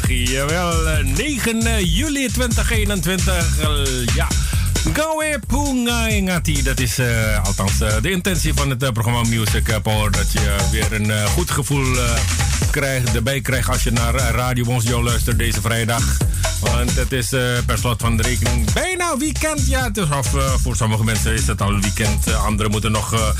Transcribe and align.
Vrijdag. 0.00 0.28
Jawel, 0.30 1.04
9 1.04 1.84
juli 1.84 2.28
2021. 2.28 4.14
ja. 4.14 4.26
Gawe 4.92 5.38
Punga 5.46 6.06
Ingati. 6.06 6.62
Dat 6.62 6.80
is 6.80 6.98
uh, 6.98 7.44
althans 7.44 7.78
de 7.78 8.10
intentie 8.10 8.54
van 8.54 8.70
het 8.70 8.92
programma 8.92 9.22
Music 9.22 9.82
Power. 9.82 10.10
Dat 10.10 10.32
je 10.32 10.56
weer 10.70 10.92
een 10.92 11.26
goed 11.28 11.50
gevoel 11.50 11.96
krijgt, 12.70 13.14
erbij 13.14 13.40
krijgt 13.40 13.68
als 13.68 13.82
je 13.82 13.90
naar 13.90 14.14
Radio 14.14 14.64
Bonsjo 14.64 15.02
luistert 15.02 15.38
deze 15.38 15.60
vrijdag. 15.60 16.16
Want 16.62 16.96
het 16.96 17.12
is 17.12 17.32
uh, 17.32 17.40
per 17.66 17.78
slot 17.78 18.00
van 18.00 18.16
de 18.16 18.22
rekening 18.22 18.72
bijna 18.72 19.16
weekend. 19.16 19.66
Ja, 19.66 19.84
het 19.84 19.96
is 19.96 20.04
of, 20.04 20.34
uh, 20.34 20.54
voor 20.54 20.76
sommige 20.76 21.04
mensen 21.04 21.32
is 21.32 21.46
het 21.46 21.60
al 21.60 21.80
weekend. 21.80 22.28
Uh, 22.28 22.44
anderen 22.44 22.70
moeten 22.70 22.92
nog 22.92 23.34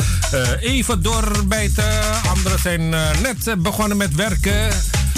even 0.61 1.03
doorbijten. 1.03 1.85
Anderen 2.29 2.59
zijn 2.59 2.89
net 3.23 3.63
begonnen 3.63 3.97
met 3.97 4.15
werken. 4.15 4.69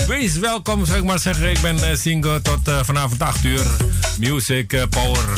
Wees 0.07 0.37
welkom, 0.37 0.87
zou 0.87 0.99
ik 0.99 1.05
maar 1.05 1.19
zeggen. 1.19 1.51
Ik 1.51 1.61
ben 1.61 1.99
single 1.99 2.43
tot 2.43 2.71
vanavond 2.83 3.23
8 3.23 3.45
uur. 3.45 3.67
Music 4.19 4.87
Power. 4.91 5.29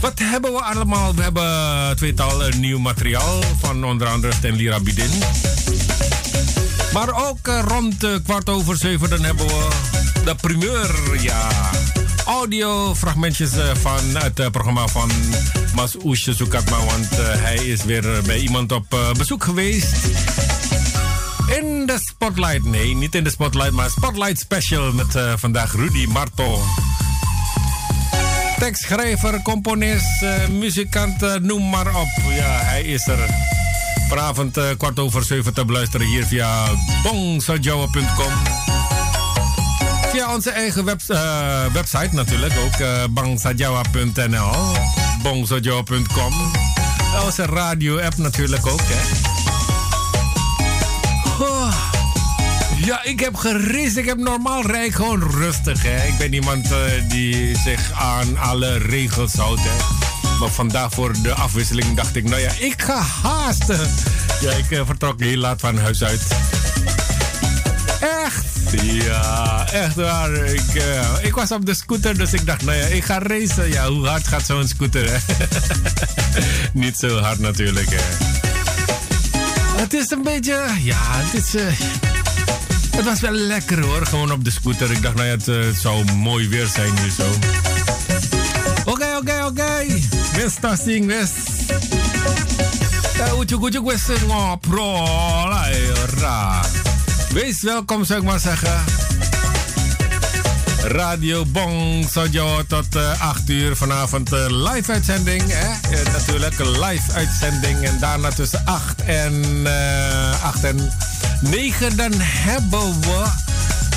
Wat 0.00 0.18
hebben 0.18 0.52
we 0.52 0.62
allemaal? 0.62 1.14
We 1.14 1.22
hebben 1.22 1.96
tweetal 1.96 2.42
nieuw 2.56 2.78
materiaal 2.78 3.40
van 3.60 3.84
onder 3.84 4.08
andere 4.08 4.32
Stanley 4.32 4.64
Rabidin. 4.64 5.10
Maar 6.92 7.28
ook 7.28 7.46
rond 7.68 8.06
kwart 8.24 8.48
over 8.48 8.76
zeven 8.76 9.10
dan 9.10 9.24
hebben 9.24 9.46
we 9.46 10.01
de 10.24 10.34
primeur, 10.40 11.20
ja. 11.20 11.48
Audio-fragmentjes 12.24 13.56
eh, 13.56 13.74
van 13.80 14.16
het 14.22 14.40
eh, 14.40 14.50
programma 14.50 14.86
van 14.86 15.10
Mas 15.74 15.96
Oesje 16.04 16.34
Sukatma. 16.34 16.76
Want 16.76 17.18
eh, 17.18 17.42
hij 17.42 17.56
is 17.56 17.84
weer 17.84 18.22
bij 18.26 18.38
iemand 18.38 18.72
op 18.72 19.14
bezoek 19.16 19.44
geweest. 19.44 19.96
In 21.60 21.86
de 21.86 21.98
Spotlight. 22.04 22.64
Nee, 22.64 22.94
niet 22.94 23.14
in 23.14 23.24
de 23.24 23.30
Spotlight, 23.30 23.70
maar 23.70 23.90
Spotlight 23.90 24.38
Special 24.38 24.92
met 24.92 25.18
vandaag 25.36 25.74
Rudy 25.74 26.06
Marto. 26.06 26.62
Tekstschrijver, 28.58 29.42
componist, 29.42 30.24
muzikant, 30.50 31.40
noem 31.40 31.70
maar 31.70 31.86
op. 31.86 32.08
Ja, 32.28 32.58
hij 32.62 32.82
is 32.82 33.06
er. 33.06 33.28
Vanavond 34.08 34.58
kwart 34.76 34.98
over 34.98 35.24
zeven 35.24 35.54
te 35.54 35.64
beluisteren 35.64 36.06
hier 36.06 36.26
via 36.26 36.68
bongsajoa.com 37.02 38.71
via 40.12 40.34
onze 40.34 40.50
eigen 40.50 40.84
web, 40.84 41.00
uh, 41.08 41.64
website 41.72 42.08
natuurlijk. 42.14 42.52
Ook 42.64 42.80
uh, 42.80 43.04
bangsajawa.nl, 43.10 44.50
bongsojo.com. 45.22 46.32
Onze 47.24 47.44
radio-app 47.44 48.16
natuurlijk 48.16 48.66
ook, 48.66 48.80
hè. 48.84 49.00
Oh. 51.44 51.74
Ja, 52.76 53.04
ik 53.04 53.20
heb 53.20 53.36
gerist. 53.36 53.96
Ik 53.96 54.04
heb 54.06 54.18
normaal 54.18 54.66
rijk 54.66 54.94
gewoon 54.94 55.30
rustig, 55.30 55.82
hè. 55.82 56.06
Ik 56.06 56.18
ben 56.18 56.32
iemand 56.32 56.70
uh, 56.70 56.78
die 57.08 57.58
zich 57.58 57.92
aan 57.92 58.38
alle 58.38 58.78
regels 58.78 59.34
houdt, 59.34 59.60
hè. 59.64 59.76
Maar 60.40 60.50
vandaag 60.50 60.92
voor 60.92 61.12
de 61.22 61.34
afwisseling 61.34 61.96
dacht 61.96 62.16
ik, 62.16 62.28
nou 62.28 62.40
ja, 62.40 62.50
ik 62.58 62.82
ga 62.82 63.02
haasten. 63.22 63.90
Ja, 64.40 64.50
ik 64.50 64.82
vertrok 64.86 65.20
heel 65.20 65.36
laat 65.36 65.60
van 65.60 65.78
huis 65.78 66.04
uit. 66.04 66.22
Echt? 68.00 68.51
Ja, 68.80 69.66
echt 69.72 69.94
waar. 69.94 70.32
Ik, 70.34 70.74
uh, 70.74 71.08
ik 71.22 71.34
was 71.34 71.52
op 71.52 71.66
de 71.66 71.74
scooter, 71.74 72.18
dus 72.18 72.32
ik 72.32 72.46
dacht, 72.46 72.64
nou 72.64 72.78
ja, 72.78 72.84
ik 72.84 73.04
ga 73.04 73.18
racen. 73.18 73.68
Ja, 73.68 73.88
hoe 73.88 74.06
hard 74.06 74.28
gaat 74.28 74.46
zo'n 74.46 74.68
scooter? 74.68 75.10
Hè? 75.10 75.18
Niet 76.72 76.96
zo 76.96 77.18
hard 77.18 77.38
natuurlijk. 77.38 77.88
Hè. 77.90 78.26
Het 79.80 79.94
is 79.94 80.10
een 80.10 80.22
beetje, 80.22 80.64
ja, 80.82 80.98
het 81.00 81.42
is... 81.42 81.54
Uh, 81.54 81.62
het 82.96 83.04
was 83.04 83.20
wel 83.20 83.32
lekker 83.32 83.80
hoor, 83.80 84.06
gewoon 84.06 84.32
op 84.32 84.44
de 84.44 84.50
scooter. 84.50 84.90
Ik 84.90 85.02
dacht, 85.02 85.14
nou 85.14 85.26
ja, 85.26 85.32
het, 85.32 85.48
uh, 85.48 85.56
zou 85.80 86.12
mooi 86.12 86.48
weer 86.48 86.66
zijn 86.66 86.98
hier 86.98 87.10
zo. 87.10 87.28
Oké, 88.84 89.16
oké, 89.16 89.44
oké. 89.44 89.86
West 90.36 90.60
tasting, 90.60 91.06
west. 91.06 91.32
Ujuk-ujuk 93.38 93.84
west 93.84 94.08
ngobrol 94.26 95.02
lah, 95.48 96.64
Wees 97.32 97.62
welkom, 97.62 98.04
zou 98.04 98.20
ik 98.20 98.26
maar 98.26 98.40
zeggen. 98.40 98.84
Radio 100.82 101.44
Bong 101.44 102.08
Sojo 102.10 102.62
tot 102.66 102.96
uh, 102.96 103.10
eh, 103.10 103.20
8 103.20 103.48
uur 103.48 103.76
vanavond 103.76 104.32
uh, 104.32 104.44
live 104.48 104.92
uitzending. 104.92 105.42
Hè? 105.46 105.96
Uh, 105.96 106.12
natuurlijk 106.12 106.58
live 106.58 107.12
uitzending. 107.12 107.84
En 107.84 107.98
daarna 107.98 108.30
tussen 108.30 108.62
8 108.64 109.02
en, 109.04 109.66
8 110.42 110.64
en 110.64 110.92
9 111.40 111.96
dan 111.96 112.12
hebben 112.16 113.00
we 113.00 113.24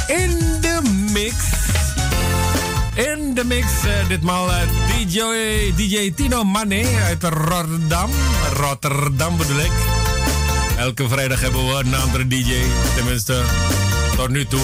in 0.08 0.62
de 0.62 0.80
mix. 1.12 1.36
In 2.94 3.34
de 3.34 3.44
mix 3.44 3.68
ditmaal 4.08 4.50
DJ, 4.88 5.20
DJ 5.76 6.12
Tino 6.16 6.44
Mane 6.44 6.86
uit 7.04 7.24
Rotterdam. 7.24 8.10
Rotterdam 8.54 9.38
bedoel 9.38 9.60
ik. 9.60 10.05
Elke 10.78 11.10
vrijdag 11.10 11.42
hebben 11.42 11.68
we 11.68 11.74
een 11.84 11.96
andere 11.96 12.28
DJ. 12.28 12.54
Tenminste, 12.96 13.42
tot 14.16 14.30
nu 14.30 14.46
toe. 14.46 14.62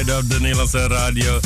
Op 0.00 0.30
de 0.30 0.40
Nederlandse 0.40 0.86
radio. 0.86 1.40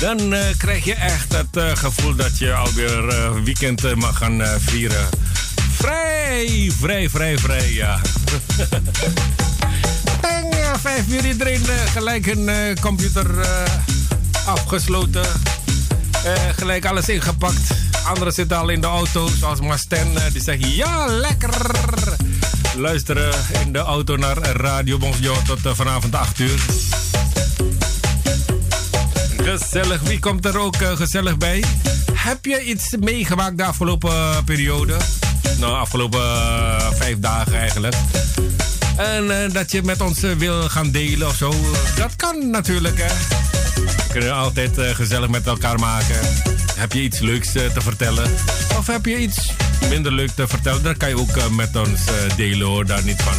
Dan 0.00 0.32
uh, 0.32 0.40
krijg 0.56 0.84
je 0.84 0.94
echt 0.94 1.32
het 1.32 1.56
uh, 1.56 1.76
gevoel 1.76 2.14
dat 2.14 2.38
je 2.38 2.54
alweer 2.54 3.08
uh, 3.08 3.30
weekend 3.44 3.94
mag 3.94 4.18
gaan 4.18 4.42
vieren. 4.58 5.08
Vrij, 5.72 6.72
vrij, 6.78 7.08
vrij, 7.08 7.38
vrij, 7.38 7.72
ja. 7.72 8.00
en 10.20 10.80
vijf 10.80 11.08
uur 11.08 11.26
iedereen 11.26 11.62
gelijk 11.92 12.26
een 12.26 12.76
computer 12.80 13.26
afgesloten. 14.46 15.26
gelijk 16.56 16.84
alles 16.84 17.08
ingepakt. 17.08 17.70
Anderen 18.04 18.32
zitten 18.32 18.56
al 18.56 18.68
in 18.68 18.80
de 18.80 18.86
auto, 18.86 19.28
zoals 19.38 19.60
Masten. 19.60 20.32
die 20.32 20.42
zeggen 20.42 20.74
ja, 20.74 21.06
lekker 21.06 21.50
luisteren 22.76 23.34
in 23.64 23.72
de 23.72 23.78
auto 23.78 24.16
naar 24.16 24.38
Radio 24.38 24.98
Bonjour 24.98 25.42
tot 25.42 25.76
vanavond 25.76 26.14
8 26.14 26.38
uur. 26.38 26.60
Gezellig. 29.56 30.00
Wie 30.00 30.18
komt 30.18 30.44
er 30.44 30.58
ook 30.58 30.76
uh, 30.76 30.96
gezellig 30.96 31.38
bij? 31.38 31.64
Heb 32.12 32.44
je 32.44 32.64
iets 32.64 32.96
meegemaakt 33.00 33.56
de 33.56 33.64
afgelopen 33.64 34.44
periode? 34.44 34.96
Nou, 35.58 35.72
afgelopen 35.72 36.20
uh, 36.20 36.90
vijf 36.92 37.18
dagen 37.18 37.58
eigenlijk. 37.58 37.94
En 38.96 39.52
dat 39.52 39.72
je 39.72 39.82
met 39.82 40.00
ons 40.00 40.20
wil 40.20 40.68
gaan 40.68 40.90
delen 40.90 41.28
of 41.28 41.34
zo. 41.34 41.54
Dat 41.96 42.16
kan 42.16 42.50
natuurlijk, 42.50 42.98
hè. 42.98 43.14
We 43.74 44.12
kunnen 44.12 44.34
altijd 44.34 44.70
gezellig 44.76 45.28
met 45.28 45.46
elkaar 45.46 45.78
maken. 45.78 46.18
Heb 46.74 46.92
je 46.92 47.02
iets 47.02 47.18
leuks 47.18 47.52
te 47.52 47.80
vertellen? 47.80 48.30
Of 48.78 48.86
heb 48.86 49.06
je 49.06 49.18
iets 49.18 49.52
minder 49.88 50.12
leuk 50.12 50.30
te 50.30 50.48
vertellen, 50.48 50.82
dan 50.82 50.96
kan 50.96 51.08
je 51.08 51.18
ook 51.18 51.50
met 51.50 51.76
ons 51.76 52.00
delen 52.36 52.66
hoor, 52.66 52.86
daar 52.86 53.04
niet 53.04 53.22
van. 53.22 53.34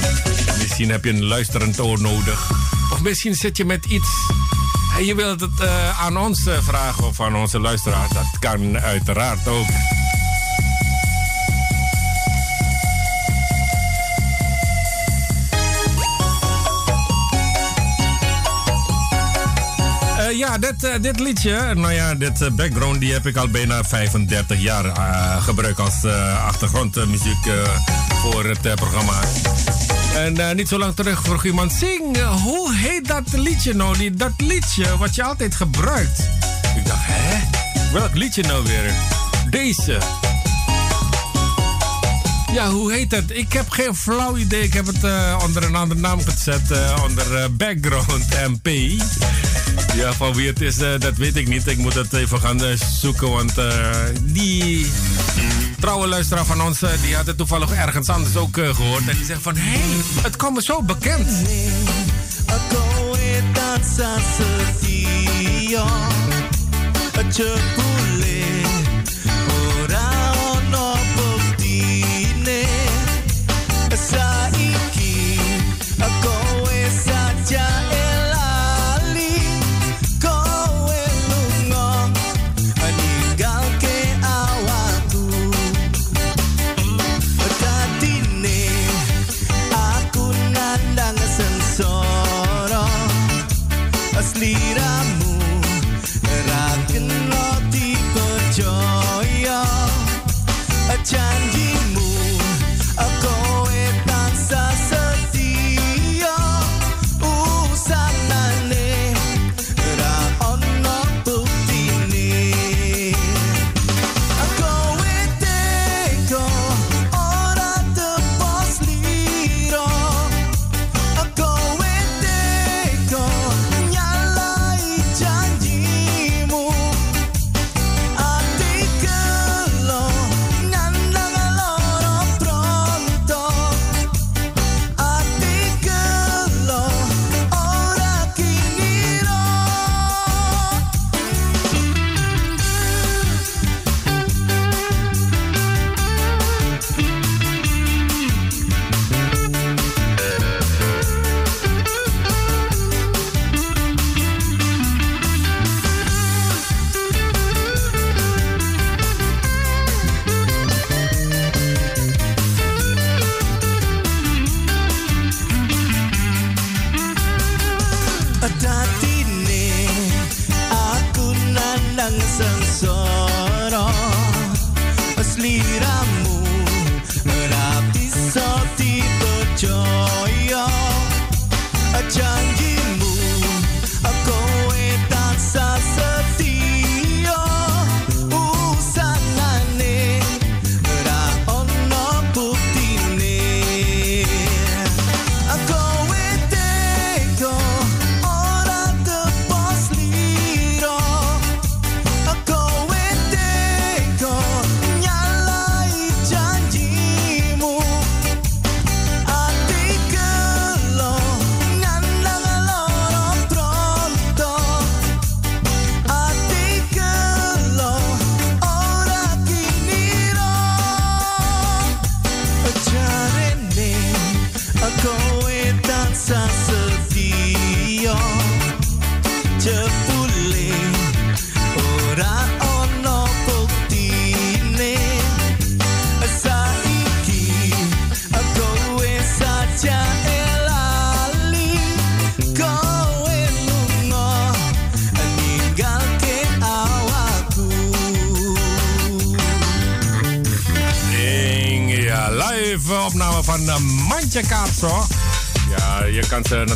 Misschien 0.57 0.89
heb 0.89 1.03
je 1.03 1.09
een 1.09 1.25
luisterend 1.25 1.79
oor 1.79 2.01
nodig. 2.01 2.51
Of 2.93 3.01
misschien 3.01 3.35
zit 3.35 3.57
je 3.57 3.65
met 3.65 3.85
iets 3.85 4.09
je 5.05 5.15
wilt 5.15 5.39
het 5.39 5.59
uh, 5.61 6.01
aan 6.01 6.17
ons 6.17 6.47
vragen 6.59 7.07
of 7.07 7.21
aan 7.21 7.35
onze 7.35 7.59
luisteraar. 7.59 8.07
Dat 8.13 8.39
kan 8.39 8.79
uiteraard 8.79 9.47
ook. 9.47 9.65
Uh, 20.17 20.37
ja, 20.37 20.57
dit, 20.57 21.03
dit 21.03 21.19
liedje, 21.19 21.73
nou 21.75 21.93
ja, 21.93 22.15
dit 22.15 22.55
background, 22.55 22.99
die 22.99 23.13
heb 23.13 23.25
ik 23.25 23.35
al 23.35 23.47
bijna 23.47 23.83
35 23.83 24.61
jaar 24.61 24.85
gebruikt 25.41 25.79
als 25.79 26.05
achtergrondmuziek 26.45 27.49
voor 28.21 28.45
het 28.45 28.75
programma. 28.75 29.19
En 30.25 30.55
niet 30.55 30.67
zo 30.67 30.77
lang 30.77 30.95
terug 30.95 31.21
vroeg 31.21 31.45
iemand, 31.45 31.73
zing, 31.73 32.17
hoe 32.21 32.75
heet 32.75 33.07
dat 33.07 33.31
liedje 33.31 33.73
nou? 33.73 33.97
Die, 33.97 34.11
dat 34.11 34.31
liedje 34.37 34.97
wat 34.97 35.15
je 35.15 35.23
altijd 35.23 35.55
gebruikt. 35.55 36.19
Ik 36.75 36.85
dacht, 36.85 37.01
hè? 37.03 37.39
Welk 37.93 38.15
liedje 38.15 38.43
nou 38.43 38.63
weer? 38.63 38.93
Deze. 39.49 39.97
Ja, 42.53 42.69
hoe 42.69 42.93
heet 42.93 43.11
het? 43.11 43.31
Ik 43.31 43.53
heb 43.53 43.69
geen 43.69 43.95
flauw 43.95 44.37
idee. 44.37 44.63
Ik 44.63 44.73
heb 44.73 44.85
het 44.85 45.03
onder 45.43 45.63
een 45.63 45.75
andere 45.75 45.99
naam 45.99 46.21
gezet. 46.21 46.61
onder 47.03 47.55
Background 47.55 48.25
MP. 48.47 48.67
Ja, 49.95 50.13
van 50.13 50.33
wie 50.33 50.47
het 50.47 50.61
is, 50.61 50.81
uh, 50.81 50.99
dat 50.99 51.15
weet 51.15 51.35
ik 51.35 51.47
niet. 51.47 51.67
Ik 51.67 51.77
moet 51.77 51.93
het 51.93 52.13
even 52.13 52.39
gaan 52.39 52.63
uh, 52.63 52.73
zoeken, 52.99 53.29
want 53.29 53.57
uh, 53.57 53.93
die 54.21 54.91
trouwe 55.79 56.07
luisteraar 56.07 56.45
van 56.45 56.61
ons, 56.61 56.79
die 57.01 57.15
had 57.15 57.25
het 57.25 57.37
toevallig 57.37 57.71
ergens 57.71 58.09
anders 58.09 58.35
ook 58.35 58.55
gehoord. 58.55 59.07
En 59.07 59.15
die 59.15 59.25
zegt 59.25 59.41
van, 59.41 59.55
hé, 59.55 59.79
hey, 59.79 60.01
het 60.21 60.35
komt 60.35 60.55
me 60.55 60.61
zo 60.61 60.81
bekend. 60.81 61.27
Saiki, 74.09 74.48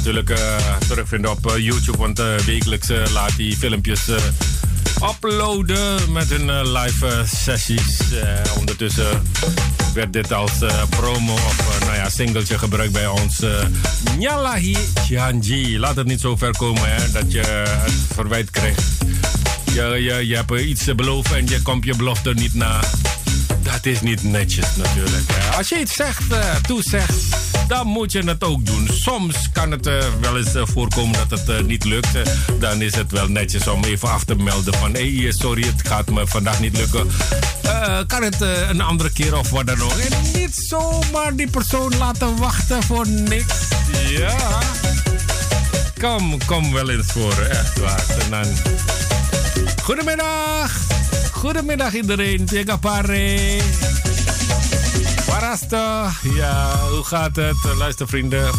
natuurlijk 0.03 0.39
uh, 0.39 0.77
terugvinden 0.87 1.31
op 1.31 1.53
YouTube, 1.57 1.97
want 1.97 2.21
wekelijks 2.45 2.87
laat 3.13 3.35
die 3.35 3.57
filmpjes 3.57 4.01
uploaden 5.09 6.11
met 6.11 6.29
hun 6.29 6.71
live 6.71 7.23
sessies. 7.25 7.97
ondertussen 8.57 9.21
werd 9.93 10.13
dit 10.13 10.33
als 10.33 10.51
promo 10.89 11.33
of 11.33 11.79
nou 11.79 11.95
ja, 11.95 12.09
singeltje 12.09 12.57
gebruikt 12.57 12.93
bij 12.93 13.07
ons. 13.07 13.39
Nyalahi 14.17 14.77
Chanji. 15.07 15.79
Laat 15.79 15.95
het 15.95 16.07
niet 16.07 16.21
zo 16.21 16.35
ver 16.35 16.57
komen 16.57 16.95
hè, 16.95 17.11
dat 17.11 17.31
je 17.31 17.41
het 17.83 17.93
verwijt 18.13 18.49
krijgt. 18.49 18.83
Je, 19.73 19.81
je, 19.81 20.27
je 20.27 20.35
hebt 20.35 20.51
iets 20.51 20.95
beloofd 20.95 21.33
en 21.33 21.47
je 21.47 21.61
komt 21.61 21.85
je 21.85 21.95
belofte 21.95 22.33
niet 22.33 22.53
na. 22.53 22.79
Dat 23.61 23.85
is 23.85 24.01
niet 24.01 24.23
netjes 24.23 24.75
natuurlijk. 24.75 25.25
Als 25.57 25.69
je 25.69 25.79
iets 25.79 25.93
zegt, 25.93 26.23
toezegt, 26.67 27.42
dan 27.73 27.87
moet 27.87 28.11
je 28.11 28.23
het 28.23 28.43
ook 28.43 28.65
doen. 28.65 28.87
Soms 28.91 29.49
kan 29.51 29.71
het 29.71 29.87
uh, 29.87 30.03
wel 30.21 30.37
eens 30.37 30.55
uh, 30.55 30.61
voorkomen 30.65 31.19
dat 31.29 31.47
het 31.47 31.67
niet 31.67 31.83
lukt. 31.83 32.09
dan 32.59 32.81
is 32.81 32.95
het 32.95 33.11
wel 33.11 33.27
netjes 33.27 33.67
om 33.67 33.83
even 33.83 34.09
af 34.09 34.23
te 34.23 34.35
melden 34.35 34.73
van... 34.73 34.93
hé, 34.93 35.31
sorry, 35.31 35.63
het 35.63 35.87
gaat 35.87 36.09
me 36.09 36.27
vandaag 36.27 36.59
niet 36.59 36.77
lukken. 36.77 37.07
kan 38.07 38.23
het 38.23 38.41
een 38.69 38.81
andere 38.81 39.11
keer 39.11 39.37
of 39.37 39.49
wat 39.49 39.67
dan 39.67 39.81
ook. 39.81 39.91
En 39.91 40.39
niet 40.39 40.55
zomaar 40.55 41.35
die 41.35 41.49
persoon 41.49 41.97
laten 41.97 42.37
wachten 42.37 42.83
voor 42.83 43.07
niks. 43.07 43.55
Ja. 44.09 44.59
Kom, 45.99 46.45
kom 46.45 46.73
wel 46.73 46.89
eens 46.89 47.11
voor, 47.11 47.37
echt 47.39 47.79
waar. 47.79 48.05
En 48.19 48.29
dan... 48.29 48.45
Goedemiddag! 49.81 50.71
Goedemiddag 51.31 51.93
iedereen. 51.93 52.45
Tega 52.45 52.77
pare. 52.77 53.92
Parasto. 55.39 56.09
Ja, 56.35 56.77
hoe 56.89 57.03
gaat 57.03 57.35
het? 57.35 57.57
Luister 57.77 58.07
vrienden. 58.07 58.51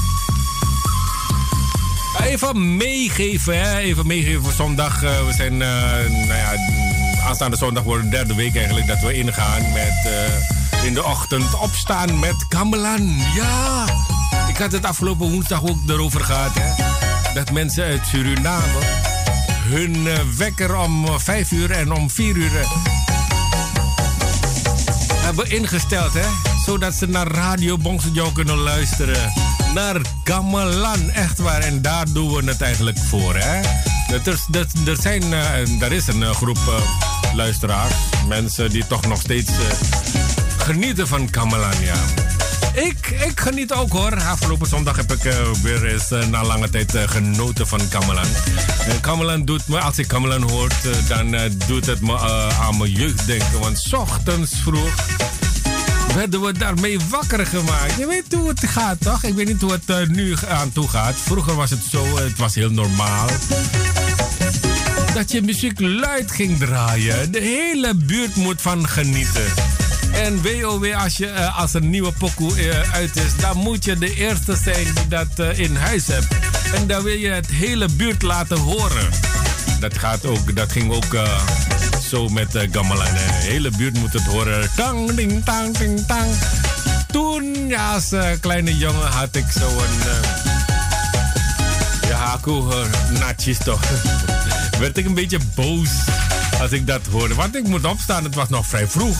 Even 2.23 2.77
meegeven, 2.77 3.61
hè? 3.61 3.79
Even 3.79 4.07
meegeven 4.07 4.43
voor 4.43 4.53
zondag. 4.53 5.03
Uh, 5.03 5.27
we 5.27 5.33
zijn, 5.33 5.53
uh, 5.53 5.61
nou 6.27 6.35
ja, 6.35 6.55
aanstaande 7.27 7.57
zondag 7.57 7.83
wordt 7.83 8.03
de 8.03 8.09
derde 8.09 8.35
week 8.35 8.57
eigenlijk 8.57 8.87
dat 8.87 9.01
we 9.01 9.15
ingaan 9.15 9.73
met 9.73 10.07
uh, 10.07 10.85
in 10.85 10.95
de 10.95 11.05
ochtend 11.05 11.55
opstaan 11.59 12.19
met 12.19 12.47
gamelan. 12.49 13.17
Ja, 13.35 13.85
ik 14.49 14.57
had 14.57 14.73
het 14.73 14.85
afgelopen 14.85 15.31
woensdag 15.31 15.63
ook 15.63 15.79
erover 15.89 16.25
gehad, 16.25 16.55
hè? 16.55 16.85
Dat 17.35 17.51
mensen 17.51 17.85
uit 17.85 18.07
Suriname 18.07 18.79
hun 19.69 20.09
wekker 20.37 20.77
om 20.77 21.21
5 21.21 21.51
uur 21.51 21.71
en 21.71 21.93
om 21.93 22.11
4 22.11 22.37
uur 22.37 22.67
hebben 25.25 25.51
ingesteld, 25.51 26.15
hè? 26.15 26.54
Zodat 26.66 26.94
ze 26.94 27.07
naar 27.07 27.27
Radio 27.27 27.79
Bongsejo 27.79 28.31
kunnen 28.31 28.59
luisteren. 28.59 29.33
Naar 29.74 30.00
Gamelan, 30.24 31.11
echt 31.11 31.38
waar. 31.38 31.61
En 31.61 31.83
daar 31.83 32.12
doen 32.12 32.35
we 32.35 32.44
het 32.44 32.61
eigenlijk 32.61 32.98
voor, 32.98 33.35
hè? 33.37 33.61
Er, 34.14 34.20
er, 34.53 34.66
er, 34.87 34.96
zijn, 35.00 35.22
uh, 35.22 35.83
er 35.83 35.92
is 35.92 36.07
een 36.07 36.35
groep 36.35 36.59
luisteraars, 37.35 37.94
mensen 38.29 38.70
die 38.70 38.87
toch 38.87 39.07
nog 39.07 39.20
steeds 39.20 39.50
genieten 40.59 41.09
van 41.09 41.29
Gamelan, 41.31 41.81
ja. 41.81 41.94
Ik, 42.74 43.11
ik 43.27 43.40
geniet 43.40 43.72
ook 43.72 43.92
hoor. 43.92 44.22
Afgelopen 44.22 44.66
zondag 44.66 44.96
heb 44.96 45.12
ik 45.12 45.22
weer 45.62 45.87
eens 45.87 46.09
na 46.31 46.44
lange 46.44 46.70
tijd 46.70 46.96
genoten 47.07 47.66
van 47.66 47.88
Kamelan. 47.88 48.27
Kamelan 49.00 49.44
doet 49.44 49.68
me, 49.68 49.81
als 49.81 49.98
ik 49.98 50.09
Kamelan 50.09 50.50
hoor, 50.50 50.68
dan 51.09 51.37
doet 51.66 51.87
het 51.87 52.00
me 52.00 52.18
aan 52.61 52.79
mijn 52.79 52.90
jeugd 52.90 53.27
denken. 53.27 53.61
Want 53.61 53.92
ochtends 53.92 54.53
vroeg 54.62 54.92
werden 56.14 56.40
we 56.40 56.53
daarmee 56.53 56.98
wakker 57.09 57.46
gemaakt. 57.46 57.94
Je 57.98 58.07
weet 58.07 58.33
hoe 58.35 58.48
het 58.48 58.66
gaat, 58.66 59.00
toch? 59.00 59.22
Ik 59.22 59.35
weet 59.35 59.46
niet 59.46 59.61
hoe 59.61 59.79
het 59.85 60.09
nu 60.09 60.35
aan 60.48 60.72
toe 60.72 60.88
gaat. 60.88 61.14
Vroeger 61.14 61.55
was 61.55 61.70
het 61.70 61.83
zo, 61.90 62.16
het 62.16 62.38
was 62.38 62.55
heel 62.55 62.70
normaal. 62.70 63.29
Dat 65.14 65.33
je 65.33 65.42
muziek 65.42 65.81
luid 65.81 66.31
ging 66.31 66.59
draaien. 66.59 67.33
De 67.33 67.40
hele 67.40 67.94
buurt 67.94 68.37
moet 68.37 68.62
van 68.62 68.88
genieten. 68.88 69.44
En 70.12 70.42
WOW, 70.42 70.94
als, 70.94 71.16
je, 71.16 71.27
uh, 71.27 71.59
als 71.59 71.74
een 71.74 71.90
nieuwe 71.90 72.12
pokoe 72.12 72.64
uh, 72.64 72.92
uit 72.92 73.16
is, 73.16 73.37
dan 73.40 73.57
moet 73.57 73.85
je 73.85 73.98
de 73.98 74.14
eerste 74.14 74.57
zijn 74.62 74.85
die 74.94 75.09
dat 75.09 75.57
in 75.57 75.77
huis 75.77 76.07
hebt. 76.07 76.27
En 76.74 76.87
dan 76.87 77.03
wil 77.03 77.16
je 77.16 77.29
het 77.29 77.46
hele 77.46 77.88
buurt 77.88 78.22
laten 78.22 78.59
horen. 78.59 79.09
Dat, 79.81 79.98
gaat 79.98 80.27
ook, 80.27 80.57
dat 80.57 80.72
ging 80.72 80.92
ook 80.92 81.14
zo 82.05 82.29
met 82.29 82.55
uh, 82.55 82.62
Gamelan. 82.71 83.05
De 83.05 83.21
hele 83.21 83.71
buurt 83.77 83.99
moet 83.99 84.12
het 84.12 84.23
horen. 84.23 84.71
Tang, 84.77 85.14
ding, 85.14 85.45
tang, 85.45 85.77
ding, 85.79 86.07
tang. 86.07 86.35
Toen, 87.07 87.69
ja, 87.69 87.93
als 87.93 88.12
kleine 88.40 88.77
jongen 88.77 89.09
had 89.09 89.37
ik 89.37 89.45
zo 89.59 89.69
een... 89.69 90.21
ja, 92.09 92.17
haku, 92.17 92.62
natjes 93.19 93.59
toch. 93.59 93.81
Werd 94.81 94.99
ik 94.99 95.07
een 95.07 95.14
beetje 95.14 95.38
boos 95.55 95.88
als 96.61 96.73
ik 96.73 96.87
dat 96.87 97.07
hoorde. 97.11 97.35
Want 97.35 97.57
ik 97.57 97.69
moet 97.69 97.85
opstaan, 97.85 98.25
het 98.25 98.35
was 98.35 98.49
nog 98.49 98.67
vrij 98.67 98.88
vroeg. 98.88 99.17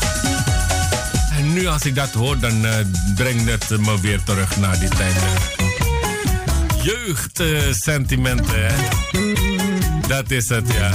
En 1.37 1.53
nu 1.53 1.67
als 1.67 1.85
ik 1.85 1.95
dat 1.95 2.11
hoor, 2.11 2.39
dan 2.39 2.65
uh, 2.65 2.73
brengt 3.15 3.69
het 3.69 3.81
me 3.81 4.01
weer 4.01 4.23
terug 4.23 4.57
naar 4.57 4.79
die 4.79 4.89
tijd. 4.89 5.15
Jeugdsentimenten, 6.83 8.59
uh, 8.59 8.69
hè? 8.69 9.03
Dat 10.09 10.31
is 10.31 10.49
het, 10.49 10.73
ja. 10.73 10.91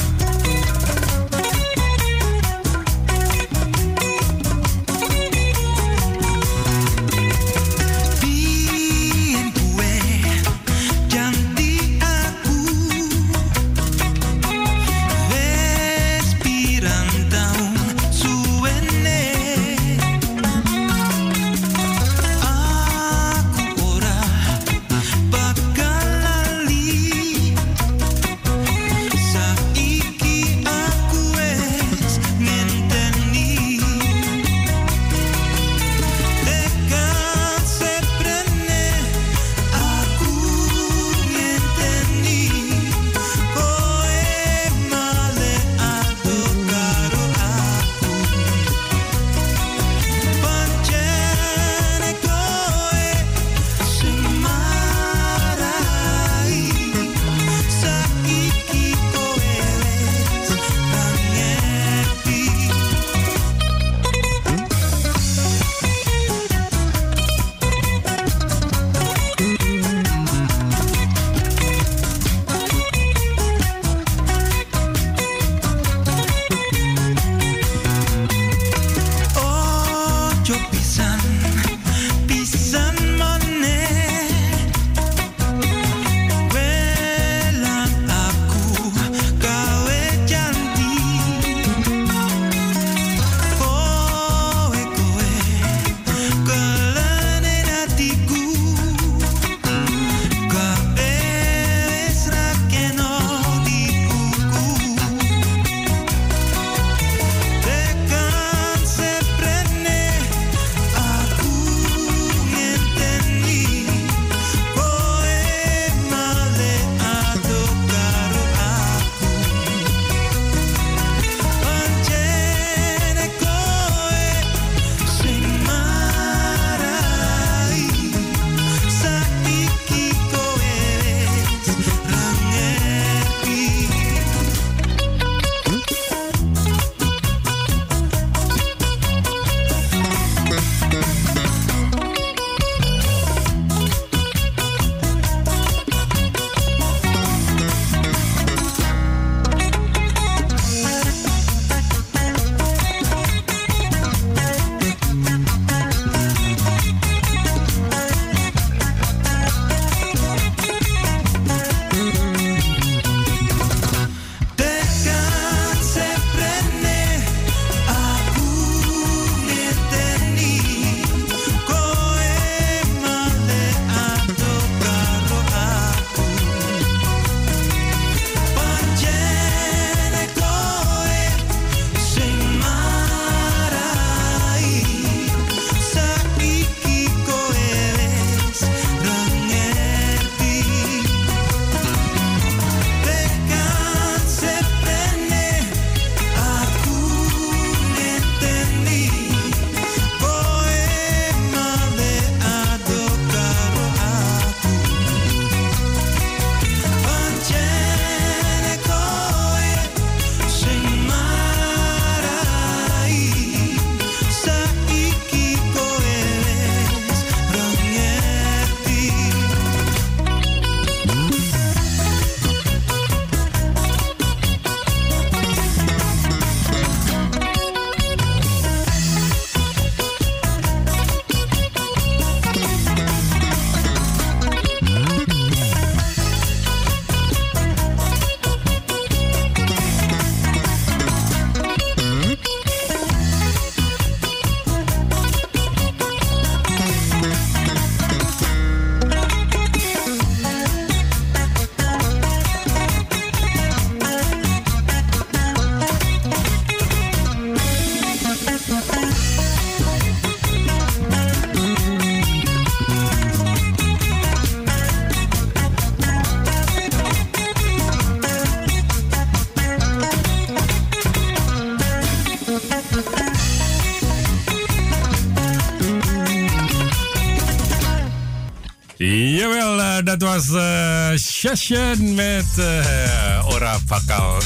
Was 280.47 281.69
uh, 281.69 282.15
met 282.15 282.45
uh, 282.57 283.45
Ora 283.45 283.77
Pakal. 283.87 284.37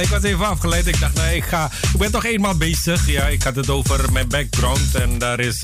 Ik 0.00 0.08
was 0.08 0.22
even 0.22 0.46
afgeleid. 0.46 0.86
Ik 0.86 1.00
dacht, 1.00 1.14
nee, 1.14 1.36
ik, 1.36 1.44
ga, 1.44 1.70
ik 1.92 1.98
ben 1.98 2.10
toch 2.10 2.24
eenmaal 2.24 2.56
bezig. 2.56 3.06
Ja, 3.06 3.26
ik 3.26 3.42
had 3.42 3.56
het 3.56 3.70
over 3.70 4.12
mijn 4.12 4.28
background 4.28 4.94
en 4.94 5.18
daar 5.18 5.40
is 5.40 5.62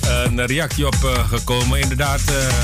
een 0.00 0.46
reactie 0.46 0.86
op 0.86 1.24
gekomen. 1.28 1.80
Inderdaad, 1.80 2.20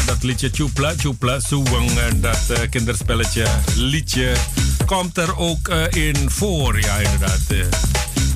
dat 0.07 0.23
liedje 0.23 0.51
Tjoepla, 0.51 0.95
Tjoepla, 0.95 1.41
Soewang, 1.41 1.91
dat 2.17 2.69
kinderspelletje 2.71 3.47
liedje 3.75 4.33
komt 4.87 5.19
er 5.19 5.39
ook 5.39 5.69
in 5.91 6.31
voor. 6.31 6.81
Ja, 6.81 6.97
inderdaad. 6.97 7.41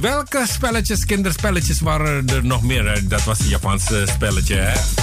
Welke 0.01 0.47
spelletjes, 0.53 1.05
kinderspelletjes 1.05 1.81
waren 1.81 2.29
er 2.29 2.45
nog 2.45 2.63
meer? 2.63 3.03
Dat 3.09 3.25
was 3.25 3.39
een 3.39 3.49
Japanse 3.49 4.07
spelletje, 4.15 4.55
hè? 4.55 4.98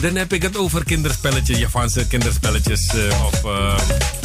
Dan 0.00 0.16
heb 0.16 0.32
ik 0.32 0.42
het 0.42 0.56
over 0.56 0.84
kinderspelletjes, 0.84 1.58
Japanse 1.58 2.06
kinderspelletjes 2.06 2.94
uh, 2.94 3.24
of 3.24 3.44
uh, 3.44 3.78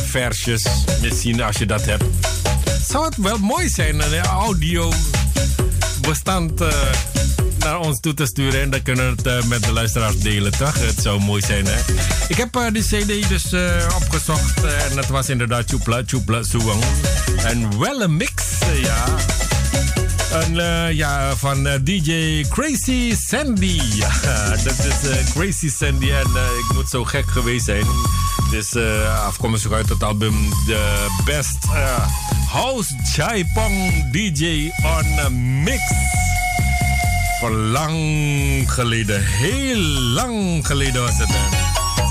versjes. 0.05 0.63
Misschien 1.01 1.41
als 1.41 1.57
je 1.57 1.65
dat 1.65 1.85
hebt. 1.85 2.03
Zou 2.87 3.05
het 3.05 3.17
wel 3.17 3.37
mooi 3.37 3.69
zijn, 3.69 4.13
een 4.13 4.21
audio 4.21 4.91
bestand 6.01 6.61
uh, 6.61 6.67
naar 7.59 7.79
ons 7.79 7.99
toe 7.99 8.13
te 8.13 8.25
sturen. 8.25 8.61
En 8.61 8.69
dan 8.69 8.81
kunnen 8.81 9.15
we 9.15 9.29
het 9.29 9.47
met 9.47 9.63
de 9.63 9.71
luisteraars 9.71 10.19
delen, 10.19 10.51
toch? 10.51 10.79
Het 10.79 11.01
zou 11.01 11.21
mooi 11.21 11.41
zijn, 11.41 11.65
hè? 11.65 11.79
Ik 12.27 12.37
heb 12.37 12.51
de 12.51 12.81
CD 12.81 13.29
dus 13.29 13.53
opgezocht. 14.01 14.63
en 14.63 14.97
het 14.97 15.07
was 15.07 15.29
inderdaad 15.29 15.69
Chupla, 15.69 16.01
Chupla, 16.05 16.43
Suwang. 16.43 16.83
En 17.43 17.79
wel 17.79 18.01
een 18.01 18.17
mix, 18.17 18.43
ja. 18.81 19.05
Uh, 20.37 20.91
ja, 20.91 21.35
van 21.35 21.67
uh, 21.67 21.73
DJ 21.81 22.43
Crazy 22.49 23.15
Sandy. 23.15 23.81
Ja, 23.93 24.09
dat 24.63 24.85
is 24.85 25.09
uh, 25.09 25.15
Crazy 25.33 25.69
Sandy 25.69 26.11
en 26.11 26.27
ik 26.59 26.73
moet 26.73 26.89
zo 26.89 27.03
gek 27.03 27.29
geweest 27.29 27.65
zijn. 27.65 27.85
Het 28.43 28.53
is 28.53 28.75
afkomstig 29.25 29.71
uit 29.71 29.89
het 29.89 30.03
album 30.03 30.49
The 30.65 31.07
Best 31.25 31.57
House 32.49 32.95
Jaipong 33.15 34.11
DJ 34.11 34.71
on 34.83 35.19
a 35.19 35.29
Mix. 35.63 35.81
Voor 37.39 37.51
lang 37.51 38.71
geleden, 38.71 39.25
heel 39.25 39.79
lang 40.13 40.67
geleden 40.67 41.01
was 41.01 41.17
het. 41.17 41.29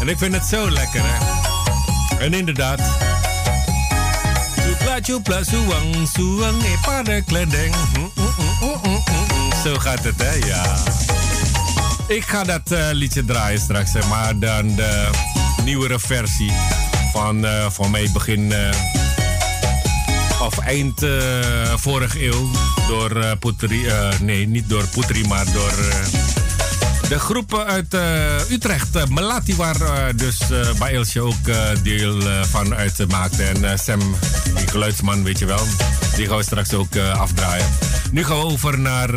En 0.01 0.09
ik 0.09 0.19
vind 0.19 0.35
het 0.35 0.45
zo 0.45 0.71
lekker, 0.71 1.01
hè. 1.05 1.45
En 2.19 2.35
inderdaad, 2.35 3.06
Suwang, 4.97 6.09
suwang, 6.09 6.57
e 6.65 6.77
pada 6.83 7.21
kleding. 7.21 7.75
Zo 9.65 9.79
gaat 9.79 10.05
het, 10.05 10.23
hè? 10.23 10.33
Ja. 10.47 10.77
Ik 12.09 12.25
ga 12.25 12.45
dat 12.45 12.73
uh, 12.73 12.89
liedje 12.93 13.25
draaien 13.25 13.61
straks, 13.61 13.93
hè, 13.93 14.07
maar 14.09 14.39
dan 14.39 14.75
de 14.75 15.11
nieuwere 15.65 15.99
versie 15.99 16.53
van 17.13 17.45
uh, 17.45 17.71
voor 17.71 17.91
mij 17.91 18.11
begin 18.13 18.41
uh, 18.41 18.69
of 20.41 20.59
eind 20.59 21.07
vorige 21.75 22.25
eeuw 22.25 22.51
door 22.89 23.37
Putri, 23.39 23.87
nee, 24.21 24.49
niet 24.49 24.69
door 24.69 24.87
Putri, 24.87 25.27
maar 25.27 25.45
door 25.53 25.73
de 27.09 27.19
groep 27.19 27.59
uit 27.67 27.95
uh, 27.95 28.51
Utrecht, 28.51 28.97
uh, 28.97 29.05
Melati, 29.05 29.57
waar 29.57 29.77
dus 30.17 30.39
bij 30.79 30.95
Elsje 30.95 31.21
ook 31.21 31.45
deel 31.83 32.21
van 32.51 32.75
uitmaakte. 32.75 33.43
En 33.43 33.79
Sam, 33.79 34.01
die 34.57 34.69
geluidsman, 34.69 35.23
weet 35.23 35.39
je 35.39 35.47
wel, 35.47 35.67
die 36.17 36.27
gaan 36.27 36.37
we 36.37 36.43
straks 36.43 36.75
ook 36.75 36.97
afdraaien. 36.97 37.67
Nu 38.11 38.25
gaan 38.25 38.37
we 38.37 38.45
over 38.45 38.79
naar 38.79 39.11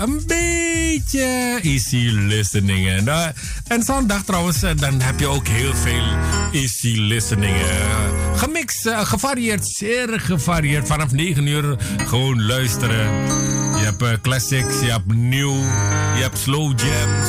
een 0.00 0.22
beetje 0.26 1.58
easy 1.62 2.10
listening. 2.12 2.88
En, 2.88 3.34
en 3.66 3.82
zondag 3.82 4.22
trouwens, 4.24 4.60
dan 4.60 5.00
heb 5.00 5.20
je 5.20 5.26
ook 5.26 5.48
heel 5.48 5.74
veel 5.74 6.04
easy 6.52 6.94
listening. 6.96 7.56
Gemixt, 8.34 8.88
gevarieerd, 8.88 9.66
zeer 9.66 10.20
gevarieerd. 10.20 10.86
Vanaf 10.86 11.12
9 11.12 11.46
uur 11.46 11.76
gewoon 12.06 12.46
luisteren. 12.46 13.57
Hebt 13.88 14.20
classics, 14.20 14.80
je 14.80 14.90
hebt 14.90 15.14
nieuw, 15.14 15.54
je 16.16 16.22
hebt 16.22 16.38
slow 16.38 16.80
jams. 16.80 17.28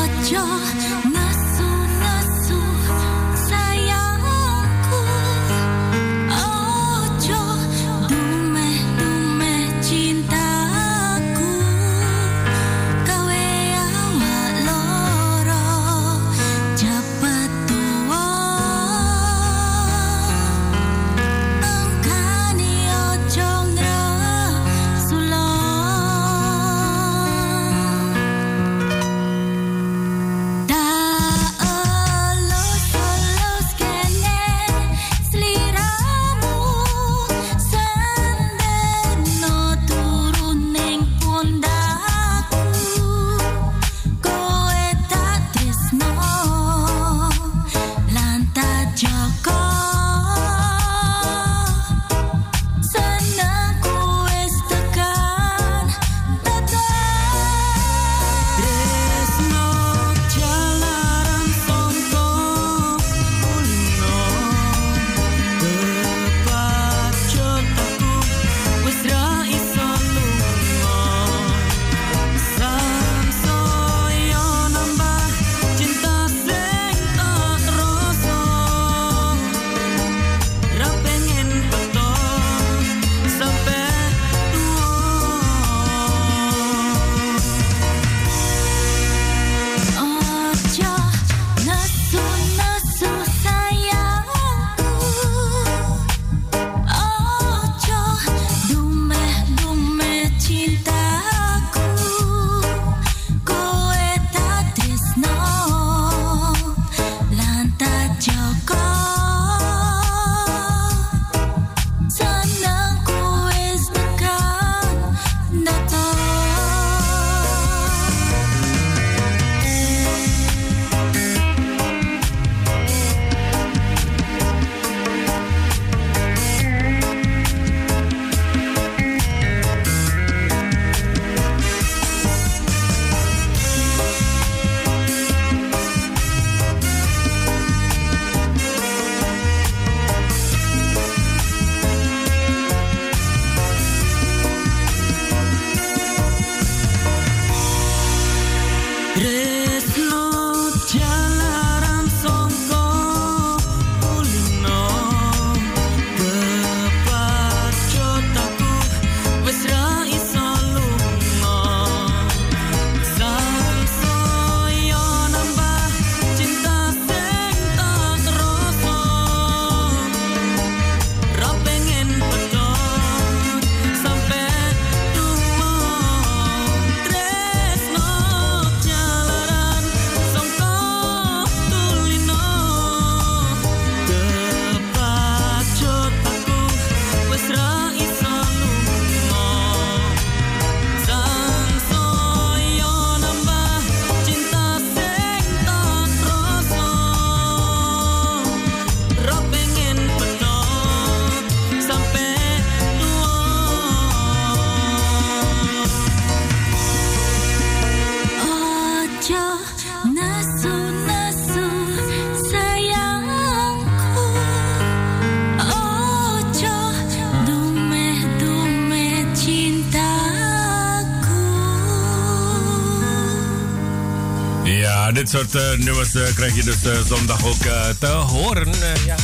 soort 225.54 225.78
uh, 225.78 225.84
nummers 225.84 226.14
uh, 226.14 226.22
krijg 226.34 226.56
je 226.56 226.62
dus 226.62 226.84
uh, 226.84 226.92
zondag 227.06 227.46
ook 227.46 227.62
te 227.98 228.06
horen. 228.06 228.68
ja. 229.06 229.16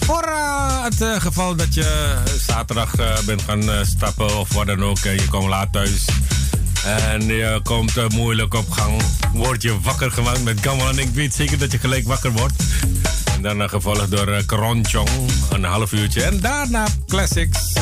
Voor 0.00 0.28
het 0.82 1.22
geval 1.22 1.56
dat 1.56 1.74
je 1.74 2.16
zaterdag 2.46 2.94
bent 3.26 3.42
gaan 3.42 3.86
stappen 3.86 4.38
of 4.38 4.54
wat 4.54 4.66
dan 4.66 4.84
ook. 4.84 4.98
je 4.98 5.26
komt 5.30 5.48
laat 5.48 5.72
thuis. 5.72 6.04
En 6.84 7.26
je 7.26 7.60
komt 7.62 8.08
moeilijk 8.08 8.54
op 8.54 8.70
gang. 8.70 9.02
Word 9.32 9.62
je 9.62 9.80
wakker 9.80 10.10
gemaakt 10.10 10.44
met 10.44 10.58
Gamelan. 10.60 10.98
Ik 10.98 11.08
weet 11.08 11.34
zeker 11.34 11.58
dat 11.58 11.72
je 11.72 11.78
gelijk 11.78 12.06
wakker 12.06 12.32
wordt. 12.32 12.62
En 13.34 13.42
daarna 13.42 13.68
gevolgd 13.68 14.10
door 14.10 14.42
Kronchong. 14.46 15.08
Een 15.50 15.64
half 15.64 15.92
uurtje. 15.92 16.22
En 16.22 16.40
daarna 16.40 16.86
classics 17.06 17.72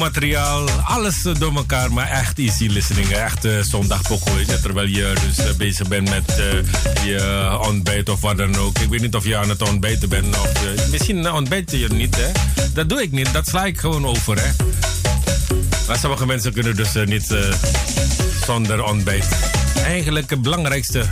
materiaal. 0.00 0.70
Alles 0.70 1.22
door 1.38 1.54
elkaar, 1.54 1.92
maar 1.92 2.10
echt 2.10 2.38
easy 2.38 2.66
listening. 2.66 3.08
Echt 3.08 3.44
uh, 3.44 3.60
zondag 3.60 4.02
Terwijl 4.62 4.86
je 4.86 5.12
dus 5.26 5.46
uh, 5.46 5.52
bezig 5.52 5.88
bent 5.88 6.10
met 6.10 6.38
uh, 6.38 7.04
je 7.04 7.58
ontbijt 7.62 8.08
of 8.08 8.20
wat 8.20 8.36
dan 8.36 8.56
ook. 8.56 8.78
Ik 8.78 8.88
weet 8.88 9.00
niet 9.00 9.14
of 9.14 9.24
je 9.24 9.36
aan 9.36 9.48
het 9.48 9.62
ontbijten 9.62 10.08
bent. 10.08 10.38
Of, 10.38 10.52
misschien 10.90 11.32
ontbijt 11.32 11.70
je 11.70 11.88
niet. 11.88 12.16
Dat 12.72 12.88
doe 12.88 13.02
ik 13.02 13.12
niet. 13.12 13.32
Dat 13.32 13.48
sla 13.48 13.64
ik 13.64 13.78
gewoon 13.80 14.06
over, 14.06 14.42
hè. 14.42 14.50
Maar 15.86 15.98
sommige 15.98 16.26
mensen 16.26 16.52
kunnen 16.52 16.76
dus 16.76 16.92
niet 17.04 17.34
zonder 18.46 18.84
ontbijt. 18.84 19.28
Eigenlijk 19.84 20.30
het 20.30 20.42
belangrijkste 20.42 21.06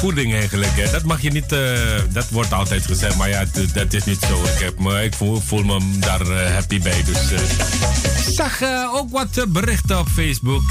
voeding 0.00 0.34
eigenlijk. 0.34 0.76
Hè. 0.76 0.90
Dat 0.90 1.04
mag 1.04 1.20
je 1.20 1.30
niet, 1.30 1.52
uh, 1.52 1.60
dat 2.08 2.28
wordt 2.28 2.52
altijd 2.52 2.86
gezegd, 2.86 3.16
maar 3.16 3.28
ja, 3.28 3.44
dat 3.74 3.92
is 3.92 4.04
niet 4.04 4.20
zo. 4.28 4.42
Ik, 4.42 4.58
heb 4.58 4.78
me, 4.78 5.02
ik 5.02 5.14
voel, 5.14 5.40
voel 5.40 5.62
me 5.62 5.98
daar 5.98 6.26
uh, 6.26 6.54
happy 6.54 6.80
bij. 6.80 7.04
Dus 7.04 7.32
uh, 7.32 7.40
ik 8.26 8.34
zag 8.34 8.62
ook 8.94 9.10
wat 9.10 9.44
berichten 9.48 9.98
op 9.98 10.08
Facebook. 10.08 10.62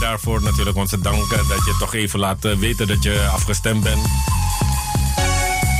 daarvoor 0.00 0.42
natuurlijk 0.42 0.76
onze 0.76 1.00
dank 1.00 1.28
dat 1.30 1.64
je 1.64 1.76
toch 1.78 1.94
even 1.94 2.18
laat 2.18 2.58
weten 2.58 2.86
dat 2.86 3.02
je 3.02 3.28
afgestemd 3.32 3.82
bent. 3.82 4.06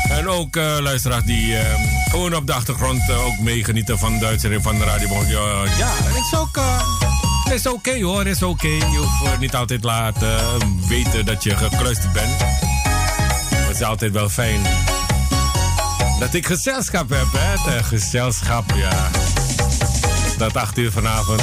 En 0.09 0.28
ook 0.28 0.55
luisteraars 0.80 1.24
die 1.24 1.57
gewoon 2.11 2.34
op 2.34 2.46
de 2.46 2.53
achtergrond 2.53 3.11
ook 3.11 3.38
meegenieten 3.38 3.98
van 3.98 4.18
de 4.18 4.26
uitzending 4.26 4.62
van 4.62 4.78
de 4.78 4.84
Radio 4.84 5.24
ja, 5.78 5.92
het 6.03 6.16
is 6.16 6.38
ook... 6.38 6.61
Is 7.53 7.66
oké 7.66 7.76
okay, 7.76 8.03
hoor, 8.03 8.26
is 8.26 8.42
oké. 8.42 8.68
Je 8.68 8.96
hoeft 8.96 9.38
niet 9.38 9.55
altijd 9.55 9.84
laten 9.84 10.38
weten 10.88 11.24
dat 11.24 11.42
je 11.42 11.57
gekluisterd 11.57 12.12
bent 12.12 12.62
het 13.73 13.81
is 13.81 13.87
altijd 13.87 14.12
wel 14.12 14.29
fijn 14.29 14.62
dat 16.18 16.35
ik 16.35 16.47
gezelschap 16.47 17.11
heb, 17.11 17.27
hè? 17.33 17.70
De 17.70 17.85
gezelschap, 17.85 18.64
ja. 18.75 19.11
Dat 20.39 20.57
8 20.57 20.79
uur 20.79 20.91
vanavond. 20.91 21.43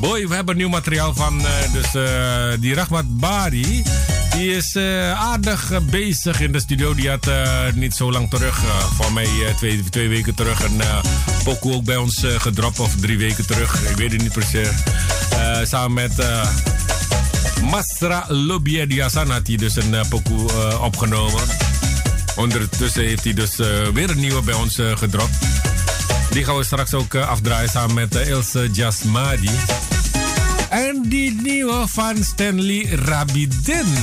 Boy, 0.00 0.28
we 0.28 0.34
hebben 0.34 0.56
nieuw 0.56 0.68
materiaal 0.68 1.14
van 1.14 1.40
uh, 1.40 1.46
dus, 1.72 1.94
uh, 1.94 2.60
die 2.60 2.74
Rahmat 2.74 3.18
Bari. 3.18 3.82
Die 4.30 4.56
is 4.56 4.76
aardig 5.14 5.72
bezig 5.90 6.40
in 6.40 6.52
de 6.52 6.60
studio. 6.60 6.94
Die 6.94 7.08
had 7.08 7.28
niet 7.74 7.94
zo 7.94 8.12
lang 8.12 8.30
terug, 8.30 8.62
voor 8.94 9.12
mij 9.12 9.28
twee, 9.56 9.84
twee 9.90 10.08
weken 10.08 10.34
terug, 10.34 10.64
een 10.64 10.80
pokoe 11.44 11.74
ook 11.74 11.84
bij 11.84 11.96
ons 11.96 12.24
gedropt. 12.24 12.78
Of 12.78 12.94
drie 12.96 13.18
weken 13.18 13.46
terug, 13.46 13.90
ik 13.90 13.96
weet 13.96 14.12
het 14.12 14.22
niet 14.22 14.32
precies. 14.32 14.68
samen 15.62 15.92
met 15.92 16.12
Masra 17.62 18.24
Lobiediasan 18.28 19.30
had 19.30 19.46
hij 19.46 19.56
dus 19.56 19.76
een 19.76 19.92
uh, 19.92 20.00
pokoe 20.08 20.50
uh, 20.52 20.82
opgenomen. 20.82 21.42
Ondertussen 22.36 23.02
heeft 23.02 23.24
hij 23.24 23.34
dus 23.34 23.58
uh, 23.58 23.66
weer 23.94 24.10
een 24.10 24.20
nieuwe 24.20 24.42
bij 24.42 24.54
ons 24.54 24.78
gedropt. 24.94 25.36
Die 26.30 26.44
gaan 26.44 26.56
we 26.56 26.64
straks 26.64 26.94
ook 26.94 27.14
afdraaien 27.14 27.70
samen 27.70 27.94
met 27.94 28.14
Ilse 28.14 28.68
Jasmadi. 28.72 29.50
En 30.68 31.02
die 31.06 31.40
nieuwe 31.42 31.84
van 31.88 32.24
Stanley 32.24 32.88
Rabidin. 32.90 33.94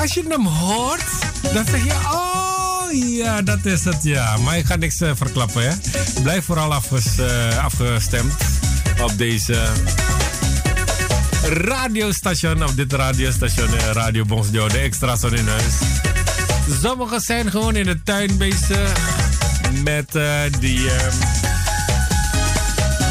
Als 0.00 0.14
je 0.14 0.24
hem 0.28 0.46
hoort, 0.46 1.04
dan 1.52 1.64
zeg 1.70 1.84
je... 1.84 1.94
Oh 2.12 3.08
ja, 3.16 3.42
dat 3.42 3.64
is 3.64 3.84
het 3.84 4.02
ja. 4.02 4.36
Maar 4.36 4.58
ik 4.58 4.66
ga 4.66 4.76
niks 4.76 4.96
verklappen. 4.96 5.80
Blijf 6.22 6.44
vooral 6.44 6.72
afges, 6.72 7.20
afgestemd 7.62 8.32
op 9.02 9.18
deze 9.18 9.68
radiostation, 11.42 12.64
op 12.64 12.76
dit 12.76 12.92
radiostation, 12.92 13.74
eh, 13.74 13.90
Radio 13.92 14.24
Bonsjo, 14.24 14.68
de 14.68 14.78
extra 14.78 15.16
zon 15.16 15.34
in 15.34 15.48
huis. 15.48 15.74
Sommigen 16.82 17.20
zijn 17.20 17.50
gewoon 17.50 17.76
in 17.76 17.84
de 17.84 18.02
tuin 18.02 18.36
bezig 18.36 18.92
met 19.84 20.14
uh, 20.14 20.40
die 20.60 20.78
uh, 20.78 20.92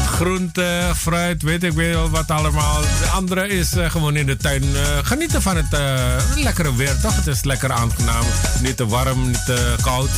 groente, 0.06 0.92
fruit, 0.96 1.42
weet 1.42 1.62
ik 1.62 1.72
wel 1.72 2.10
wat 2.10 2.30
allemaal. 2.30 2.80
De 2.80 3.06
andere 3.12 3.48
is 3.48 3.72
uh, 3.72 3.90
gewoon 3.90 4.16
in 4.16 4.26
de 4.26 4.36
tuin 4.36 4.64
genieten 5.02 5.42
van 5.42 5.56
het 5.56 5.78
lekkere 6.36 6.76
weer, 6.76 7.00
toch? 7.00 7.16
Het 7.16 7.26
is 7.26 7.42
lekker 7.42 7.72
aangenaam. 7.72 8.24
Niet 8.60 8.76
te 8.76 8.86
warm, 8.86 9.26
niet 9.26 9.44
te 9.46 9.74
koud. 9.82 10.10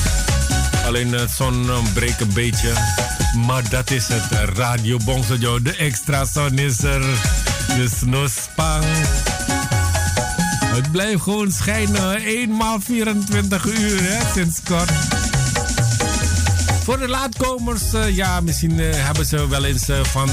Alleen 0.86 1.10
de 1.10 1.26
zon 1.36 1.66
breekt 1.92 2.20
een 2.20 2.32
beetje. 2.32 2.72
Maar 3.46 3.68
dat 3.68 3.90
is 3.90 4.08
het. 4.08 4.56
Radio 4.56 4.98
Bongso, 5.04 5.62
de 5.62 5.76
extra 5.76 6.24
zon 6.24 6.58
is 6.58 6.82
er. 6.82 7.02
De 7.66 7.88
snoespang. 7.98 8.84
Het 10.74 10.92
blijft 10.92 11.22
gewoon 11.22 11.52
schijnen. 11.52 12.16
Eenmaal 12.16 12.80
24 12.80 13.66
uur, 13.66 13.98
hè, 14.02 14.32
sinds 14.32 14.60
kort. 14.64 14.90
Voor 16.84 16.98
de 16.98 17.08
laatkomers, 17.08 17.94
uh, 17.94 18.16
ja, 18.16 18.40
misschien 18.40 18.78
uh, 18.78 18.94
hebben 18.94 19.26
ze 19.26 19.48
wel 19.48 19.64
eens 19.64 19.88
uh, 19.88 20.04
van 20.04 20.30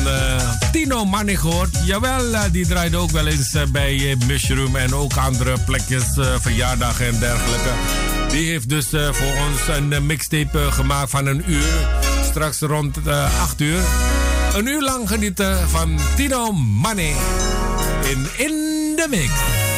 Tino 0.72 1.06
Manning 1.06 1.40
gehoord. 1.40 1.78
Jawel, 1.86 2.52
die 2.52 2.68
draaide 2.68 2.98
ook 2.98 3.12
wel 3.12 3.28
eens 3.28 3.56
bij 3.72 4.18
Mushroom 4.28 4.76
en 4.76 4.94
ook 4.94 5.14
andere 5.14 5.58
plekjes, 5.66 6.04
verjaardagen 6.40 7.08
en 7.08 7.20
dergelijke. 7.20 7.70
Die 8.30 8.50
heeft 8.50 8.70
dus 8.70 8.88
voor 8.90 9.34
ons 9.48 9.78
een 9.78 10.06
mixtape 10.06 10.72
gemaakt 10.72 11.10
van 11.10 11.26
een 11.26 11.44
uur. 11.52 11.88
Straks 12.24 12.60
rond 12.60 13.08
8 13.08 13.62
uur. 13.62 13.82
Een 14.54 14.68
uur 14.68 14.82
lang 14.82 15.08
genieten 15.08 15.70
van 15.70 16.00
Tino 16.16 16.52
Money 16.52 17.14
in 18.04 18.28
In 18.38 19.08
Mix. 19.10 19.71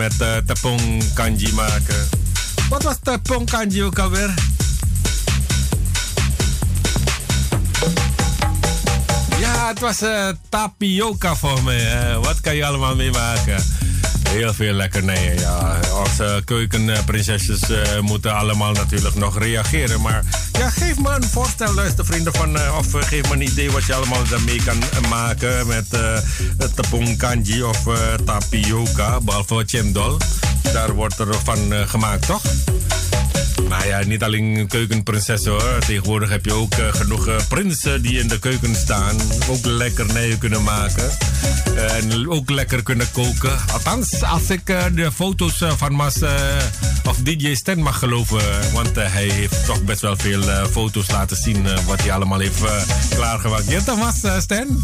Met 0.00 0.44
uh, 0.64 0.98
Kanji 1.14 1.52
maken? 1.52 2.08
Wat 2.68 2.82
was 2.82 2.96
Tapong 3.02 3.50
Kanji 3.50 3.84
ook 3.84 3.98
alweer? 3.98 4.34
Ja, 9.38 9.68
het 9.68 9.80
was 9.80 10.02
uh, 10.02 10.28
tapioca 10.48 11.36
voor 11.36 11.62
me. 11.62 12.18
wat 12.22 12.40
kan 12.40 12.56
je 12.56 12.66
allemaal 12.66 12.94
mee 12.94 13.10
maken? 13.10 13.62
Heel 14.28 14.54
veel 14.54 14.72
lekkernijen, 14.72 15.38
ja. 15.38 15.80
Onze 16.06 16.42
keukenprinsesjes 16.44 17.60
moeten 18.00 18.34
allemaal 18.34 18.72
natuurlijk 18.72 19.14
nog 19.14 19.38
reageren. 19.38 20.00
Maar 20.00 20.24
ja, 20.60 20.70
geef 20.70 20.98
me 20.98 21.10
een 21.10 21.24
voorstel, 21.24 21.74
luistervrienden. 21.74 22.34
Van, 22.34 22.56
uh, 22.56 22.76
of 22.78 22.94
uh, 22.94 23.02
geef 23.02 23.28
me 23.28 23.34
een 23.34 23.42
idee 23.42 23.70
wat 23.70 23.84
je 23.84 23.94
allemaal 23.94 24.28
daarmee 24.28 24.62
kan 24.62 24.78
maken. 25.08 25.66
Met 25.66 25.86
uh, 27.00 27.16
kanji 27.16 27.62
of 27.62 27.82
tapioca, 28.24 29.20
behalve 29.20 29.62
chendol. 29.66 30.16
Daar 30.72 30.94
wordt 30.94 31.18
er 31.18 31.34
van 31.44 31.88
gemaakt, 31.88 32.26
toch? 32.26 32.42
Nou 33.68 33.86
ja, 33.86 34.04
niet 34.04 34.22
alleen 34.22 34.66
keukenprinsessen 34.68 35.50
hoor. 35.50 35.78
Tegenwoordig 35.86 36.28
heb 36.28 36.44
je 36.44 36.52
ook 36.52 36.74
genoeg 36.74 37.48
prinsen 37.48 38.02
die 38.02 38.18
in 38.18 38.28
de 38.28 38.38
keuken 38.38 38.74
staan. 38.74 39.16
Ook 39.48 39.64
lekkernijen 39.64 40.38
kunnen 40.38 40.62
maken. 40.62 41.10
En 41.74 42.30
ook 42.30 42.50
lekker 42.50 42.82
kunnen 42.82 43.10
koken. 43.12 43.58
Althans, 43.72 44.22
als 44.22 44.50
ik 44.50 44.66
de 44.94 45.10
foto's 45.12 45.64
van 45.76 45.92
Mas 45.92 46.18
of 47.10 47.16
DJ 47.22 47.54
Stan 47.54 47.82
mag 47.82 47.98
geloven. 47.98 48.72
Want 48.72 48.94
hij 48.94 49.28
heeft 49.28 49.64
toch 49.64 49.82
best 49.82 50.00
wel 50.00 50.16
veel 50.16 50.42
foto's 50.70 51.10
laten 51.10 51.36
zien 51.36 51.84
wat 51.86 52.00
hij 52.00 52.12
allemaal 52.12 52.38
heeft 52.38 52.60
klaargemaakt. 53.14 53.70
Ja, 53.70 53.80
Thomas 53.80 54.22
Stan? 54.38 54.82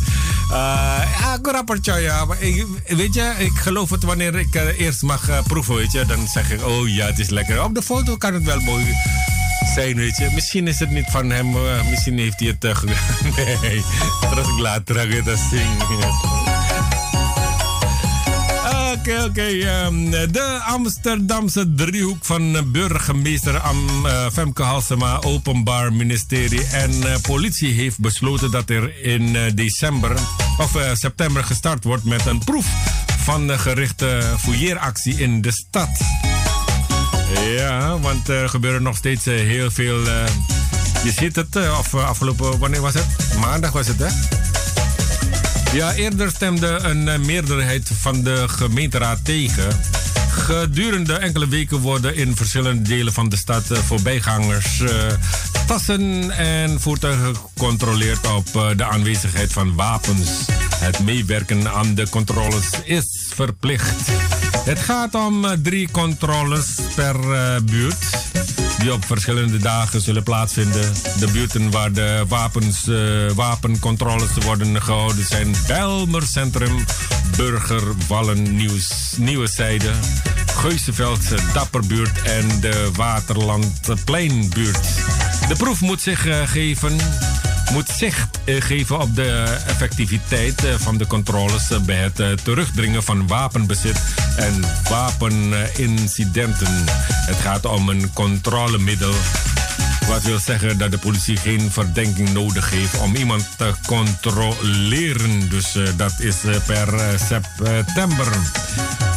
ja, 1.84 1.96
ja. 1.96 2.24
Maar 2.24 2.42
ik, 2.42 2.66
weet 2.86 3.14
je, 3.14 3.34
ik 3.38 3.52
geloof 3.54 3.90
het 3.90 4.02
wanneer 4.02 4.34
ik 4.34 4.54
eerst 4.78 5.02
mag 5.02 5.42
proeven, 5.46 5.74
weet 5.74 5.92
je. 5.92 6.06
Dan 6.06 6.28
zeg 6.28 6.50
ik, 6.50 6.64
oh 6.64 6.88
ja, 6.88 7.06
het 7.06 7.18
is 7.18 7.28
lekker. 7.28 7.64
Op 7.64 7.74
de 7.74 7.82
foto 7.82 8.16
kan 8.16 8.34
het 8.34 8.44
wel 8.44 8.60
mooi 8.60 8.84
zijn, 9.74 9.96
weet 9.96 10.16
je. 10.16 10.30
Misschien 10.34 10.68
is 10.68 10.78
het 10.78 10.90
niet 10.90 11.10
van 11.10 11.30
hem, 11.30 11.54
misschien 11.90 12.18
heeft 12.18 12.40
hij 12.40 12.48
het 12.48 12.60
Nee, 13.62 13.82
terug 14.20 14.48
ik 14.48 14.58
later 14.58 15.24
dat 15.24 15.38
zingen. 15.50 16.35
Oké, 19.06 19.24
oké. 19.24 19.84
Um, 19.86 20.10
de 20.10 20.60
Amsterdamse 20.64 21.74
driehoek 21.74 22.24
van 22.24 22.72
burgemeester 22.72 23.58
Am, 23.58 24.06
uh, 24.06 24.26
Femke 24.32 24.62
Halsema, 24.62 25.20
Openbaar 25.20 25.92
Ministerie 25.92 26.64
en 26.64 26.90
uh, 26.90 27.14
politie 27.22 27.72
heeft 27.72 27.98
besloten 27.98 28.50
dat 28.50 28.70
er 28.70 29.04
in 29.04 29.22
uh, 29.22 29.42
december 29.54 30.16
of 30.58 30.78
september 30.92 31.44
gestart 31.44 31.84
wordt 31.84 32.04
met 32.04 32.26
een 32.26 32.38
proef 32.38 32.66
van 33.18 33.46
de 33.46 33.58
gerichte 33.58 34.22
fouilleeractie 34.38 35.14
in 35.14 35.42
de 35.42 35.52
stad. 35.52 35.88
Ja, 37.56 37.98
want 37.98 38.28
er 38.28 38.48
gebeuren 38.48 38.82
nog 38.82 38.96
steeds 38.96 39.24
heel 39.24 39.70
veel. 39.70 40.00
Je 41.04 41.12
ziet 41.18 41.36
het, 41.36 41.56
of 41.56 41.94
afgelopen, 41.94 42.58
wanneer 42.58 42.80
was 42.80 42.94
het? 42.94 43.06
Maandag 43.40 43.72
was 43.72 43.86
het, 43.86 43.98
hè? 43.98 44.45
Ja, 45.76 45.94
eerder 45.94 46.30
stemde 46.30 46.66
een 46.66 47.26
meerderheid 47.26 47.90
van 48.00 48.22
de 48.22 48.48
gemeenteraad 48.48 49.24
tegen. 49.24 49.80
Gedurende 50.30 51.12
enkele 51.12 51.48
weken 51.48 51.78
worden 51.78 52.14
in 52.14 52.36
verschillende 52.36 52.82
delen 52.82 53.12
van 53.12 53.28
de 53.28 53.36
stad 53.36 53.64
voorbijgangers 53.66 54.80
uh, 54.80 54.90
tassen 55.66 56.30
en 56.30 56.80
voertuigen 56.80 57.36
gecontroleerd 57.36 58.26
op 58.26 58.76
de 58.76 58.84
aanwezigheid 58.84 59.52
van 59.52 59.74
wapens. 59.74 60.30
Het 60.74 60.98
meewerken 60.98 61.68
aan 61.72 61.94
de 61.94 62.08
controles 62.08 62.70
is 62.84 63.32
verplicht. 63.34 64.08
Het 64.64 64.78
gaat 64.78 65.14
om 65.14 65.62
drie 65.62 65.90
controles 65.90 66.66
per 66.94 67.16
buurt. 67.64 68.25
Die 68.78 68.92
op 68.92 69.04
verschillende 69.04 69.58
dagen 69.58 70.00
zullen 70.00 70.22
plaatsvinden. 70.22 70.92
De 71.18 71.30
buurten 71.32 71.70
waar 71.70 71.92
de 71.92 72.24
wapens, 72.28 72.88
uh, 72.88 73.30
wapencontroles 73.30 74.30
worden 74.44 74.82
gehouden 74.82 75.24
zijn 75.24 75.54
Belmer 75.66 76.22
Centrum, 76.22 76.84
Burgerwallen, 77.36 78.56
Nieuws, 78.56 79.14
Nieuwe 79.18 79.46
Zijde, 79.46 79.90
Geuzenveld, 80.56 81.22
Dapperbuurt 81.52 82.22
en 82.22 82.60
de 82.60 82.90
Waterlandpleinbuurt. 82.96 84.88
De 85.48 85.54
proef 85.56 85.80
moet 85.80 86.00
zich 86.00 86.26
uh, 86.26 86.36
geven 86.44 86.96
moet 87.72 87.88
zicht 87.88 88.38
uh, 88.44 88.60
geven 88.60 89.00
op 89.00 89.14
de 89.14 89.58
effectiviteit 89.66 90.64
uh, 90.64 90.74
van 90.74 90.96
de 90.96 91.06
controles 91.06 91.70
uh, 91.70 91.78
bij 91.78 92.10
het 92.14 92.44
terugdringen 92.44 93.02
van 93.02 93.26
wapenbezit 93.26 94.00
en 94.36 94.60
wapenincidenten. 94.90 96.84
Het 97.08 97.36
gaat 97.36 97.64
om 97.64 97.88
een 97.88 98.12
controlemiddel. 98.12 99.14
Wat 100.08 100.22
wil 100.22 100.38
zeggen 100.38 100.78
dat 100.78 100.90
de 100.90 100.98
politie 100.98 101.36
geen 101.36 101.70
verdenking 101.70 102.32
nodig 102.32 102.70
heeft 102.70 102.98
om 102.98 103.14
iemand 103.14 103.48
te 103.56 103.72
controleren. 103.86 105.48
Dus 105.48 105.78
dat 105.96 106.14
is 106.18 106.36
per 106.66 107.18
september. 107.28 108.26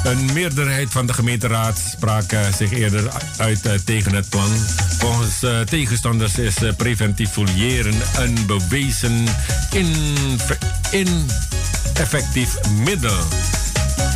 Een 0.03 0.25
meerderheid 0.33 0.91
van 0.91 1.07
de 1.07 1.13
gemeenteraad 1.13 1.77
sprak 1.91 2.31
zich 2.57 2.71
eerder 2.71 3.11
uit 3.37 3.85
tegen 3.85 4.13
het 4.13 4.29
plan. 4.29 4.49
Volgens 4.97 5.45
tegenstanders 5.69 6.37
is 6.37 6.55
preventief 6.77 7.29
fouilleren 7.29 7.95
een 8.17 8.45
bewezen 8.45 9.23
ineffectief 10.91 12.55
in 12.61 12.83
middel. 12.83 13.17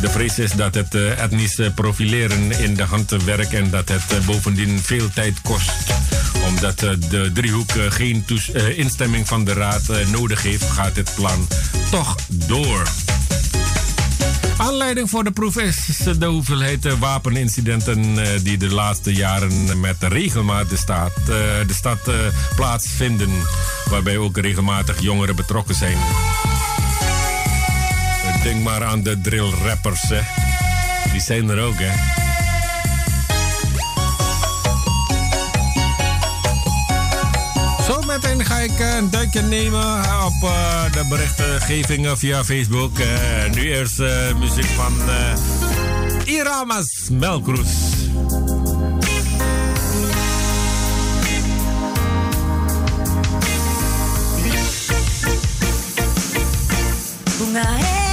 De 0.00 0.10
vrees 0.10 0.38
is 0.38 0.52
dat 0.52 0.74
het 0.74 0.94
uh, 0.94 1.22
etnisch 1.22 1.60
profileren 1.74 2.58
in 2.58 2.74
de 2.74 2.82
hand 2.82 3.10
werkt 3.10 3.52
en 3.52 3.70
dat 3.70 3.88
het 3.88 4.26
bovendien 4.26 4.78
veel 4.82 5.08
tijd 5.14 5.40
kost. 5.42 5.72
Omdat 6.54 6.78
de 7.10 7.30
driehoek 7.34 7.70
geen 7.88 8.24
instemming 8.76 9.28
van 9.28 9.44
de 9.44 9.52
raad 9.52 9.82
nodig 10.10 10.42
heeft, 10.42 10.70
gaat 10.70 10.96
het 10.96 11.12
plan 11.14 11.48
toch 11.90 12.16
door. 12.28 12.88
Aanleiding 14.56 15.10
voor 15.10 15.24
de 15.24 15.30
proef 15.30 15.56
is 15.56 15.96
de 16.18 16.26
hoeveelheid 16.26 16.98
wapenincidenten 16.98 18.14
die 18.42 18.58
de 18.58 18.68
laatste 18.68 19.12
jaren 19.12 19.80
met 19.80 19.96
regelmaat 19.98 20.70
de, 20.70 20.76
staat, 20.76 21.12
de 21.26 21.74
stad 21.74 21.98
plaatsvinden. 22.56 23.30
Waarbij 23.90 24.16
ook 24.16 24.36
regelmatig 24.38 25.00
jongeren 25.00 25.36
betrokken 25.36 25.74
zijn. 25.74 25.98
Denk 28.42 28.62
maar 28.62 28.84
aan 28.84 29.02
de 29.02 29.20
drill 29.20 29.50
rappers, 29.64 30.02
hè. 30.08 30.20
Die 31.12 31.20
zijn 31.20 31.48
er 31.48 31.60
ook, 31.60 31.76
hè. 31.78 32.23
Ik 38.64 38.78
een 38.78 39.10
duikje 39.10 39.42
nemen 39.42 39.98
op 40.24 40.42
uh, 40.42 40.92
de 40.92 41.06
berichtgevingen 41.08 42.18
via 42.18 42.44
Facebook. 42.44 42.98
Uh, 42.98 43.06
nu 43.54 43.62
eerst 43.62 44.00
uh, 44.00 44.34
muziek 44.38 44.64
van 44.64 44.92
Iramas 46.24 47.08
Melkroes. 47.10 47.68
Bunga 57.38 58.03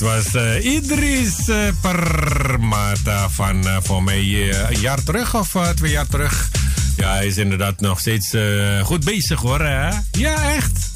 dat 0.00 0.08
was 0.08 0.34
eh, 0.34 0.64
Idris 0.64 1.48
eh, 1.48 1.56
Permata 1.80 3.28
van 3.28 3.66
eh, 3.66 3.76
voor 3.82 4.02
mij 4.02 4.52
een 4.70 4.80
jaar 4.80 5.02
terug 5.02 5.34
of 5.34 5.56
twee 5.74 5.90
jaar 5.90 6.06
terug. 6.06 6.50
Ja, 6.96 7.12
hij 7.12 7.26
is 7.26 7.36
inderdaad 7.36 7.80
nog 7.80 8.00
steeds 8.00 8.34
goed 8.82 9.04
bezig 9.04 9.40
hoor. 9.40 9.60
Hè? 9.60 9.88
Ja, 10.10 10.54
echt. 10.54 10.90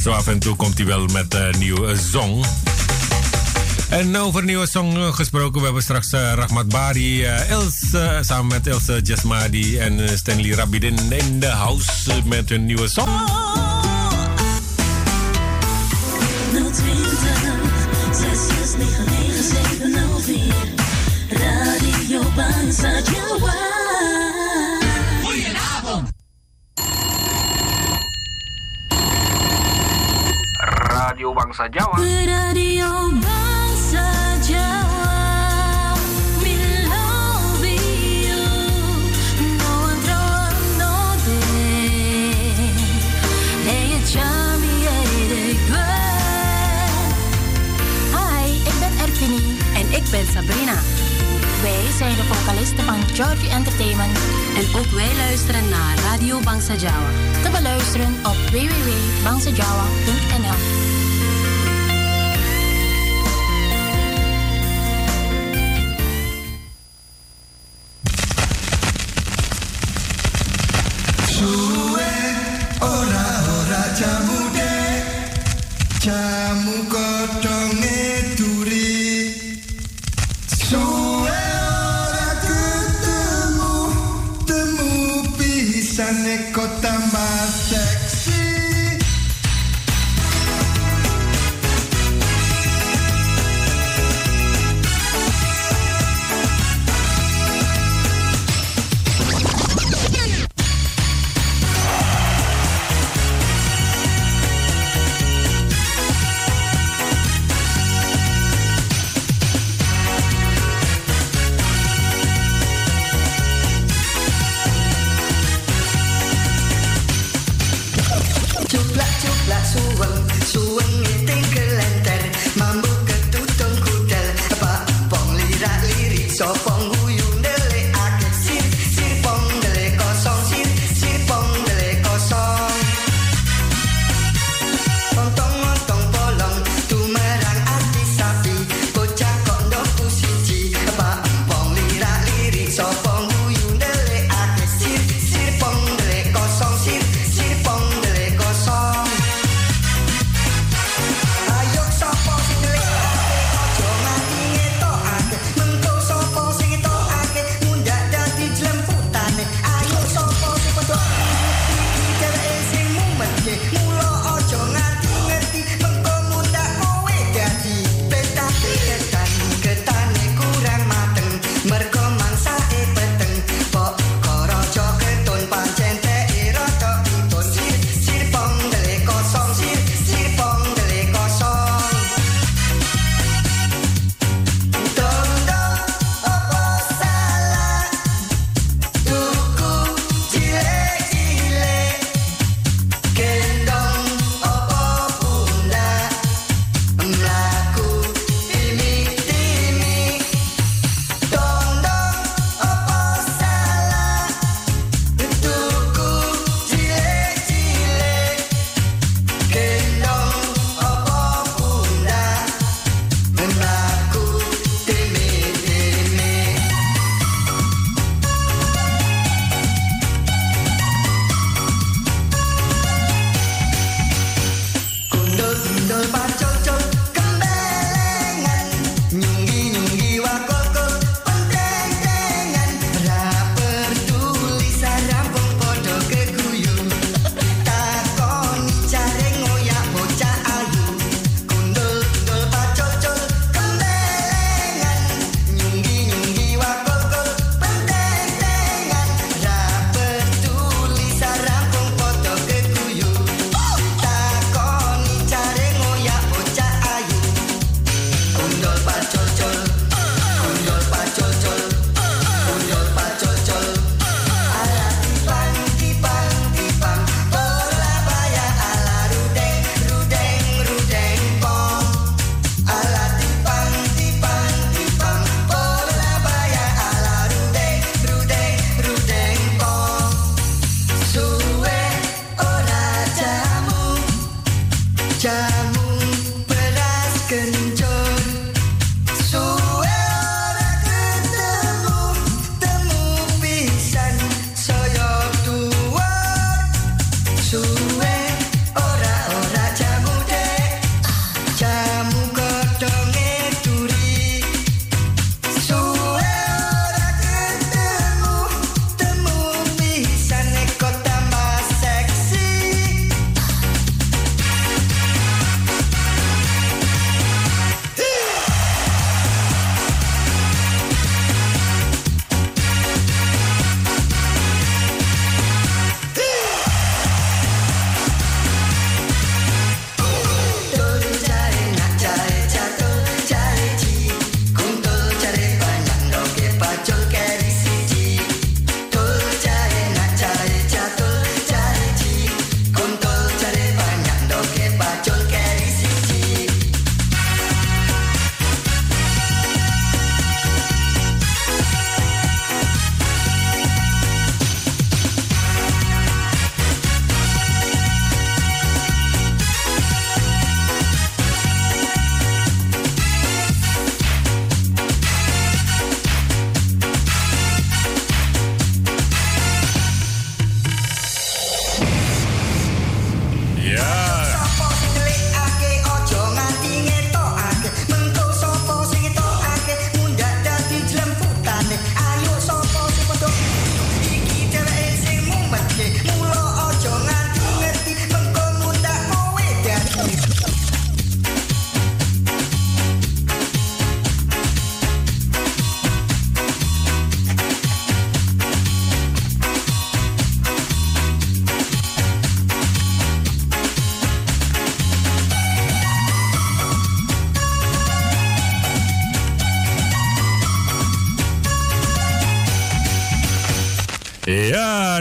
Zo 0.00 0.10
af 0.10 0.26
en 0.26 0.38
toe 0.38 0.56
komt 0.56 0.78
hij 0.78 0.86
wel 0.86 1.06
met 1.06 1.34
een 1.34 1.58
nieuwe 1.58 1.96
song. 2.10 2.44
En 3.88 4.16
over 4.16 4.44
nieuwe 4.44 4.66
song 4.66 5.12
gesproken, 5.14 5.58
we 5.58 5.64
hebben 5.64 5.82
straks 5.82 6.10
Rahmat 6.10 6.68
Bari, 6.68 7.24
Els, 7.24 7.74
samen 8.20 8.46
met 8.46 8.66
Ilse 8.66 9.00
Jasmadi 9.02 9.78
en 9.78 10.18
Stanley 10.18 10.50
Rabidin 10.50 11.12
in 11.12 11.40
de 11.40 11.46
house 11.46 12.22
met 12.24 12.48
hun 12.48 12.64
nieuwe 12.64 12.88
song. 12.88 13.47
Bangsa. 22.78 23.18
Radio 30.90 31.34
Bangsa 31.34 31.68
Bangsa 48.12 48.58
ik 48.66 48.74
ben 48.78 48.98
Ervini. 48.98 49.58
En 49.74 49.92
ik 49.92 50.10
ben 50.10 50.26
Sabrina. 50.26 50.97
Zijn 51.98 52.16
de 52.16 52.22
vocalisten 52.22 52.84
van 52.84 53.02
Georgie 53.14 53.50
Entertainment. 53.50 54.18
En 54.56 54.78
ook 54.78 54.86
wij 54.86 55.16
luisteren 55.16 55.68
naar 55.68 55.98
Radio 55.98 56.40
Bangsa 56.40 56.74
Jawa. 56.74 57.10
Te 57.42 57.50
beluisteren 57.50 58.14
op 58.14 58.36
www.bangsajawa.nl 58.50 60.97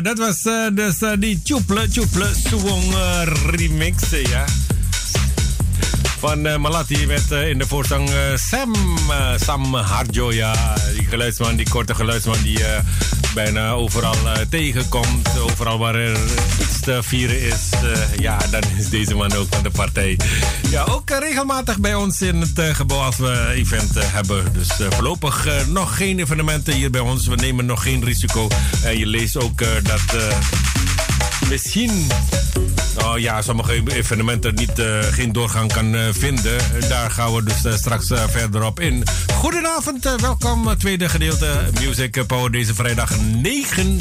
dat 0.08 0.18
was 0.18 0.46
eh, 0.46 0.68
dus, 0.74 1.02
eh, 1.02 1.12
die 1.20 1.42
Tjoeple 1.44 1.88
Tjoeple 1.88 2.30
Suwong 2.48 2.94
eh, 2.94 3.22
remix, 3.46 4.04
ja. 4.10 4.46
Van 6.20 6.62
Malati 6.62 7.06
met 7.06 7.32
in 7.32 7.58
de 7.58 7.68
voorzang 7.68 8.10
Sam, 8.36 8.76
Sam 9.36 9.74
Harjo, 9.74 10.34
ja. 10.34 10.76
Die 10.96 11.06
geluidsman, 11.06 11.56
die 11.56 11.70
korte 11.70 11.96
geluidsman 11.96 12.38
die 12.44 12.60
bijna 13.44 13.72
overal 13.72 14.14
eh, 14.14 14.34
tegenkomt. 14.50 15.40
Overal 15.40 15.78
waar 15.78 15.96
er 15.96 16.18
iets 16.62 16.80
te 16.80 17.00
vieren 17.04 17.42
is, 17.42 17.70
eh, 17.72 18.18
ja, 18.20 18.38
dan 18.52 18.62
is 18.78 18.90
deze 18.90 19.16
man 19.16 19.34
ook 19.34 19.48
van 19.50 19.64
de 19.64 19.70
partij. 19.70 20.20
Ja, 20.70 20.84
ook 20.84 21.10
eh, 21.10 21.18
regelmatig 21.20 21.80
bij 21.80 21.96
ons 21.96 22.22
in 22.22 22.42
het 22.42 22.76
gebouw 22.76 23.00
als 23.00 23.18
we 23.18 23.52
event 23.54 23.92
hebben. 24.00 24.54
Dus 24.54 24.70
voorlopig 24.90 25.48
nog 25.68 25.98
geen 25.98 26.20
evenementen 26.20 26.74
hier 26.74 26.90
bij 26.90 27.02
ons. 27.02 27.28
We 27.28 27.36
nemen 27.36 27.66
nog 27.66 27.84
geen 27.84 28.04
risico. 28.04 28.48
En 28.84 28.98
je 28.98 29.06
leest 29.06 29.38
ook 29.38 29.64
dat 29.84 30.16
misschien 31.50 32.08
Oh 33.14 33.20
ja, 33.20 33.42
sommige 33.42 33.84
evenementen 33.88 34.56
niet, 34.56 34.80
eh, 34.80 35.00
geen 35.12 35.32
doorgang 35.32 35.74
kan 35.74 35.96
eh, 35.96 36.02
vinden. 36.12 36.58
Daar 36.90 37.12
gaan 37.12 37.34
we 37.34 37.44
dus 37.44 37.66
eh, 37.66 37.74
straks 37.74 38.10
eh, 38.12 38.24
verder 38.30 38.64
op 38.64 38.80
in. 38.80 39.04
Goedenavond, 39.34 40.06
eh, 40.06 40.14
welkom. 40.14 40.68
eh, 40.70 40.76
tweede 40.76 41.10
gedeelte 41.10 41.52
Music 41.82 42.28
Power 42.28 42.52
deze 42.52 42.74
vrijdag 42.76 43.12
9 43.42 44.00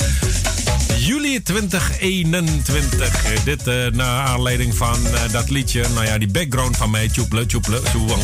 juli 0.99 1.43
2021. 1.43 3.25
Eh, 3.25 3.45
dit 3.45 3.67
eh, 3.67 3.75
naar 3.93 4.27
aanleiding 4.27 4.75
van 4.77 5.07
eh, 5.07 5.33
dat 5.33 5.51
liedje. 5.51 5.85
Nou 5.95 6.07
ja, 6.07 6.19
die 6.19 6.31
background 6.31 6.77
van 6.77 6.91
mij. 6.91 7.09
Tjoeple, 7.09 7.47
tjoeple, 7.47 7.81
soewang. 7.93 8.23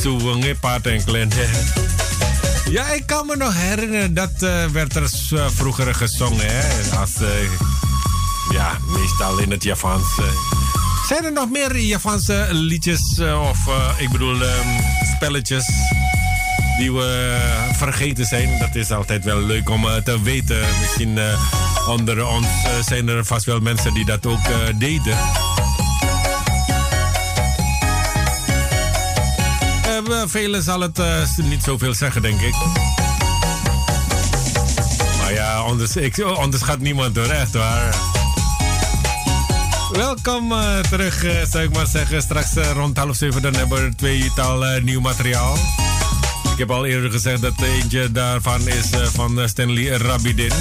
Soewang, 0.00 0.44
eh, 0.44 0.54
paard 0.60 0.86
en 0.86 1.04
klein. 1.04 1.30
Ja, 2.70 2.88
ik 2.92 3.06
kan 3.06 3.26
me 3.26 3.36
nog 3.36 3.54
herinneren. 3.54 4.14
Dat 4.14 4.32
eh, 4.42 4.64
werd 4.66 4.96
er 4.96 5.10
eh, 5.30 5.46
vroeger 5.54 5.94
gezongen. 5.94 6.46
Hè? 6.46 6.96
Als... 6.98 7.10
ja, 8.52 8.78
meestal 8.86 9.38
in 9.38 9.50
het 9.50 9.62
Javans. 9.62 10.18
eh. 10.18 10.24
Zijn 11.12 11.24
er 11.24 11.32
nog 11.32 11.50
meer 11.50 11.78
Javanse 11.78 12.46
liedjes 12.50 13.18
eh, 13.18 13.48
of 13.50 13.68
eh, 13.68 14.02
ik 14.02 14.10
bedoel 14.10 14.42
ehm, 14.42 14.68
spelletjes 15.16 15.66
die 16.78 16.92
we 16.92 17.38
vergeten 17.76 18.24
zijn? 18.24 18.58
Dat 18.58 18.74
is 18.74 18.90
altijd 18.90 19.24
wel 19.24 19.40
leuk 19.40 19.70
om 19.70 19.88
eh, 19.88 19.94
te 19.96 20.22
weten. 20.22 20.60
Misschien 20.80 21.18
onder 21.88 22.26
ons 22.26 22.46
zijn 22.86 23.08
er 23.08 23.24
vast 23.24 23.44
wel 23.44 23.60
mensen 23.60 23.94
die 23.94 24.04
dat 24.04 24.26
ook 24.26 24.40
deden. 24.78 25.16
Velen 30.26 30.62
zal 30.62 30.80
het 30.80 30.98
niet 31.42 31.62
zoveel 31.62 31.94
zeggen, 31.94 32.22
denk 32.22 32.40
ik. 32.40 32.54
Maar 35.20 35.32
ja, 35.32 35.54
anders, 35.54 35.96
ik, 35.96 36.36
onderschat 36.36 36.78
niemand 36.78 37.16
hoor, 37.16 37.26
echt 37.26 37.52
waar. 37.52 38.21
Welkom 39.92 40.52
eh, 40.52 40.78
terug, 40.78 41.24
eh, 41.24 41.44
zou 41.50 41.64
ik 41.64 41.72
maar 41.74 41.86
zeggen. 41.86 42.22
Straks 42.22 42.56
eh, 42.56 42.70
rond 42.70 42.96
half 42.96 43.16
zeven 43.16 43.42
dan 43.42 43.54
hebben 43.54 43.84
we 43.84 43.94
tweetal 43.94 44.64
nieuw 44.82 45.00
materiaal. 45.00 45.54
Ik 46.52 46.58
heb 46.58 46.70
al 46.70 46.84
eerder 46.84 47.10
gezegd 47.10 47.42
dat 47.42 47.62
eentje 47.62 48.12
daarvan 48.12 48.68
is 48.68 48.90
van 49.12 49.48
Stanley 49.48 49.86
Rabidin. 49.86 50.52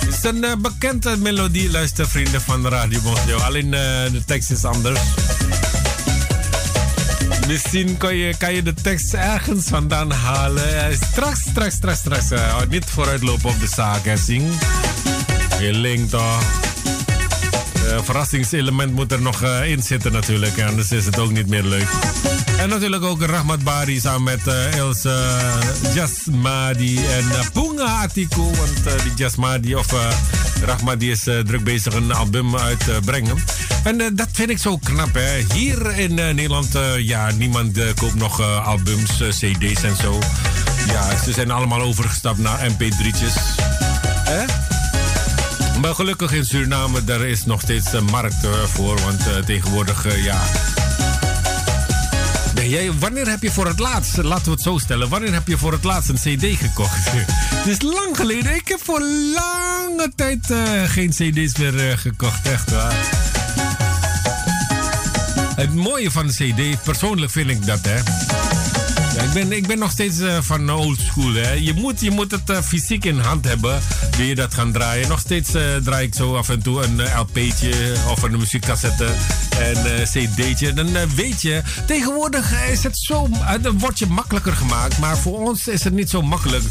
Het 0.00 0.08
is 0.08 0.24
een 0.24 0.60
bekende 0.62 1.16
melodie, 1.16 1.70
luistervrienden 1.70 2.40
van 2.40 2.68
Radio 2.68 3.00
Bonsjo. 3.00 3.36
Alleen 3.36 3.70
de 3.70 4.22
tekst 4.26 4.50
is 4.50 4.64
anders. 4.64 5.00
Misschien 7.46 7.96
kan 7.96 8.16
je, 8.16 8.34
kan 8.38 8.54
je 8.54 8.62
de 8.62 8.74
tekst 8.74 9.14
ergens 9.14 9.66
vandaan 9.66 10.10
halen. 10.10 10.96
Straks, 11.10 11.40
straks, 11.40 11.74
straks, 11.74 11.98
straks. 11.98 12.26
niet 12.68 12.84
vooruitlopen 12.84 13.50
op 13.50 13.60
de 13.60 13.68
zaak, 13.68 14.04
hè, 14.04 14.16
Sing. 14.16 14.52
Je 15.60 15.72
link 15.72 16.10
toch. 16.10 16.74
Eh, 17.86 17.98
verrassingselement 18.02 18.92
moet 18.92 19.12
er 19.12 19.20
nog 19.20 19.42
eh, 19.42 19.70
in 19.70 19.82
zitten 19.82 20.12
natuurlijk. 20.12 20.62
Anders 20.62 20.92
is 20.92 21.04
het 21.06 21.18
ook 21.18 21.30
niet 21.30 21.48
meer 21.48 21.62
leuk. 21.62 21.88
En 22.58 22.68
natuurlijk 22.68 23.04
ook 23.04 23.22
Rahmat 23.22 23.64
Bari 23.64 24.00
samen 24.00 24.22
met 24.22 24.46
eh 24.46 24.76
Ilse 24.76 25.26
Jasmadi 25.94 26.96
en 26.96 27.24
uh, 27.24 27.40
Punga 27.52 27.84
Atiku. 27.84 28.42
Want 28.42 29.02
die 29.02 29.12
Jasmadi 29.16 29.74
of 29.74 29.86
Rahmat 30.64 31.00
die 31.00 31.10
is 31.10 31.22
druk 31.22 31.64
bezig 31.64 31.94
een 31.94 32.12
album 32.12 32.56
uit 32.56 32.78
te 32.78 32.98
brengen. 33.04 33.36
En 33.84 34.14
dat 34.14 34.28
vind 34.32 34.50
ik 34.50 34.58
zo 34.58 34.76
knap. 34.76 35.14
Hè. 35.14 35.54
Hier 35.54 35.98
in 35.98 36.14
Nederland, 36.14 36.68
ja, 36.98 37.30
niemand 37.30 37.94
koopt 37.94 38.14
nog 38.14 38.42
albums, 38.64 39.22
cd's 39.28 39.82
en 39.82 39.96
zo. 39.96 40.18
Ja, 40.86 41.22
ze 41.24 41.32
zijn 41.32 41.50
allemaal 41.50 41.80
overgestapt 41.80 42.38
naar 42.38 42.70
mp3'tjes. 42.70 43.62
Hè? 44.24 44.75
Maar 45.80 45.94
gelukkig 45.94 46.32
in 46.32 46.44
Suriname, 46.44 47.04
daar 47.04 47.20
is 47.20 47.44
nog 47.44 47.60
steeds 47.60 47.92
een 47.92 48.04
markt 48.04 48.44
eh, 48.44 48.50
voor. 48.50 49.00
Want 49.00 49.26
eh, 49.26 49.36
tegenwoordig, 49.36 50.06
eh, 50.06 50.24
ja... 50.24 50.42
Ben 52.54 52.68
jij, 52.68 52.92
wanneer 52.92 53.28
heb 53.28 53.42
je 53.42 53.50
voor 53.50 53.66
het 53.66 53.78
laatst, 53.78 54.16
laten 54.16 54.44
we 54.44 54.50
het 54.50 54.62
zo 54.62 54.78
stellen... 54.78 55.08
wanneer 55.08 55.32
heb 55.32 55.48
je 55.48 55.58
voor 55.58 55.72
het 55.72 55.84
laatst 55.84 56.08
een 56.08 56.14
cd 56.14 56.58
gekocht? 56.58 57.10
het 57.54 57.66
is 57.66 57.82
lang 57.82 58.16
geleden. 58.16 58.54
Ik 58.54 58.68
heb 58.68 58.80
voor 58.84 59.00
lange 59.34 60.12
tijd 60.14 60.54
geen 60.86 61.10
cd's 61.10 61.58
meer 61.58 61.98
gekocht. 61.98 62.46
Echt 62.46 62.70
waar. 62.70 62.94
Het 65.56 65.74
mooie 65.74 66.10
van 66.10 66.26
de 66.26 66.32
CD, 66.32 66.82
persoonlijk 66.82 67.32
vind 67.32 67.50
ik 67.50 67.66
dat, 67.66 67.80
hè. 67.82 67.98
Ik, 69.22 69.32
ben, 69.32 69.52
ik 69.52 69.66
ben 69.66 69.78
nog 69.78 69.90
steeds 69.90 70.18
eh, 70.18 70.38
van 70.40 70.70
old 70.70 71.00
school. 71.00 71.32
Hè. 71.34 71.52
Je, 71.52 71.74
moet, 71.74 72.00
je 72.00 72.10
moet 72.10 72.30
het 72.30 72.50
eh, 72.50 72.62
fysiek 72.62 73.04
in 73.04 73.18
hand 73.18 73.44
hebben. 73.44 73.80
Wil 74.16 74.26
je 74.26 74.34
dat 74.34 74.54
gaan 74.54 74.72
draaien? 74.72 75.08
Nog 75.08 75.20
steeds 75.20 75.54
eh, 75.54 75.62
draai 75.84 76.06
ik 76.06 76.14
zo 76.14 76.36
af 76.36 76.48
en 76.48 76.62
toe 76.62 76.82
een 76.82 77.00
LP'tje 77.18 77.94
of 78.10 78.22
een 78.22 78.38
muziekcassette 78.38 79.06
en 79.58 80.04
CD'tje. 80.04 80.72
Dan 80.72 81.14
weet 81.14 81.42
je, 81.42 81.62
tegenwoordig 81.86 82.68
is 82.70 82.82
het 82.82 82.98
zo. 82.98 83.28
Het 83.30 83.68
wordt 83.78 83.98
je 83.98 84.06
makkelijker 84.06 84.52
gemaakt, 84.52 84.98
maar 84.98 85.18
voor 85.18 85.38
ons 85.38 85.68
is 85.68 85.84
het 85.84 85.92
niet 85.92 86.10
zo 86.10 86.22
makkelijk. 86.22 86.64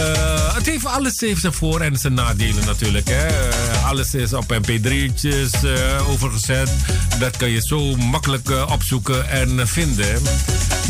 Eh, 0.00 0.54
het 0.54 0.66
heeft 0.66 0.86
alles 0.86 1.20
heeft 1.20 1.40
zijn 1.40 1.52
voor- 1.52 1.80
en 1.80 1.96
zijn 1.96 2.14
nadelen 2.14 2.64
natuurlijk. 2.64 3.08
Hè. 3.08 3.26
Eh, 3.26 3.88
alles 3.88 4.14
is 4.14 4.32
op 4.32 4.52
mp3'tjes 4.52 5.62
eh, 5.62 6.10
overgezet. 6.10 6.70
Dat 7.18 7.36
kan 7.36 7.50
je 7.50 7.60
zo 7.60 7.96
makkelijk 7.96 8.50
opzoeken 8.70 9.28
en 9.28 9.68
vinden. 9.68 10.22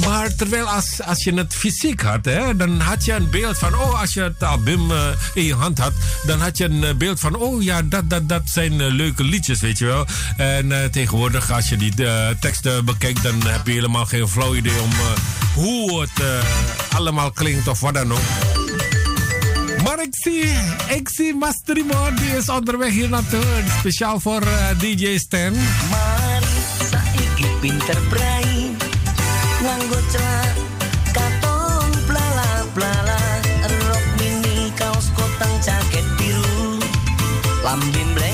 Maar 0.07 0.35
terwijl 0.35 0.67
als, 0.67 1.03
als 1.03 1.25
je 1.25 1.35
het 1.35 1.55
fysiek 1.55 2.03
had, 2.03 2.25
hè, 2.25 2.57
dan 2.57 2.81
had 2.81 3.05
je 3.05 3.13
een 3.13 3.31
beeld 3.31 3.59
van... 3.59 3.75
oh, 3.75 4.01
als 4.01 4.15
je 4.15 4.23
het 4.23 4.43
album 4.43 4.91
in 5.35 5.45
je 5.45 5.55
hand 5.55 5.79
had... 5.79 5.93
dan 6.27 6.41
had 6.41 6.57
je 6.57 6.65
een 6.65 6.99
beeld 6.99 7.21
van... 7.21 7.35
oh 7.35 7.63
ja, 7.63 7.83
dat, 7.83 8.11
dat, 8.11 8.29
dat 8.29 8.43
zijn 8.45 8.87
leuke 8.87 9.25
liedjes, 9.25 9.61
weet 9.61 9.79
je 9.79 9.85
wel. 9.85 10.07
En 10.37 10.91
tegenwoordig, 10.91 11.53
als 11.53 11.69
je 11.69 11.77
die 11.77 11.95
teksten 12.41 12.85
bekijkt... 12.85 13.23
dan 13.23 13.47
heb 13.47 13.67
je 13.67 13.73
helemaal 13.73 14.07
geen 14.07 14.29
flauw 14.29 14.55
idee 14.55 14.81
om 14.81 14.91
hoe 15.55 16.01
het 16.01 16.25
allemaal 16.95 17.31
klinkt 17.31 17.69
of 17.69 17.81
wat 17.81 17.95
dan 17.95 18.13
ook. 18.13 18.60
Maar 20.01 20.09
ik 20.09 20.17
zie, 20.23 20.97
ik 20.97 21.09
zie 21.09 21.35
Master 21.35 21.75
Rimo, 21.75 22.15
die 22.15 22.37
is 22.37 22.49
onderweg 22.49 22.93
hier 22.93 23.09
naartoe. 23.09 23.45
Speciaal 23.79 24.21
voor 24.21 24.43
eh, 24.43 24.79
DJ 24.79 25.19
Stan. 25.19 25.53
Mari 25.91 26.47
saiki 26.91 27.47
pinter 27.61 28.01
brai 28.09 28.71
nganggo 29.63 29.99
celak 30.11 30.57
katon 31.13 31.91
blala 32.07 32.65
blala 32.73 33.19
rok 33.89 34.05
mini 34.19 34.73
kaos 34.75 35.07
kotang 35.15 35.65
jaket 35.65 36.17
biru 36.17 36.79
lambe 37.63 38.05
blenger 38.15 38.30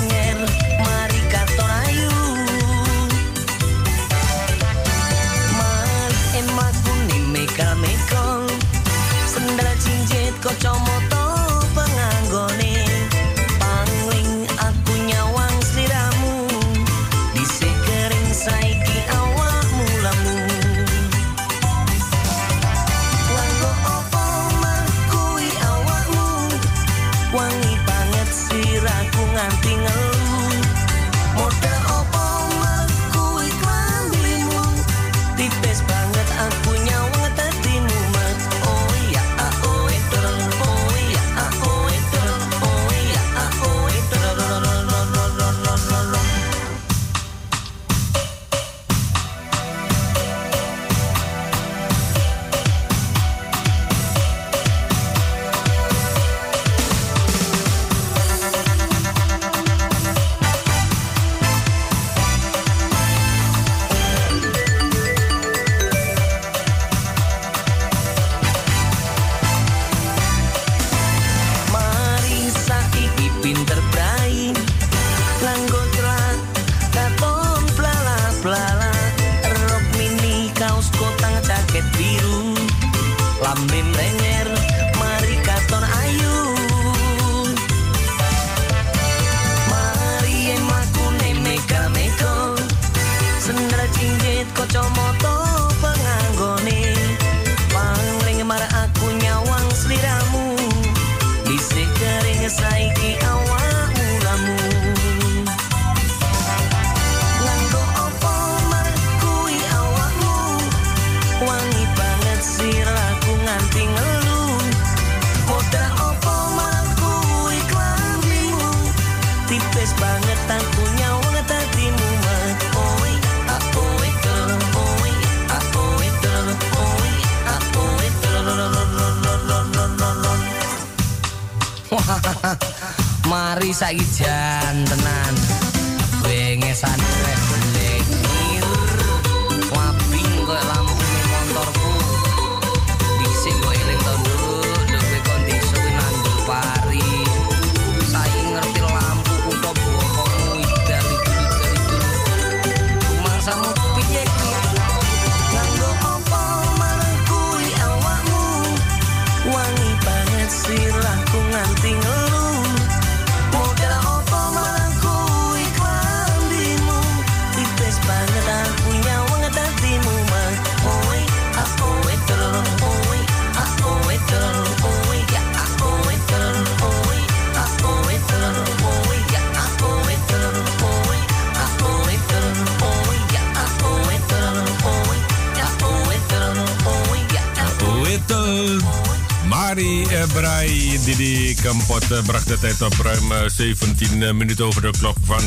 Mari 189.48 190.06
Ebrai 190.08 190.98
Didi 191.04 191.54
Kempot 191.62 192.10
eh, 192.10 192.18
bracht 192.26 192.48
de 192.48 192.58
tijd 192.58 192.82
op 192.82 192.94
ruim 193.02 193.32
eh, 193.32 193.38
17 193.56 194.36
minuten 194.36 194.64
over 194.64 194.82
de 194.82 194.90
klok 194.98 195.16
van 195.24 195.40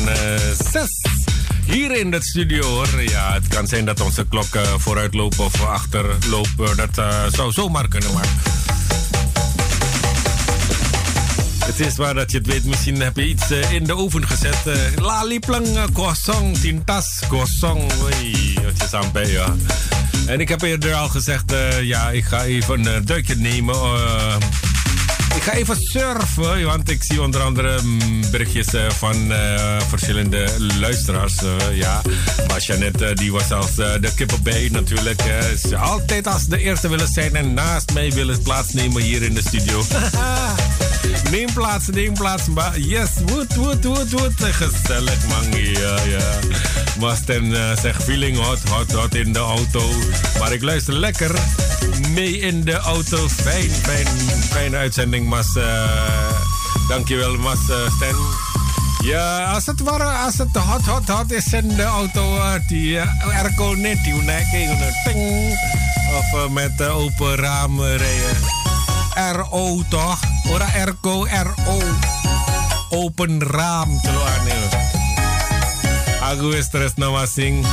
6. 0.72 1.00
Hier 1.66 1.98
in 1.98 2.10
de 2.10 2.22
studio 2.22 2.62
hoor. 2.66 3.02
Ja, 3.02 3.32
het 3.32 3.48
kan 3.48 3.66
zijn 3.66 3.84
dat 3.84 4.00
onze 4.00 4.26
klok 4.28 4.54
eh, 4.54 4.62
vooruit 4.78 5.14
loopt 5.14 5.38
of 5.38 5.62
achterloopt. 5.66 6.60
Eh, 6.60 6.76
Dat 6.76 6.98
eh, 6.98 7.24
zou 7.32 7.52
zomaar 7.52 7.88
kunnen, 7.88 8.12
maar... 8.12 8.28
Het 11.64 11.80
is 11.80 11.96
waar 11.96 12.14
dat 12.14 12.30
je 12.30 12.38
het 12.38 12.46
weet. 12.46 12.64
Misschien 12.64 13.00
heb 13.00 13.16
je 13.16 13.28
iets 13.28 13.50
eh, 13.50 13.72
in 13.72 13.84
de 13.84 13.96
oven 13.96 14.26
gezet. 14.26 14.66
eh 14.66 14.74
Lali 14.96 15.38
plang 15.38 15.66
eh, 15.76 15.82
kosong, 15.92 16.58
tintas 16.58 17.20
kosong. 17.28 17.92
Oei, 18.02 18.54
wat 18.64 18.78
je 18.82 18.86
sampai 18.90 19.32
ja. 19.32 19.54
En 20.30 20.40
ik 20.40 20.48
heb 20.48 20.62
eerder 20.62 20.94
al 20.94 21.08
gezegd, 21.08 21.52
eh, 21.52 21.82
ja, 21.82 22.10
ik 22.10 22.24
ga 22.24 22.44
even 22.44 22.86
een 22.86 23.04
duikje 23.04 23.34
nemen. 23.36 23.74
eh, 23.74 24.36
Ik 25.36 25.42
ga 25.42 25.52
even 25.52 25.76
surfen, 25.76 26.64
want 26.64 26.90
ik 26.90 27.02
zie 27.02 27.22
onder 27.22 27.40
andere 27.42 27.80
mm, 27.82 28.30
berichtjes 28.30 28.74
eh, 28.74 28.90
van 28.90 29.32
eh, 29.32 29.80
verschillende 29.88 30.48
luisteraars. 30.78 31.36
eh, 31.42 31.76
ja, 31.76 32.02
maar 32.48 32.60
Jeannette 32.60 33.06
eh, 33.06 33.14
die 33.16 33.32
was 33.32 33.52
als 33.52 33.78
eh, 33.78 33.92
de 34.00 34.14
kippenbij 34.14 34.68
natuurlijk. 34.72 35.20
eh, 35.20 35.68
ze 35.68 35.76
altijd 35.76 36.26
als 36.26 36.46
de 36.46 36.58
eerste 36.58 36.88
willen 36.88 37.08
zijn 37.08 37.36
en 37.36 37.54
naast 37.54 37.92
mij 37.92 38.12
willen 38.12 38.42
plaatsnemen 38.42 39.02
hier 39.02 39.22
in 39.22 39.34
de 39.34 39.42
studio. 39.42 39.82
neem 41.30 41.52
plaats, 41.52 41.86
neem 41.88 42.14
plaats. 42.14 42.42
Yes, 42.76 43.10
woed, 43.26 43.54
woed, 43.54 43.84
woed, 43.84 44.10
woed. 44.10 44.32
Gezellig 44.38 45.26
man, 45.28 45.60
ja, 45.60 46.02
ja. 46.02 46.38
Was 46.98 47.24
ten 47.24 47.54
eh, 47.54 47.76
zeg 47.82 48.02
feeling 48.02 48.36
hot, 48.36 48.68
hot, 48.68 48.92
hot 48.92 49.14
in 49.14 49.32
de 49.32 49.38
auto. 49.38 49.82
Maar 50.38 50.52
ik 50.52 50.62
luister 50.62 50.94
lekker 50.94 51.30
mee 52.08 52.38
in 52.38 52.64
de 52.64 52.76
auto. 52.76 53.28
Fijn, 53.28 53.70
fijn, 53.70 54.06
fijne 54.50 54.76
uitzending, 54.76 55.28
Mas. 55.28 55.56
eh 55.56 56.20
dankjewel, 56.90 57.36
Mas 57.36 57.68
eh, 57.68 57.76
Stan. 57.96 58.16
Ja, 59.02 59.44
als 59.44 59.66
het, 59.66 59.80
ware, 59.80 60.04
als 60.04 60.38
het 60.38 60.56
hot, 60.56 60.86
hot, 60.86 61.08
hot 61.08 61.32
is 61.32 61.52
in 61.52 61.68
de 61.68 61.82
auto, 61.82 62.38
die 62.68 62.92
uh, 62.92 63.24
airco 63.24 63.72
net, 63.72 64.04
die 64.04 64.22
nek, 64.22 64.44
ting. 65.04 65.20
Of 66.18 66.48
met 66.50 66.82
open 66.82 67.36
ramen 67.36 67.96
rijden. 67.96 68.59
RO 69.20 69.82
toch? 69.88 70.18
Ora 70.48 70.66
airco, 70.74 71.26
RO. 71.26 71.78
Open 72.90 73.40
raam, 73.42 74.00
telo 74.02 74.22
aneh. 74.24 74.68
Aku 76.32 76.48
is 76.56 76.68
terus 76.70 76.94
nama 76.96 77.26
sing 77.26 77.64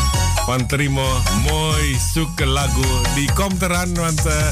van 0.45 0.65
Trimo. 0.67 1.07
Mooi 1.49 1.97
zoek 2.13 2.39
lagu. 2.45 2.85
Die 3.15 3.31
komt 3.33 3.61
eraan, 3.61 3.93
want 3.95 4.25
eh, 4.25 4.47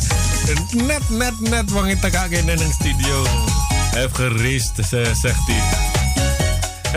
net, 0.71 1.03
net, 1.09 1.33
net 1.49 1.71
wang 1.71 1.91
ik 1.91 1.99
tak 2.01 2.29
in 2.29 2.49
een 2.49 2.71
studio. 2.79 3.23
Geraced, 4.13 4.85
ze- 4.89 5.11
zegt 5.21 5.45
hij. 5.47 5.63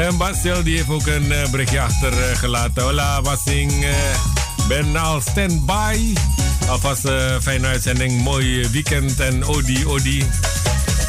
En 0.04 0.16
Basil 0.16 0.62
die 0.62 0.76
heeft 0.76 0.88
ook 0.88 1.06
een 1.06 1.32
eh, 1.32 1.48
berichtje 1.50 1.80
achtergelaten. 1.80 2.82
Hola 2.82 3.20
Basing, 3.20 3.84
eh, 3.84 3.90
ben 4.68 4.96
al 4.96 5.20
standby. 5.20 6.12
Alvast 6.68 7.04
eh, 7.04 7.36
fijne 7.42 7.66
uitzending, 7.66 8.22
mooi 8.22 8.68
weekend 8.70 9.20
en 9.20 9.44
odi 9.44 9.86
odi. 9.86 10.24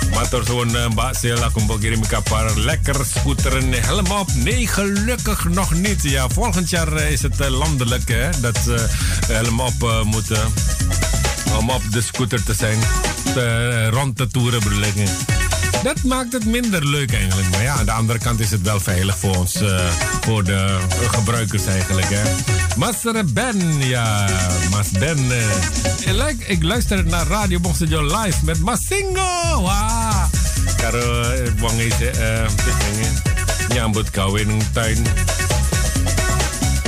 Uh, 0.10 0.88
Mbak 0.91 1.15
Sil, 1.22 1.40
aku 1.40 1.61
mau 1.64 1.77
kirim 1.80 2.02
kabar 2.07 2.52
lekker 2.60 3.06
scooteren. 3.06 3.72
Helm 3.72 4.11
op? 4.11 4.27
Nee, 4.44 4.68
gelukkig 4.68 5.49
nog 5.49 5.73
niet. 5.73 6.03
Ja, 6.03 6.30
volgend 6.30 6.69
jaar 6.69 6.94
eh, 6.94 7.11
is 7.11 7.22
het 7.22 7.40
eh, 7.40 7.49
landelijk 7.49 8.07
hè, 8.07 8.30
dat 8.41 8.57
ze 8.64 8.86
helm 9.27 9.60
op 9.60 9.84
eh, 9.84 10.03
moeten. 10.03 10.53
Om 11.57 11.69
op 11.69 11.81
de 11.91 12.02
scooter 12.02 12.44
te 12.44 12.53
zijn. 12.53 12.80
Rond 13.91 14.18
te 14.18 14.27
toeren 14.27 14.61
ik. 14.61 15.10
Dat 15.84 16.03
maakt 16.03 16.34
het 16.34 16.45
minder 16.45 16.85
leuk 16.88 17.14
eigenlijk. 17.14 17.49
Maar 17.49 17.61
ja, 17.61 17.73
aan 17.76 17.85
de 17.85 17.91
andere 17.91 18.19
kant 18.19 18.39
is 18.39 18.51
het 18.51 18.61
wel 18.61 18.80
veilig 18.80 19.18
voor 19.18 19.35
ons, 19.35 19.56
eh, 19.56 19.80
voor 20.22 20.43
de 20.43 20.77
gebruikers 21.11 21.65
eigenlijk. 21.65 22.07
Hè. 22.10 22.22
Master 22.76 23.26
Ben, 23.26 23.88
ja, 23.88 24.30
Mas 24.69 24.89
Ben. 24.89 25.18
eh. 25.31 26.49
ik, 26.49 26.64
luister 26.64 27.06
naar 27.06 27.27
Radio 27.27 27.60
Bongsejo 27.60 28.01
live 28.01 28.38
met 28.45 28.60
Masingo. 28.60 29.61
Wah. 29.61 30.23
Karo 30.77 31.22
eh, 31.22 31.51
wong 31.57 31.80
is 31.80 31.93
eh, 32.18 32.45
nyambut 33.73 34.15
nang 34.15 34.64
tuin. 34.72 35.06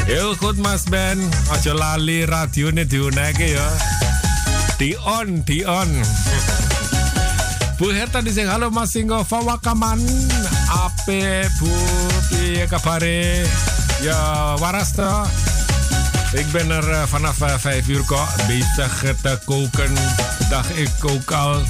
Heel 0.05 0.35
goed, 0.35 0.57
Mas 0.57 0.83
Ben. 0.83 1.29
Als 1.49 1.63
je 1.63 1.73
lali 1.73 2.25
radio 2.25 2.69
niet 2.69 2.89
doen. 2.89 3.13
Die 4.77 5.03
on, 5.03 5.41
die 5.45 5.71
on. 5.71 6.03
Bu 7.81 7.89
Herta 7.89 8.21
di 8.21 8.29
halo 8.45 8.69
Mas 8.69 8.93
Singgo 8.93 9.25
Fawakaman 9.25 9.97
Ape 10.69 11.49
Bu 11.57 11.65
Piye 12.29 12.69
kabare 12.69 13.41
Ya 14.05 14.53
warasta 14.61 15.25
Ik 16.33 16.45
ben 16.51 16.69
er 16.71 16.91
eh, 16.91 17.03
vanaf 17.09 17.41
eh, 17.41 17.57
vijf 17.57 17.87
uur 17.87 18.03
bezig 18.47 19.13
te 19.21 19.39
koken. 19.45 19.93
Dacht 20.49 20.77
ik 20.77 20.89
ook 21.01 21.31
al 21.31 21.61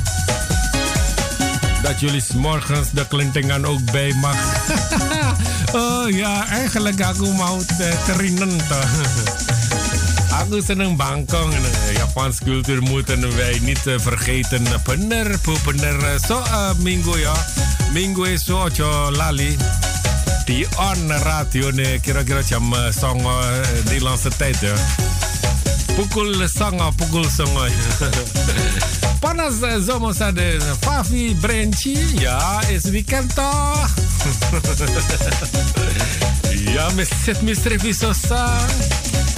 dat 1.81 1.99
jullie 1.99 2.23
morgens 2.35 2.91
de 2.91 3.07
klintingan 3.07 3.65
ook 3.65 3.91
bij 3.91 4.13
mag. 4.13 4.37
oh 5.81 6.09
ja, 6.09 6.47
eigenlijk 6.47 7.01
aku 7.01 7.33
mau 7.33 7.63
te 7.65 7.97
terinen 10.49 10.57
toh. 10.57 10.57
Aku 10.57 10.61
seneng 10.61 10.97
Bangkok 10.97 11.53
en 11.53 11.63
eh, 11.63 11.97
Japans 11.97 12.39
cultuur 12.39 12.81
moeten 12.81 13.35
wij 13.35 13.59
niet 13.61 13.87
eh, 13.87 13.93
vergeten. 13.99 14.63
Bener, 14.83 15.39
bener. 15.65 16.19
Zo 16.27 16.39
eh, 16.39 16.71
minggu 16.77 17.19
ya. 17.19 17.33
Minggu 17.93 18.27
is 18.27 18.49
ocho 18.49 19.11
lali. 19.11 19.57
Die 20.45 20.67
on 20.77 21.11
radio 21.11 21.69
nih 21.71 21.99
kira-kira 22.01 22.41
jam 22.41 22.73
eh, 22.73 22.91
songo 22.91 23.39
eh, 23.41 23.83
Nederlandse 23.85 24.29
tijd 24.37 24.59
ya. 24.59 24.73
Pukul 25.95 26.47
songo, 26.47 26.91
pukul 26.91 27.25
songo. 27.29 27.65
Panas 29.21 29.53
zomer 29.85 30.33
de 30.33 30.57
Favi 30.79 31.35
Brenci. 31.35 31.97
Ja, 32.19 32.61
is 32.69 32.83
weekend 32.83 33.35
toch? 33.35 33.89
Ja, 36.73 36.89
Miss 36.95 37.09
Miss 37.41 37.99
Sosa. 37.99 38.59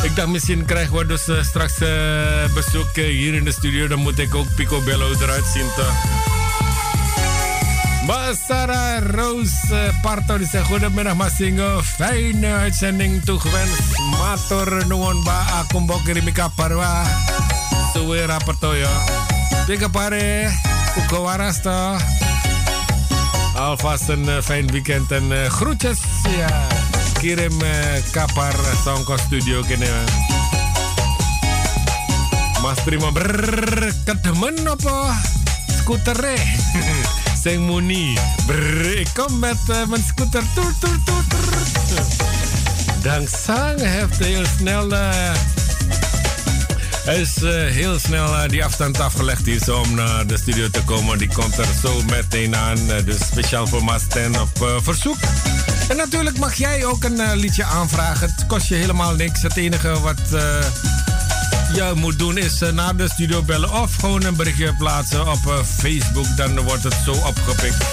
Ik 0.03 0.15
dacht 0.15 0.27
misschien 0.27 0.65
krijgen 0.65 0.95
we 0.97 1.05
dus 1.05 1.27
eh, 1.27 1.43
straks 1.43 1.79
eh, 1.79 1.89
bezoek 2.53 2.89
eh, 2.93 3.03
hier 3.05 3.33
in 3.33 3.43
de 3.43 3.51
studio. 3.51 3.87
Dan 3.87 3.99
moet 3.99 4.19
ik 4.19 4.35
ook 4.35 4.55
Picobello 4.55 5.11
eruit 5.21 5.45
zien. 5.53 5.65
toch? 5.75 5.93
Mbak 8.03 8.35
Sarah 8.47 8.97
eh, 8.97 10.01
Parto 10.01 10.37
die 10.37 10.47
zegt 10.47 10.65
goedemiddag 10.65 11.15
Mas 11.15 11.35
Singo. 11.35 11.81
Fijne 11.81 12.53
uitzending 12.53 13.23
toegewenst. 13.25 13.99
Matur 14.19 14.87
nuwun 14.87 15.15
Mbak 15.15 15.49
aku 15.49 15.79
mbok 15.79 16.03
kirimi 16.03 16.31
kabar 16.31 16.75
wah. 16.75 17.07
Suwe 17.93 18.25
raperto 18.25 18.75
ya. 18.75 18.89
Pika 19.65 19.87
pare. 19.89 20.51
Ugo 20.97 21.21
waras 21.21 21.61
toh. 21.61 21.95
Alvast 23.55 24.09
een 24.09 24.43
fijn 24.43 24.67
weekend 24.67 25.11
en 25.11 25.51
groetjes. 25.51 25.99
Ja. 26.37 26.82
Kirim 27.23 27.55
eh, 27.63 28.03
kabar 28.11 28.51
Songko 28.83 29.15
Studio 29.15 29.63
kene. 29.63 29.87
Mas 32.59 32.75
Primo 32.83 33.15
kedemen 34.03 34.59
apa 34.67 35.15
skutere? 35.79 36.35
Sing 37.43 37.63
muni. 37.63 38.19
Kom 39.15 39.39
met 39.39 39.55
eh, 39.71 39.87
mijn 39.87 40.03
scooter. 40.03 40.43
Toer, 40.51 40.73
toer, 40.83 40.99
toer, 41.07 41.23
toer. 41.31 42.03
Dankzang 43.01 43.79
heeft 43.79 44.19
heel 44.19 44.43
snel... 44.59 44.91
eh, 44.91 45.31
is 47.19 47.39
eh, 47.43 47.71
heel 47.71 47.99
snel 47.99 48.35
eh, 48.35 48.49
die 48.49 48.63
afstand 48.63 48.99
afgelegd 48.99 49.45
hier 49.45 49.59
zo 49.63 49.79
om 49.79 49.95
naar 49.95 50.27
de 50.27 50.37
studio 50.37 50.69
te 50.69 50.83
komen. 50.83 51.17
Die 51.17 51.29
komt 51.33 51.57
er 51.57 51.67
zo 51.81 52.01
meteen 52.09 52.55
aan. 52.55 52.91
eh, 52.91 53.05
dus 53.05 53.17
speciaal 53.17 53.67
voor 53.67 53.83
Masten 53.83 54.41
op 54.41 54.61
eh, 54.61 54.75
verzoek. 54.81 55.17
En 55.87 55.97
natuurlijk 55.97 56.37
mag 56.37 56.53
jij 56.53 56.85
ook 56.85 57.03
een 57.03 57.19
eh, 57.19 57.35
liedje 57.35 57.63
aanvragen. 57.63 58.29
Het 58.35 58.45
kost 58.47 58.67
je 58.67 58.75
helemaal 58.75 59.15
niks. 59.15 59.41
Het 59.41 59.57
enige 59.57 59.99
wat 59.99 60.19
eh, 60.31 60.65
je 61.73 61.91
moet 61.95 62.19
doen 62.19 62.37
is 62.37 62.61
eh, 62.61 62.71
naar 62.71 62.95
de 62.95 63.09
studio 63.09 63.41
bellen 63.41 63.81
of 63.81 63.95
gewoon 63.95 64.23
een 64.23 64.35
berichtje 64.35 64.73
plaatsen 64.77 65.31
op 65.31 65.65
Facebook. 65.77 66.37
Dan 66.37 66.59
wordt 66.59 66.83
het 66.83 66.95
zo 67.05 67.11
opgepikt. 67.11 67.85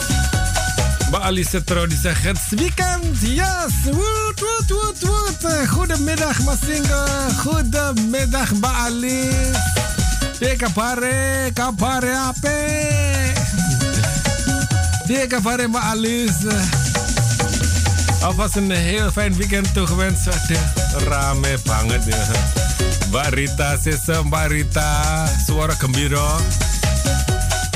Maar 1.10 1.20
Alice 1.20 1.64
die 1.64 1.98
zegt 2.02 2.22
het 2.22 2.38
weekend. 2.48 3.20
Yes, 3.20 3.72
woed, 3.84 4.40
woed, 4.68 5.00
woed, 5.00 5.68
Goedemiddag 5.68 6.40
Masingo. 6.42 7.04
Goedemiddag 7.36 8.50
Alice. 8.60 9.78
Dia 10.38 10.54
kapare, 10.56 11.52
ape. 12.16 12.54
Dia 15.06 15.26
kapare 15.26 15.68
Mbak 15.68 15.82
Alice. 15.82 16.79
Alvast 18.20 18.56
een 18.56 18.70
heel 18.70 19.10
fijn 19.10 19.36
weekend 19.36 19.74
toegewenst. 19.74 20.28
Aduh, 20.28 21.08
rame 21.08 21.58
banget 21.64 22.04
ya. 22.04 22.16
Mbak 23.10 24.50
Rita. 24.50 25.26
Suara 25.46 25.74
gembira. 25.74 26.36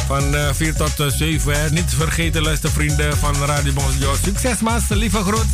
Van 0.07 0.35
eh, 0.35 0.49
4 0.53 0.75
tot 0.75 1.01
eh, 1.01 1.07
7. 1.11 1.61
Hè. 1.61 1.71
Niet 1.71 1.89
te 1.89 1.97
vergeten, 1.97 2.43
luistervrienden 2.43 3.17
van 3.17 3.35
Radio 3.45 3.73
Bonsjo. 3.73 4.15
Succes, 4.25 4.61
mas. 4.61 4.83
Lieve 4.89 5.23
groet. 5.23 5.47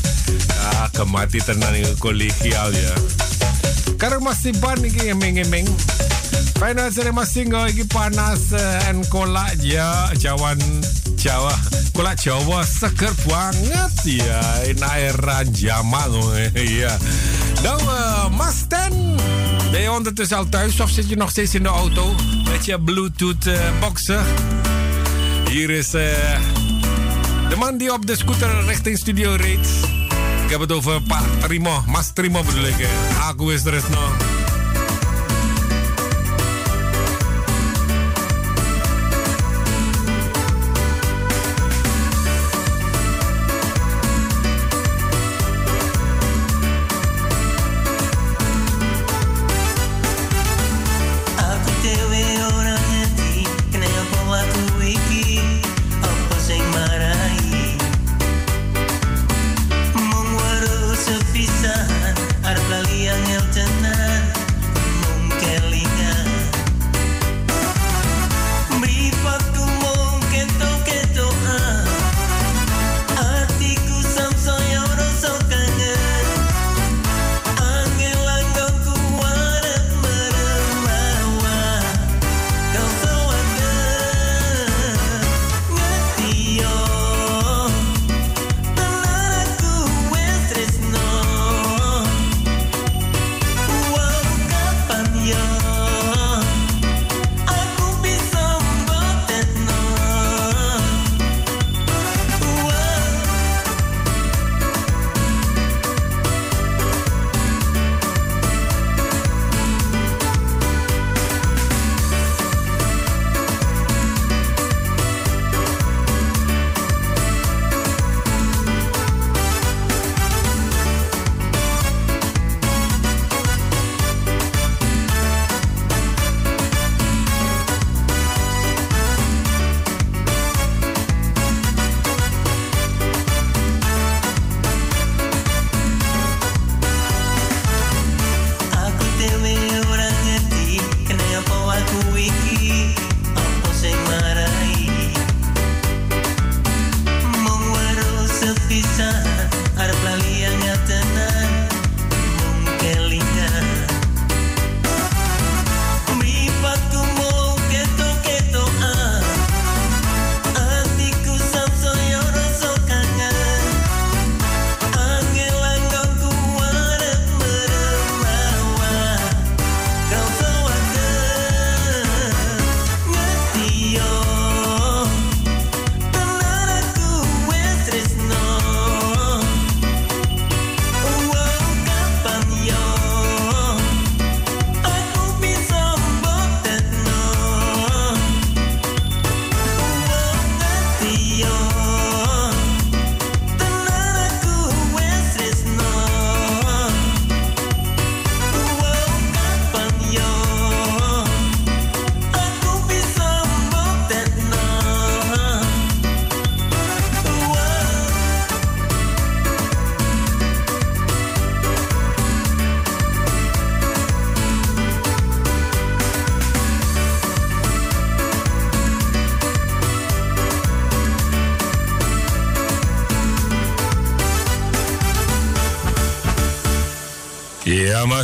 Ah, 0.73 0.89
kemati 0.93 1.43
tenan 1.45 1.75
ini 1.75 1.95
kolegial 1.99 2.73
ya. 2.73 2.95
Karo 3.97 4.21
masih 4.21 4.59
ban 4.61 4.85
iki 4.85 5.09
emeng-emeng. 5.09 5.69
Fijne 6.59 6.83
uitzending 6.83 7.15
Mas 7.15 7.33
Singo. 7.33 7.65
Iki 7.67 7.85
panas 7.85 8.53
eh, 8.53 8.89
en 8.89 9.05
ya. 9.61 10.11
Jawan 10.19 10.59
Jawa. 11.23 11.53
Kolak 11.93 12.19
Jawa 12.25 12.65
seger 12.65 13.13
banget 13.29 13.93
ya. 14.05 14.41
Enak 14.65 14.97
era. 14.97 15.45
Iya. 16.55 16.97
Nou, 17.63 17.81
eh, 17.81 18.29
Mas 18.37 18.65
Ten. 18.69 19.17
Ben 19.71 19.81
je 19.81 19.91
ondertussen 19.91 20.37
al 20.37 20.49
thuis 20.49 20.81
of 20.81 20.91
zit 20.91 21.09
je 21.09 21.17
nog 21.17 21.31
steeds 21.31 21.55
in 21.55 21.63
de 21.63 21.69
auto? 21.69 22.15
Met 22.45 22.65
je 22.65 22.81
Bluetooth 22.81 23.47
eh? 23.47 24.23
Hier 25.51 25.71
is 25.71 25.95
eh, 25.95 26.03
de 27.49 27.57
man 27.57 27.79
die 27.79 27.93
op 27.93 28.07
de 28.07 28.17
scooter 28.17 28.65
richting 28.65 28.99
studio 28.99 29.35
reed. 29.35 29.69
Ik 30.45 30.51
heb 30.51 30.61
het 30.61 30.73
over 30.73 31.01
Mas 31.87 32.11
Rimo 32.15 32.43
bedoel 32.43 32.65
ik. 32.65 32.87
Aku 33.29 33.53
is 33.53 33.65
er 33.65 33.83
nog. 33.91 34.30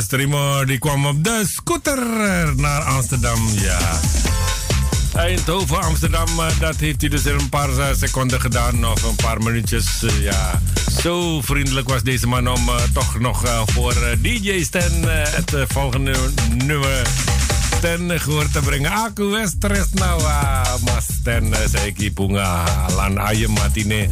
Trimo 0.07 0.65
die 0.65 0.77
kwam 0.77 1.05
op 1.05 1.23
de 1.23 1.43
scooter 1.47 1.99
naar 2.55 2.81
Amsterdam. 2.81 3.49
Ja. 3.53 3.99
Eindhoven, 5.13 5.81
Amsterdam, 5.81 6.27
eh, 6.39 6.59
dat 6.59 6.75
heeft 6.75 7.01
hij 7.01 7.09
dus 7.09 7.25
in 7.25 7.33
een 7.33 7.49
paar 7.49 7.77
eh, 7.77 7.85
seconden 7.95 8.41
gedaan, 8.41 8.87
of 8.87 9.03
een 9.03 9.15
paar 9.15 9.43
minuutjes. 9.43 10.03
eh, 10.03 10.23
ja, 10.23 10.61
zo 11.01 11.41
vriendelijk 11.41 11.89
was 11.89 12.03
deze 12.03 12.27
man 12.27 12.49
om 12.49 12.69
toch 12.93 13.19
nog 13.19 13.43
voor 13.65 13.95
DJ 14.21 14.63
Stan 14.63 15.03
het 15.07 15.55
volgende 15.67 16.15
nummer 16.53 17.01
ten 17.81 18.19
gehoor 18.19 18.49
te 18.49 18.59
brengen. 18.59 18.91
Aku 18.91 19.23
Westres 19.23 19.93
nou, 19.93 20.21
ah, 20.23 20.75
mas 20.83 21.05
ten 21.23 21.53
eh, 21.53 21.59
zei 21.69 21.93
ik 21.95 22.13
punga 22.13 22.63
lan 22.95 23.17
ayam 23.17 23.53
matine. 23.53 24.09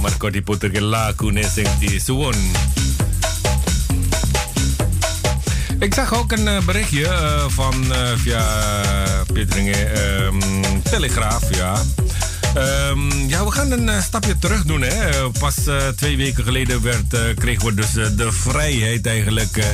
Marco 0.00 0.30
di 0.30 0.42
puter 0.42 0.70
ke 0.70 0.80
laku 0.80 1.30
ne 1.30 1.42
sing 1.42 1.68
di 1.78 1.98
suwon. 2.00 2.34
Ik 5.78 5.94
zag 5.94 6.14
ook 6.14 6.32
een 6.32 6.48
eh, 6.48 6.64
berichtje 6.64 7.06
eh, 7.06 7.44
van 7.48 7.92
eh, 7.92 8.12
via 8.16 8.44
Pieteringen 9.32 9.94
ehm, 9.94 10.82
Telegraaf, 10.82 11.56
ja. 11.56 11.82
Ehm, 12.54 13.28
ja, 13.28 13.44
we 13.44 13.50
gaan 13.50 13.70
een 13.70 14.02
stapje 14.02 14.38
terug 14.38 14.62
doen. 14.62 14.82
Hè. 14.82 15.30
Pas 15.38 15.54
twee 15.96 16.16
weken 16.16 16.44
geleden 16.44 16.82
werd, 16.82 17.34
kregen 17.34 17.66
we 17.66 17.74
dus 17.74 17.92
de 17.92 18.32
vrijheid 18.32 19.06
eigenlijk. 19.06 19.64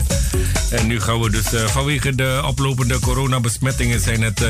en 0.71 0.87
nu 0.87 1.01
gaan 1.01 1.21
we 1.21 1.31
dus 1.31 1.47
vanwege 1.67 2.15
de 2.15 2.43
oplopende 2.45 2.99
coronabesmettingen... 2.99 4.01
zijn 4.01 4.23
het 4.23 4.41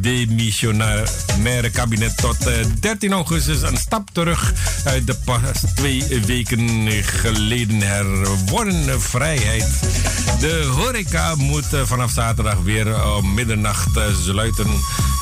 demissionaire 0.00 1.70
kabinet 1.72 2.16
tot 2.16 2.46
eh, 2.46 2.54
13 2.80 3.12
augustus... 3.12 3.62
een 3.62 3.76
stap 3.76 4.08
terug 4.12 4.52
uit 4.84 5.06
de 5.06 5.14
pas 5.24 5.40
twee 5.74 6.04
weken 6.26 6.88
geleden 7.02 7.80
herwonnen 7.80 9.00
vrijheid. 9.00 9.68
De 10.40 10.64
horeca 10.76 11.34
moet 11.34 11.72
eh, 11.72 11.80
vanaf 11.84 12.10
zaterdag 12.10 12.56
weer 12.62 13.14
om 13.16 13.34
middernacht 13.34 13.96
eh, 13.96 14.02
sluiten. 14.22 14.66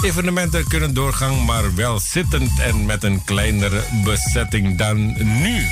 Evenementen 0.04 0.66
kunnen 0.68 0.94
doorgaan, 0.94 1.44
maar 1.44 1.74
wel 1.74 2.00
zittend 2.00 2.50
en 2.60 2.86
met 2.86 3.04
een 3.04 3.24
kleinere 3.24 3.82
bezetting 4.04 4.78
dan 4.78 4.96
nu. 5.42 5.66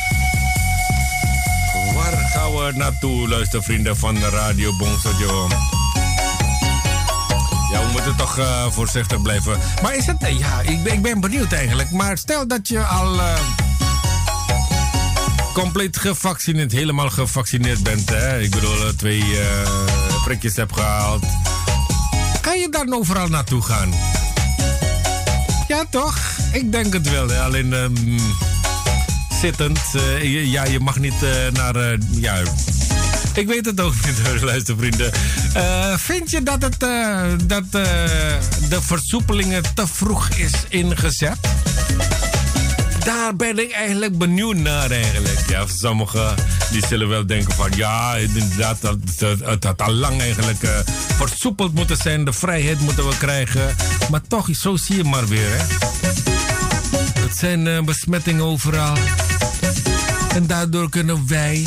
Waar 1.95 2.17
gaan 2.33 2.51
we 2.53 2.73
naartoe, 2.75 3.29
luistervrienden 3.29 3.97
van 3.97 4.19
Radio 4.19 4.77
Bongsojo? 4.77 5.49
Ja, 7.73 7.81
we 7.87 7.89
moeten 7.93 8.17
toch 8.17 8.39
eh, 8.39 8.67
voorzichtig 8.71 9.23
blijven. 9.23 9.59
Maar 9.83 9.95
is 9.97 10.07
het... 10.07 10.23
eh, 10.23 10.39
ja, 10.39 10.61
ik 10.61 10.83
ben, 10.83 10.93
ik 10.93 11.03
ben 11.03 11.21
benieuwd 11.21 11.53
eigenlijk. 11.53 11.91
Maar 11.91 12.19
stel 12.19 12.49
dat 12.49 12.69
je 12.69 12.85
al... 12.85 13.19
eh, 13.21 13.35
compleet 15.52 15.97
gevaccineerd, 15.98 16.72
helemaal 16.72 17.10
gevaccineerd 17.10 17.82
bent. 17.82 18.09
Hè? 18.10 18.40
Ik 18.40 18.51
bedoel, 18.51 18.86
eh, 18.86 18.89
twee 18.97 19.20
eh, 19.20 19.70
prikjes 20.24 20.56
hebt 20.56 20.72
gehaald. 20.74 21.24
Kan 22.40 22.59
je 22.59 22.68
dan 22.70 22.94
overal 22.94 23.28
naartoe 23.28 23.62
gaan? 23.62 23.93
Ja, 25.68 25.85
toch? 25.90 26.18
Ik 26.52 26.72
denk 26.72 26.93
het 26.93 27.10
wel. 27.10 27.32
Alleen 27.32 27.72
ehm, 27.72 28.18
zittend. 29.40 29.78
eh, 29.94 30.52
ja, 30.52 30.64
je 30.64 30.81
mag 30.81 30.98
niet 30.98 31.20
naar. 31.52 31.97
ja, 32.10 32.36
ik 33.35 33.47
weet 33.47 33.66
het 33.66 33.81
ook 33.81 33.94
niet, 34.06 34.43
luistervrienden. 34.51 35.12
Eh 35.55 35.94
vind 35.97 36.31
je 36.31 36.43
dat, 36.43 36.62
het, 36.62 36.81
dat 37.48 37.72
de 37.72 38.78
versoepelingen 38.81 39.62
te 39.74 39.86
vroeg 39.86 40.28
is 40.28 40.52
ingezet? 40.68 41.36
Daar 43.05 43.36
ben 43.36 43.59
ik 43.59 43.70
eigenlijk 43.70 44.18
benieuwd 44.18 44.56
naar 44.56 44.90
eigenlijk. 44.90 45.48
Ja, 45.48 45.66
sommigen 45.66 46.35
die 46.70 46.86
zullen 46.86 47.09
wel 47.09 47.27
denken 47.27 47.55
van 47.55 47.70
ja, 47.77 48.16
inderdaad, 48.16 48.81
dat, 48.81 48.98
dat, 49.18 49.39
het 49.39 49.64
had 49.64 49.82
al 49.82 49.93
lang 49.93 50.20
eigenlijk 50.20 50.62
eh, 50.62 50.78
versoepeld 51.16 51.74
moeten 51.74 51.97
zijn. 51.97 52.24
De 52.24 52.32
vrijheid 52.32 52.81
moeten 52.81 53.09
we 53.09 53.16
krijgen. 53.16 53.77
Maar 54.10 54.20
toch, 54.28 54.48
zo 54.52 54.77
zie 54.77 54.97
je 54.97 55.05
maar 55.05 55.27
weer. 55.27 55.51
Hè. 55.51 55.64
Het 57.20 57.36
zijn 57.36 57.66
eh, 57.66 57.82
besmettingen 57.82 58.44
overal. 58.44 58.97
En 60.35 60.47
daardoor 60.47 60.89
kunnen 60.90 61.28
wij 61.28 61.66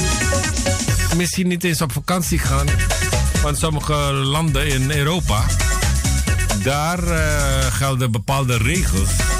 misschien 1.15 1.47
niet 1.47 1.63
eens 1.63 1.81
op 1.81 1.91
vakantie 1.91 2.39
gaan. 2.39 2.67
Want 3.41 3.57
sommige 3.57 3.93
landen 4.13 4.67
in 4.67 4.91
Europa, 4.91 5.45
daar 6.63 7.03
eh, 7.03 7.73
gelden 7.73 8.11
bepaalde 8.11 8.57
regels. 8.57 9.32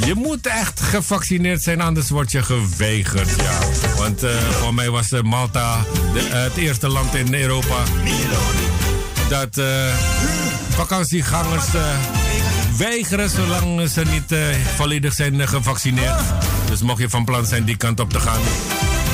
Je 0.00 0.14
moet 0.14 0.46
echt 0.46 0.80
gevaccineerd 0.80 1.62
zijn, 1.62 1.80
anders 1.80 2.10
word 2.10 2.32
je 2.32 2.42
geweigerd. 2.42 3.30
Ja. 3.36 3.58
Want 3.96 4.22
eh, 4.22 4.30
voor 4.30 4.74
mij 4.74 4.90
was 4.90 5.12
eh, 5.12 5.22
Malta 5.22 5.84
eh, 6.14 6.22
het 6.42 6.56
eerste 6.56 6.88
land 6.88 7.14
in 7.14 7.34
Europa 7.34 7.82
dat 9.28 9.60
vakantiegangers 10.68 11.64
weigeren 12.76 13.30
zolang 13.30 13.88
ze 13.90 14.02
niet 14.10 14.34
volledig 14.76 15.14
zijn 15.14 15.48
gevaccineerd. 15.48 16.20
Dus 16.68 16.82
mocht 16.82 17.00
je 17.00 17.08
van 17.08 17.24
plan 17.24 17.46
zijn 17.46 17.64
die 17.64 17.76
kant 17.76 18.00
op 18.00 18.10
te 18.10 18.20
gaan, 18.20 18.40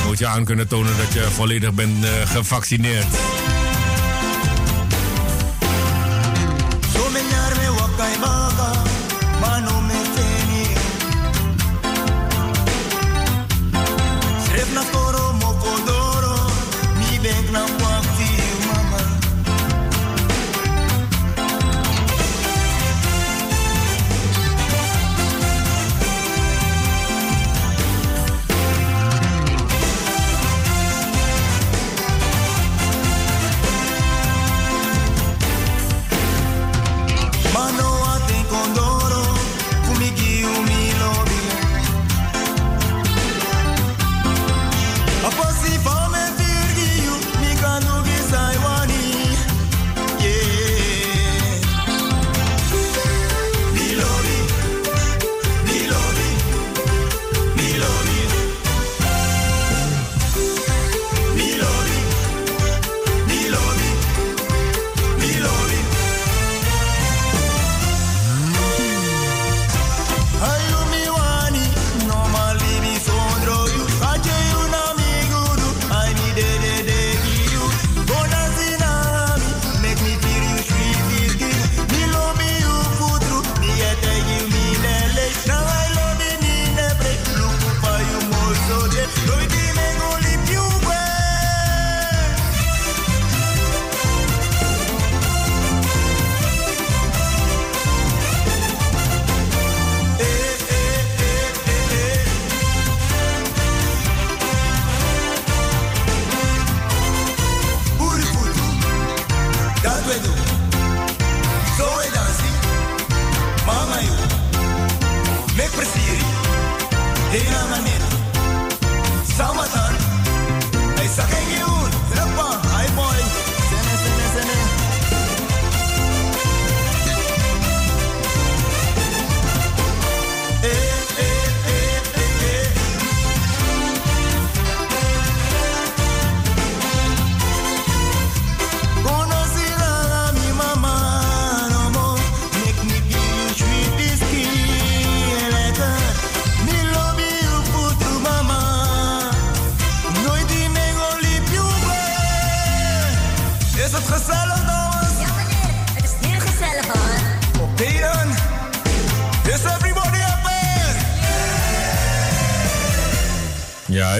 moet 0.07 0.19
je 0.19 0.27
aan 0.27 0.45
kunnen 0.45 0.69
tonen 0.69 0.97
dat 0.97 1.13
je 1.13 1.21
volledig 1.21 1.73
bent 1.73 2.07
gevaccineerd. 2.25 3.07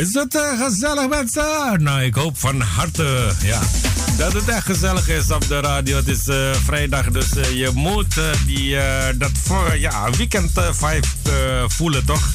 Is 0.01 0.15
het 0.15 0.35
eh, 0.35 0.61
gezellig 0.61 1.09
mensen? 1.09 1.83
Nou, 1.83 2.03
ik 2.03 2.15
hoop 2.15 2.39
van 2.39 2.61
harte 2.61 3.33
ja, 3.43 3.61
dat 4.17 4.33
het 4.33 4.49
echt 4.49 4.65
gezellig 4.65 5.09
is 5.09 5.31
op 5.31 5.49
de 5.49 5.61
radio. 5.61 5.97
Het 5.97 6.09
is 6.09 6.29
eh, 6.29 6.53
vrijdag, 6.65 7.11
dus 7.11 7.37
eh, 7.37 7.51
je 7.59 7.71
moet 7.75 8.21
die, 8.47 8.77
dat 9.19 9.31
voor, 9.43 9.79
ja, 9.79 10.11
weekend 10.11 10.51
vibe 10.53 11.07
voelen, 11.67 12.05
toch? 12.05 12.29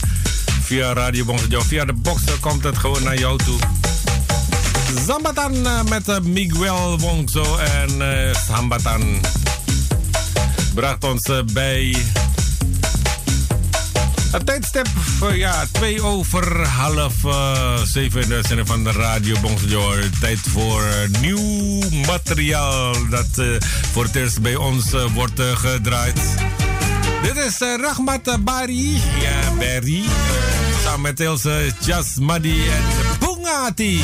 Via 0.62 0.94
Radio 0.94 1.26
Bongso. 1.26 1.62
Via 1.62 1.86
de 1.86 1.94
box 1.94 2.22
komt 2.40 2.64
het 2.64 2.78
gewoon 2.78 3.04
naar 3.04 3.20
jou 3.20 3.38
toe. 3.38 3.60
Zambatan 5.06 5.62
met 5.90 6.24
Miguel 6.24 7.00
Wongso 7.00 7.58
en 7.58 7.90
Zambatan 8.48 9.20
bracht 10.74 11.04
ons 11.04 11.30
bij 11.54 11.96
tijdstip, 14.44 14.88
ja, 15.34 15.66
twee 15.72 16.04
over 16.04 16.68
half 16.68 17.14
in 18.16 18.28
de 18.28 18.42
van 18.66 18.84
de 18.84 18.92
Radio 18.92 19.40
Bongsejoor. 19.40 20.00
Tijd 20.20 20.40
voor 20.40 20.84
eh, 20.84 21.22
nieuw 21.22 21.80
materiaal 22.06 23.10
dat 23.10 23.28
eh, 23.36 23.46
voor 23.92 24.04
het 24.04 24.16
eerst 24.16 24.42
bij 24.42 24.56
ons 24.56 24.92
wordt 25.14 25.42
gedraaid. 25.42 26.22
Dit 27.22 27.38
is 27.38 27.58
Rahmat 27.58 28.38
Bari, 28.44 28.94
ja, 28.94 29.52
Barry, 29.58 30.04
eh, 30.04 30.84
samen 30.84 31.02
met 31.02 31.20
Ilse 31.20 31.74
Jasmadi 31.80 32.68
en 32.68 32.84
Bungati. 33.20 34.02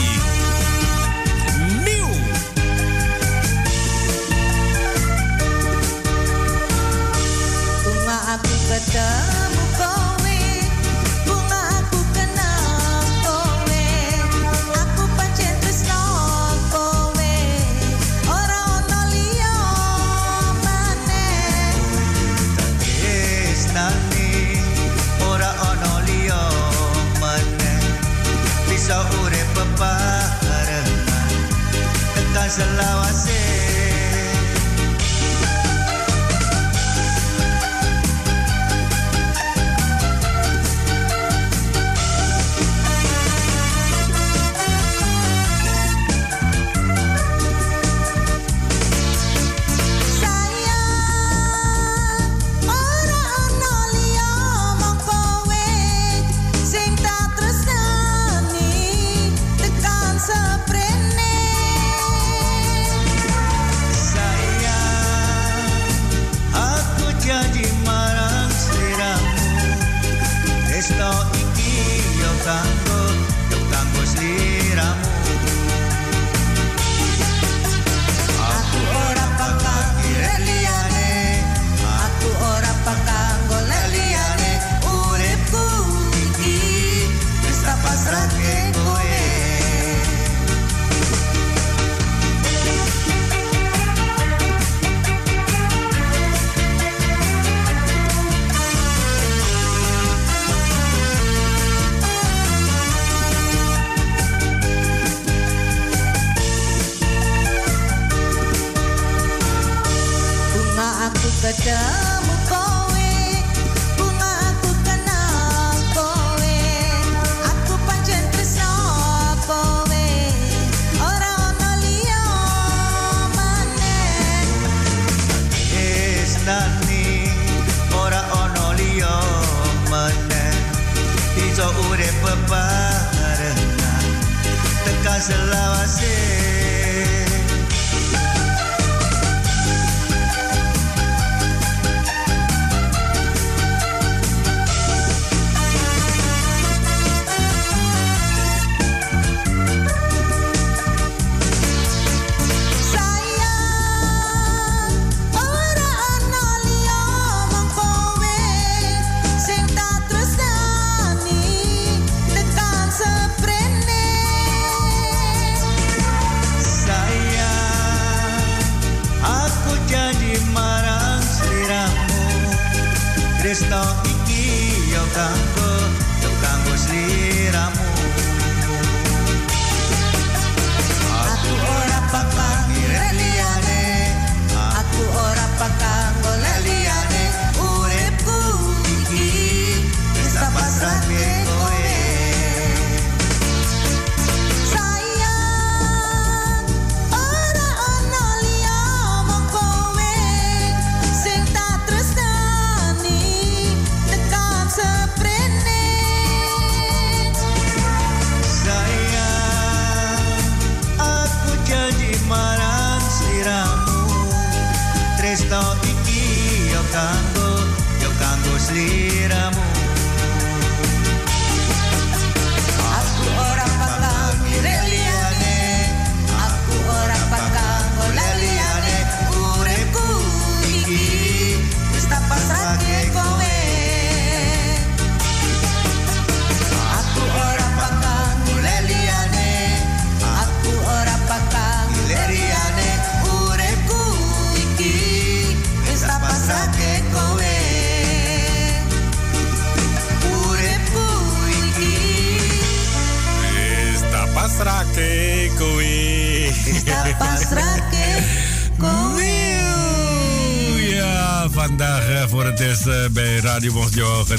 Selawase 32.52 33.32
Ora 33.32 33.51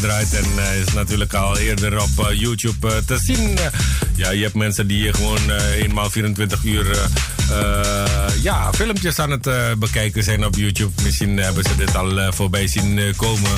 En 0.03 0.45
eh, 0.57 0.81
is 0.81 0.93
natuurlijk 0.93 1.35
al 1.35 1.59
eerder 1.59 2.03
op 2.03 2.27
eh, 2.29 2.41
YouTube 2.41 2.89
eh, 2.89 2.97
te 3.07 3.19
zien. 3.19 3.59
Ja, 4.15 4.31
je 4.31 4.43
hebt 4.43 4.55
mensen 4.55 4.87
die 4.87 5.12
gewoon 5.12 5.51
eenmaal 5.74 6.11
24 6.11 6.65
uur 6.65 7.09
ja, 8.43 8.73
filmpjes 8.73 9.19
aan 9.19 9.31
het 9.31 9.79
bekijken 9.79 10.23
zijn 10.23 10.45
op 10.45 10.55
YouTube. 10.57 11.03
Misschien 11.03 11.37
hebben 11.37 11.65
ze 11.65 11.77
dit 11.77 11.97
al 11.97 12.33
voorbij 12.33 12.66
zien 12.66 13.15
komen. 13.16 13.51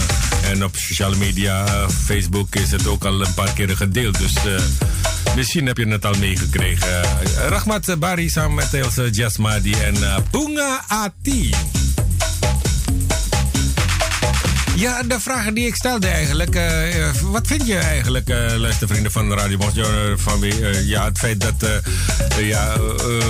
En 0.45 0.65
op 0.65 0.77
sociale 0.77 1.17
media, 1.17 1.67
Facebook, 2.05 2.55
is 2.55 2.71
het 2.71 2.87
ook 2.87 3.05
al 3.05 3.21
een 3.21 3.35
paar 3.35 3.53
keren 3.53 3.77
gedeeld. 3.77 4.19
Dus 4.19 4.33
misschien 5.37 5.67
heb 5.67 5.77
je 5.77 5.87
het 5.87 6.05
al 6.05 6.15
meegekregen. 6.19 7.03
Rahmat 7.49 7.99
Bari 7.99 8.29
samen 8.29 8.55
met 8.55 8.73
Ilse 8.73 9.11
Jasmadi 9.11 9.73
en 9.73 9.95
Bunga 10.31 10.85
Ati. 10.89 11.74
Ja, 14.85 15.03
de 15.03 15.21
vragen 15.21 15.55
die 15.55 15.67
ik 15.67 15.75
stelde 15.75 16.07
eigenlijk. 16.07 16.55
eh, 16.55 17.09
eh, 17.09 17.15
wat 17.23 17.47
vind 17.47 17.67
je 17.67 17.77
eigenlijk, 17.77 18.29
eh 18.29 18.55
luistervrienden 18.57 19.13
van 19.13 19.33
Radio 19.33 19.57
Mosjo, 19.57 20.17
van 20.17 20.41
wie, 20.41 20.87
ja, 20.87 21.05
het 21.05 21.19
feit 21.19 21.41
dat, 21.41 21.83
ja, 22.39 22.79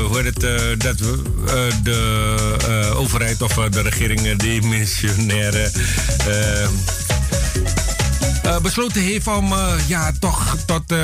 hoe 0.08 0.22
het, 0.22 0.40
dat 0.80 0.98
de 1.82 2.92
overheid 2.96 3.42
of 3.42 3.54
de 3.54 3.82
regering 3.82 4.26
eh, 4.26 4.38
die 4.38 4.62
missionaire 4.62 5.70
besloten 8.62 9.02
heeft 9.02 9.26
om 9.26 9.54
ja, 9.86 10.12
toch 10.20 10.56
tot 10.66 10.92
eh, 10.92 10.98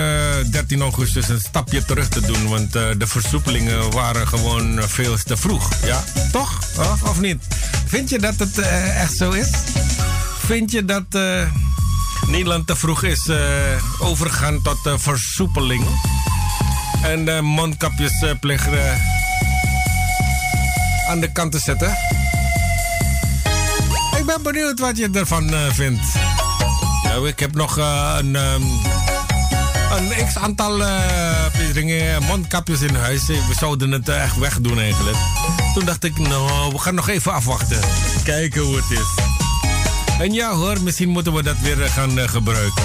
13 0.51 0.81
augustus 0.81 1.29
een 1.29 1.41
stapje 1.41 1.85
terug 1.85 2.09
te 2.09 2.21
doen. 2.21 2.49
Want 2.49 2.73
de 2.73 3.07
versoepelingen 3.07 3.91
waren 3.91 4.29
gewoon 4.29 4.83
veel 4.89 5.17
te 5.25 5.37
vroeg. 5.37 5.69
Ja, 5.85 6.05
toch? 6.33 6.59
Of 7.09 7.21
niet? 7.21 7.43
Vind 7.87 8.11
je 8.11 8.19
dat 8.19 8.35
het 8.39 8.59
echt 8.59 9.17
zo 9.17 9.31
is? 9.31 9.49
Vind 10.51 10.71
je 10.71 10.85
dat 10.85 11.05
eh, 11.11 11.43
Nederland 12.27 12.67
te 12.67 12.77
vroeg 12.77 13.03
is 13.03 13.29
eh, 13.29 13.39
overgegaan 13.99 14.63
tot 14.63 14.87
eh, 14.87 14.93
versoepeling? 14.97 15.85
En 17.03 17.45
mondkapjesplicht. 17.45 18.69
aan 21.09 21.21
de 21.21 21.33
kant 21.33 21.53
te 21.53 21.59
zetten. 21.59 21.97
Ik 24.19 24.27
ben 24.27 24.43
benieuwd 24.43 24.79
wat 24.79 24.97
je 24.97 25.09
ervan 25.13 25.51
vindt. 25.73 26.07
Ja, 27.03 27.27
ik 27.27 27.39
heb 27.39 27.55
nog 27.55 27.77
een, 27.77 28.37
ehm, 28.37 28.63
een 29.93 30.27
x 30.27 30.37
aantal 30.37 30.81
uh, 30.81 32.19
mondkapjes 32.29 32.81
in 32.81 32.95
huis. 32.95 33.27
We 33.27 33.55
zouden 33.59 33.91
het 33.91 34.09
echt 34.09 34.37
wegdoen 34.39 34.79
eigenlijk. 34.79 35.17
Toen 35.75 35.85
dacht 35.85 36.05
ik, 36.05 36.19
nou, 36.19 36.73
we 36.73 36.79
gaan 36.79 36.95
nog 36.95 37.09
even 37.09 37.33
afwachten. 37.33 37.81
Kijken 38.25 38.61
hoe 38.61 38.77
het 38.77 38.91
is. 38.91 39.20
En 40.21 40.33
ja 40.33 40.53
hoor, 40.53 40.83
misschien 40.83 41.09
moeten 41.09 41.33
we 41.33 41.43
dat 41.43 41.59
weer 41.63 41.77
gaan 41.77 42.19
gebruiken. 42.29 42.83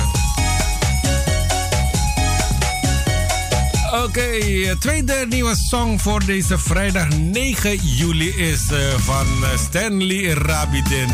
Oké, 4.03 4.77
tweede 4.79 5.25
nieuwe 5.29 5.55
song 5.55 5.99
voor 5.99 6.25
deze 6.25 6.57
vrijdag 6.57 7.07
9 7.09 7.75
juli 7.75 8.29
is 8.29 8.61
van 8.97 9.27
Stanley 9.57 10.33
Rabidin. 10.33 11.09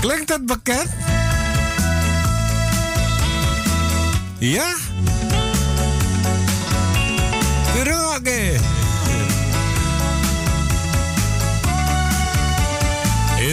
Klinkt 0.00 0.28
dat 0.28 0.46
bekend? 0.46 0.88
Ja? 4.38 4.74
Oké. 8.16 8.60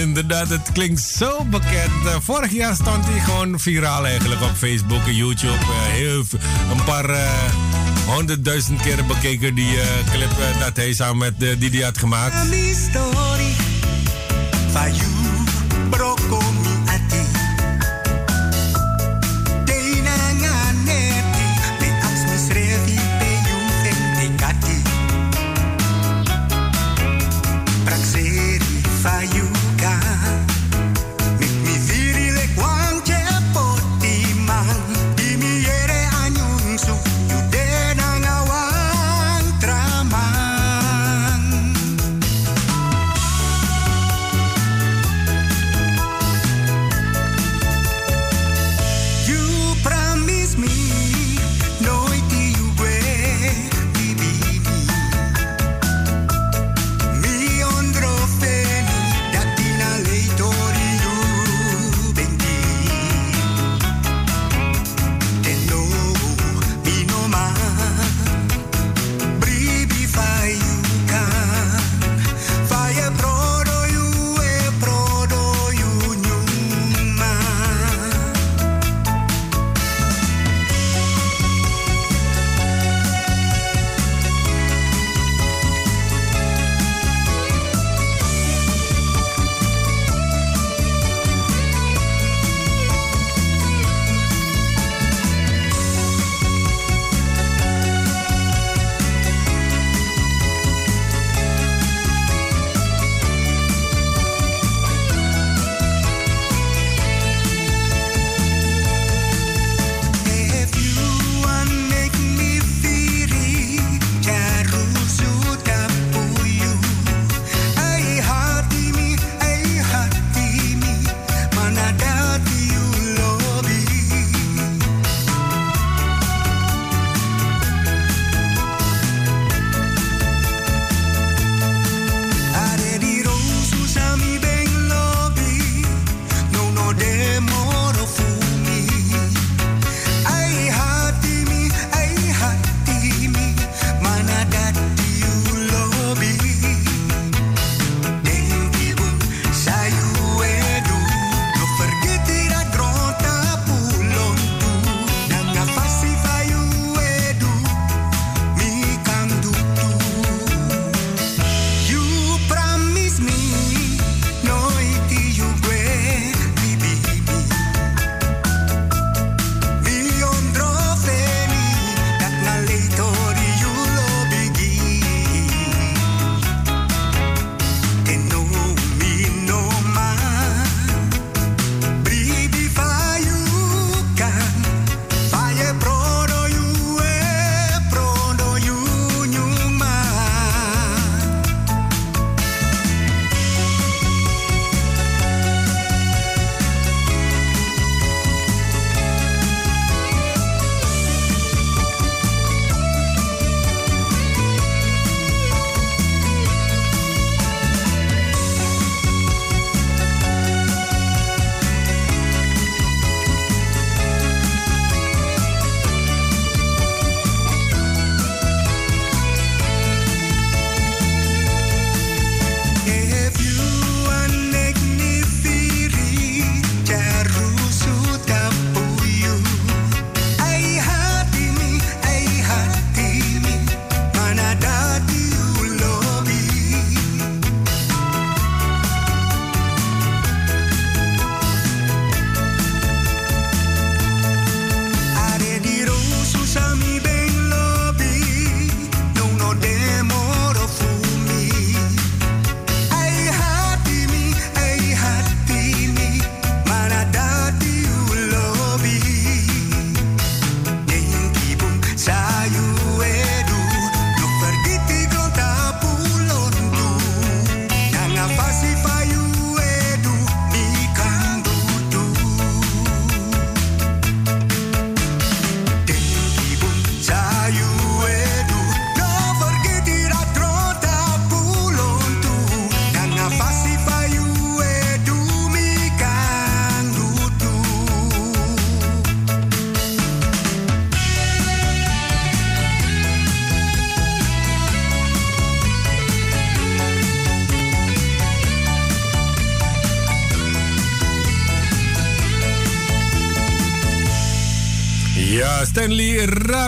Inderdaad, 0.02 0.50
het 0.50 0.72
klinkt 0.74 1.02
zo 1.02 1.44
bekend. 1.44 2.06
Uh, 2.06 2.16
vorig 2.22 2.52
jaar 2.52 2.76
stond 2.76 3.06
hij 3.06 3.20
gewoon 3.20 3.60
viraal 3.60 4.06
eigenlijk 4.06 4.42
op 4.42 4.56
Facebook 4.58 5.06
en 5.06 5.16
YouTube. 5.16 5.54
Uh, 5.54 5.82
heel, 5.82 6.24
een 6.72 6.84
paar 6.86 7.18
honderdduizend 8.06 8.82
keer 8.82 9.06
bekeken 9.06 9.56
die 9.56 9.78
clip 10.12 10.32
dat 10.60 10.76
hij 10.76 10.94
samen 10.94 11.18
met 11.18 11.60
Didi 11.60 11.84
had 11.84 11.98
gemaakt. 11.98 12.36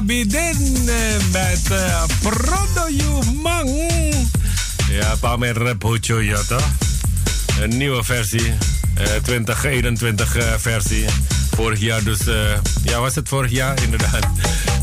Rabidin 0.07 0.89
eh, 0.89 1.31
met 1.31 1.61
uh, 1.71 2.03
Prodo 2.21 2.89
You 2.89 3.35
Mang. 3.41 3.69
Ja, 4.91 5.15
Pamer 5.19 5.77
Pocho, 5.77 6.21
ja 6.21 6.41
toch? 6.47 6.63
Een 7.61 7.77
nieuwe 7.77 8.03
versie. 8.03 8.53
eh 8.93 9.05
2021 9.23 10.35
eh, 10.35 10.53
versie. 10.57 11.05
Vorig 11.55 11.79
jaar 11.79 12.03
dus... 12.03 12.27
eh, 12.27 12.35
ja, 12.83 12.99
was 12.99 13.15
het 13.15 13.29
vorig 13.29 13.51
jaar? 13.51 13.81
Inderdaad. 13.85 14.27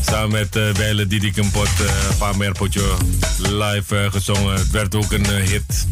Samen 0.05 0.31
met 0.31 0.55
uh, 0.55 0.71
Bijle 0.73 1.07
Didi 1.07 1.31
Kempot, 1.31 1.69
Pamer 2.17 2.51
Pocho 2.51 2.97
live 3.37 3.97
eh, 3.97 4.11
gezongen. 4.11 4.53
Het 4.53 4.69
werd 4.71 4.95
ook 4.95 5.11
een 5.11 5.25
eh, 5.25 5.47
hit. 5.49 5.85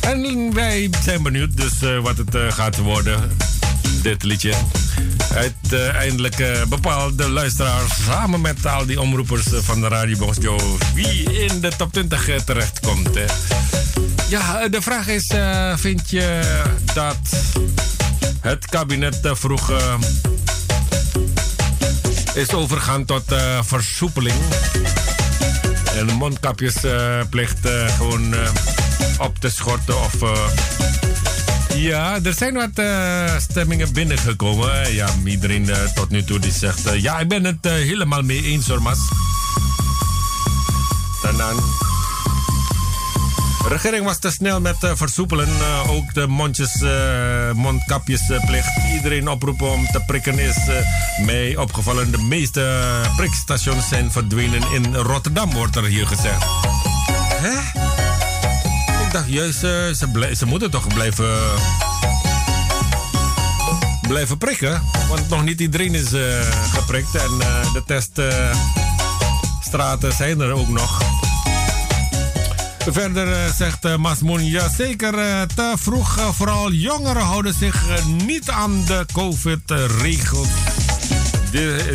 En 0.00 0.54
wij 0.54 0.90
zijn 1.04 1.22
benieuwd 1.22 1.56
dus 1.56 1.82
eh, 1.82 1.98
wat 1.98 2.16
het 2.18 2.34
eh, 2.34 2.52
gaat 2.52 2.76
worden. 2.76 3.36
Dit 4.02 4.22
liedje. 4.22 4.52
Uiteindelijk 5.34 6.38
eh 6.38 6.62
bepaalt 6.68 7.18
de 7.18 7.28
luisteraar 7.28 7.82
samen 8.06 8.40
met 8.40 8.66
al 8.66 8.86
die 8.86 9.00
omroepers 9.00 9.52
eh, 9.52 9.58
van 9.62 9.80
de 9.80 9.88
Radio 9.88 10.32
Joe 10.40 10.60
wie 10.94 11.22
in 11.44 11.60
de 11.60 11.72
top 11.76 11.92
20 11.92 12.28
eh, 12.28 12.36
terechtkomt. 12.36 13.08
Ja, 14.28 14.68
de 14.68 14.82
vraag 14.82 15.06
is: 15.06 15.32
vind 15.76 16.10
je 16.10 16.40
dat 16.94 17.16
het 18.40 18.66
kabinet 18.66 19.18
vroeg 19.22 19.72
is 22.34 22.52
overgaan 22.52 23.04
tot 23.04 23.24
versoepeling? 23.62 24.36
En 25.96 26.06
mondkapjesplicht 26.06 27.68
gewoon 27.96 28.34
op 29.18 29.38
te 29.38 29.50
schorten 29.50 30.00
of. 30.00 30.14
Ja, 31.74 32.18
er 32.22 32.34
zijn 32.34 32.54
wat 32.54 32.70
eh, 32.74 33.38
stemmingen 33.38 33.92
binnengekomen. 33.92 34.94
Ja, 34.94 35.08
iedereen 35.24 35.70
eh, 35.70 35.82
tot 35.94 36.10
nu 36.10 36.24
toe 36.24 36.38
die 36.38 36.52
zegt... 36.52 36.86
eh, 36.86 37.02
ja, 37.02 37.18
ik 37.18 37.28
ben 37.28 37.44
het 37.44 37.64
helemaal 37.64 38.22
mee 38.22 38.42
eens 38.42 38.68
hoor, 38.68 38.82
Mas. 38.82 38.98
Dan 41.22 41.42
aan. 41.42 41.56
De 43.62 43.68
regering 43.68 44.04
was 44.04 44.18
te 44.18 44.30
snel 44.30 44.60
met 44.60 44.76
versoepelen. 44.94 45.48
Ook 45.88 46.14
de 46.14 46.26
mondjes, 46.26 46.84
mondkapjesplicht. 47.54 48.70
Iedereen 48.94 49.28
oproepen 49.28 49.70
om 49.70 49.86
te 49.86 50.02
prikken 50.06 50.38
is 50.38 50.56
mij 51.26 51.56
opgevallen. 51.56 52.10
De 52.10 52.22
meeste 52.22 52.80
prikstations 53.16 53.88
zijn 53.88 54.12
verdwenen 54.12 54.62
in 54.72 54.94
Rotterdam, 54.94 55.52
wordt 55.52 55.76
er 55.76 55.84
hier 55.84 56.06
gezegd. 56.06 56.44
Hè? 57.40 57.91
Juist, 59.12 59.64
eh, 59.64 59.70
ze, 59.70 60.30
ze 60.36 60.46
moeten 60.46 60.70
toch 60.70 60.86
blijven. 60.86 61.38
blijven 64.08 64.38
prikken. 64.38 64.82
Want 65.08 65.28
nog 65.28 65.44
niet 65.44 65.60
iedereen 65.60 65.94
is 65.94 66.12
eh, 66.12 66.40
geprikt. 66.74 67.14
En 67.14 67.40
eh, 67.40 67.72
de 67.72 67.82
teststraten 67.86 70.12
zijn 70.12 70.40
er 70.40 70.52
ook 70.52 70.68
nog. 70.68 71.02
Verder 72.86 73.52
zegt 73.54 73.96
Masmoen, 73.96 74.44
ja 74.44 74.68
zeker 74.68 75.12
te 75.54 75.72
vroeg. 75.76 76.34
vooral 76.34 76.72
jongeren 76.72 77.22
houden 77.22 77.54
zich 77.54 77.84
niet 78.24 78.50
aan 78.50 78.84
de 78.84 79.06
COVID-regels. 79.12 80.48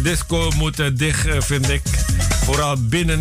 Disco 0.03 0.51
moet 0.55 0.97
dicht, 0.97 1.45
vind 1.45 1.69
ik. 1.69 1.81
Vooral 2.43 2.75
binnen. 2.81 3.19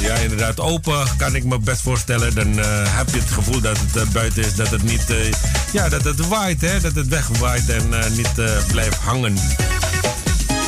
Ja, 0.00 0.14
inderdaad. 0.14 0.60
Open 0.60 1.06
kan 1.16 1.34
ik 1.34 1.44
me 1.44 1.58
best 1.58 1.80
voorstellen. 1.80 2.34
Dan 2.34 2.58
eh, 2.58 2.96
heb 2.96 3.08
je 3.08 3.18
het 3.18 3.30
gevoel 3.30 3.60
dat 3.60 3.78
het 3.78 3.96
eh, 3.96 4.12
buiten 4.12 4.42
is. 4.42 4.54
Dat 4.54 4.68
het 4.68 4.82
niet... 4.82 5.10
eh, 5.10 5.32
ja, 5.72 5.88
dat 5.88 6.04
het 6.04 6.28
waait, 6.28 6.60
hè. 6.60 6.80
Dat 6.80 6.94
het 6.94 7.08
wegwaait 7.08 7.68
en 7.68 7.88
niet 8.16 8.32
blijft 8.66 8.96
hangen. 8.96 9.36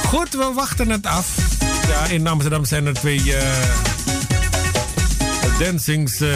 Goed, 0.07 0.33
we 0.33 0.53
wachten 0.55 0.91
het 0.91 1.07
af. 1.07 1.27
Ja, 1.89 2.05
in 2.05 2.27
Amsterdam 2.27 2.65
zijn 2.65 2.87
er 2.87 2.95
twee... 2.95 3.35
dancings 5.59 6.21
eh, 6.21 6.29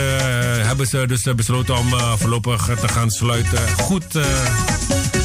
hebben 0.67 0.87
ze 0.87 1.07
dus 1.07 1.23
besloten 1.23 1.77
om 1.77 1.89
voorlopig 2.17 2.71
te 2.81 2.89
gaan 2.89 3.11
sluiten. 3.11 3.59
Goed, 3.79 4.19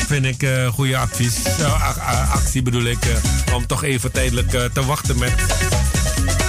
vind 0.08 0.26
ik 0.26 0.48
goede 0.74 0.98
advies. 0.98 1.36
Actie 2.34 2.62
bedoel 2.62 2.84
ik. 2.84 3.00
om 3.54 3.68
toch 3.68 3.84
even 3.84 4.12
tijdelijk 4.12 4.50
te 4.50 4.86
wachten 4.86 5.20
met 5.20 5.34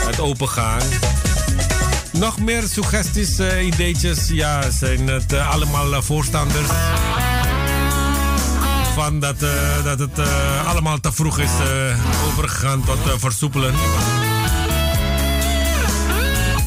het 0.07 0.20
opengaan. 0.20 0.83
Nog 2.12 2.39
meer 2.39 2.62
suggesties, 2.62 3.39
eh, 3.39 3.66
ideetjes. 3.66 4.29
Ja, 4.29 4.70
zijn 4.70 5.07
het 5.07 5.33
eh, 5.33 5.51
allemaal 5.51 5.95
eh, 5.95 6.03
voorstanders. 6.03 6.69
Van 8.95 9.20
dat, 9.20 9.37
dat 9.85 9.99
het 9.99 10.29
allemaal 10.66 11.01
te 11.01 11.12
vroeg 11.12 11.39
is 11.39 11.51
overgegaan 12.27 12.85
tot 12.85 12.99
versoepelen. 13.20 13.74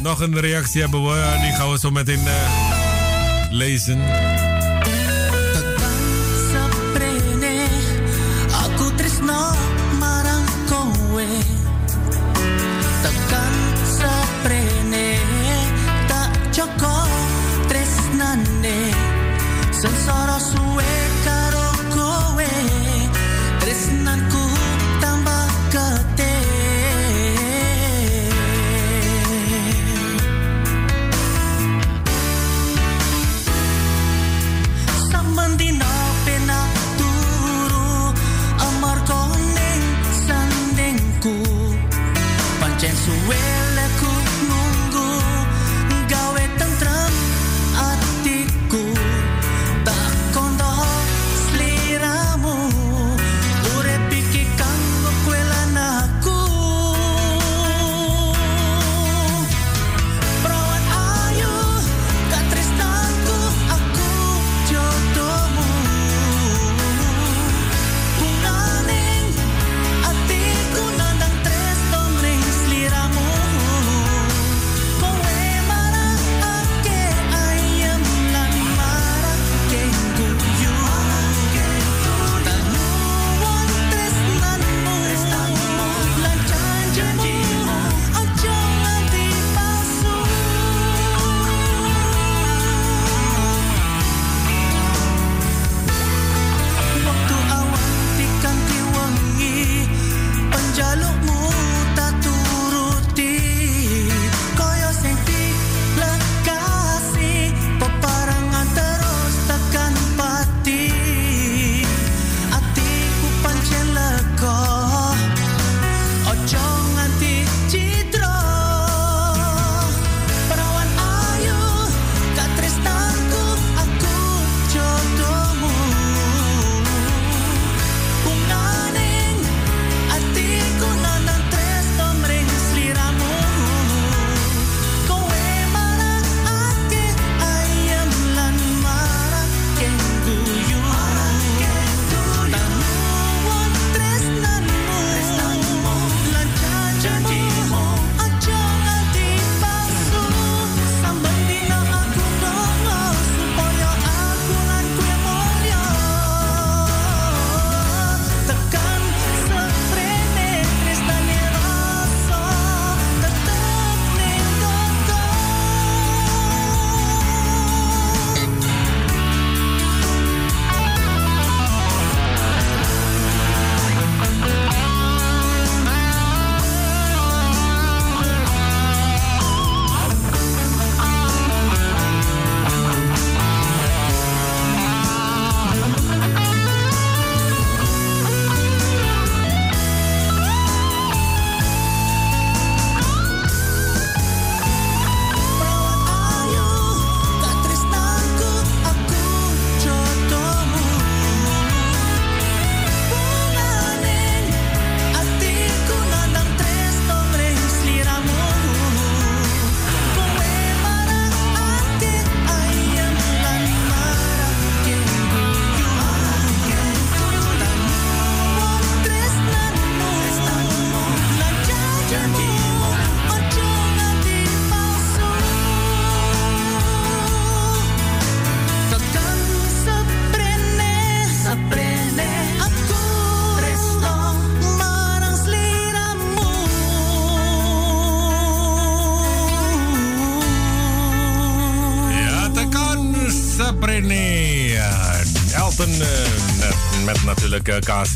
Nog 0.01 0.19
een 0.19 0.39
reactie 0.39 0.81
hebben 0.81 1.03
we, 1.03 1.37
die 1.41 1.51
gaan 1.51 1.71
we 1.71 1.79
zo 1.79 1.91
meteen 1.91 2.27
lezen. 3.49 3.99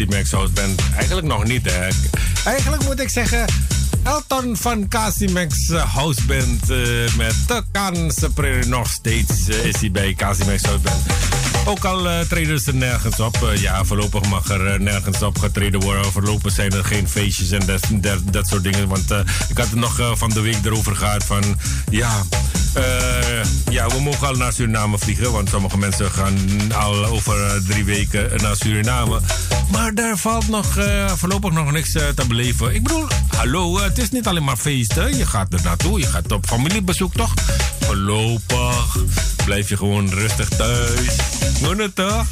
Cassie 0.07 0.39
Max 0.39 0.53
Band. 0.53 0.81
Eigenlijk 0.95 1.27
nog 1.27 1.43
niet, 1.43 1.71
hè. 1.71 1.87
Eigenlijk 2.45 2.83
moet 2.83 2.99
ik 2.99 3.09
zeggen... 3.09 3.45
Elton 4.03 4.57
van 4.57 4.87
Cassie 4.87 5.31
Max 5.31 5.69
eh, 5.69 5.81
eh, 5.81 7.15
met 7.15 7.35
de 7.47 8.07
Sabrine 8.07 8.65
nog 8.65 8.89
steeds 8.89 9.47
eh, 9.47 9.65
is 9.65 9.79
hij 9.79 9.91
bij 9.91 10.13
Cassie 10.13 10.45
Max. 10.45 10.61
Ook 11.65 11.85
al 11.85 12.09
eh, 12.09 12.19
treden 12.19 12.59
ze 12.59 12.73
nergens 12.73 13.19
op. 13.19 13.43
Eh, 13.43 13.61
ja, 13.61 13.83
voorlopig 13.83 14.29
mag 14.29 14.49
er 14.49 14.67
eh, 14.67 14.79
nergens 14.79 15.21
op 15.21 15.39
getreden 15.39 15.79
worden. 15.79 16.05
Voorlopig 16.11 16.51
zijn 16.51 16.71
er 16.71 16.85
geen 16.85 17.09
feestjes 17.09 17.51
en 17.51 17.65
dat, 18.01 18.21
dat, 18.31 18.47
soort 18.47 18.63
dingen. 18.63 18.87
Want 18.87 19.11
eh, 19.11 19.19
ik 19.49 19.57
had 19.57 19.69
het 19.69 19.79
nog 19.79 19.99
eh, 19.99 20.11
van 20.15 20.29
de 20.29 20.41
week 20.41 20.65
erover 20.65 20.95
gehad 20.95 21.23
van... 21.23 21.43
Ja, 21.89 22.23
eh, 22.73 23.43
ja, 23.69 23.87
we 23.87 24.01
mogen 24.01 24.27
al 24.27 24.33
naar 24.33 24.53
Suriname 24.53 24.97
vliegen. 24.97 25.31
Want 25.31 25.49
sommige 25.49 25.77
mensen 25.77 26.11
gaan 26.11 26.37
al 26.73 27.05
over 27.05 27.45
eh, 27.45 27.51
drie 27.67 27.83
weken 27.83 28.29
naar 28.41 28.55
Suriname. 28.55 29.19
Maar 29.71 29.93
daar 29.93 30.17
valt 30.17 30.47
nog, 30.47 30.77
eh, 30.77 31.11
voorlopig 31.15 31.51
nog 31.51 31.71
niks 31.71 31.93
eh, 31.93 32.07
te 32.07 32.27
beleven. 32.27 32.73
Ik 32.75 32.83
bedoel, 32.83 33.07
hallo, 33.27 33.77
eh, 33.77 33.83
het 33.83 33.97
is 33.97 34.09
niet 34.09 34.27
alleen 34.27 34.43
maar 34.43 34.57
feesten. 34.57 35.17
Je 35.17 35.25
gaat 35.25 35.53
er 35.53 35.59
naartoe, 35.63 35.99
je 35.99 36.05
gaat 36.05 36.31
op 36.31 36.45
familiebezoek 36.45 37.13
toch? 37.13 37.33
Voorlopig 37.79 38.97
blijf 39.45 39.69
je 39.69 39.77
gewoon 39.77 40.09
rustig 40.09 40.49
thuis. 40.49 41.15
Moet 41.61 41.77
het 41.77 41.95
toch? 41.95 42.25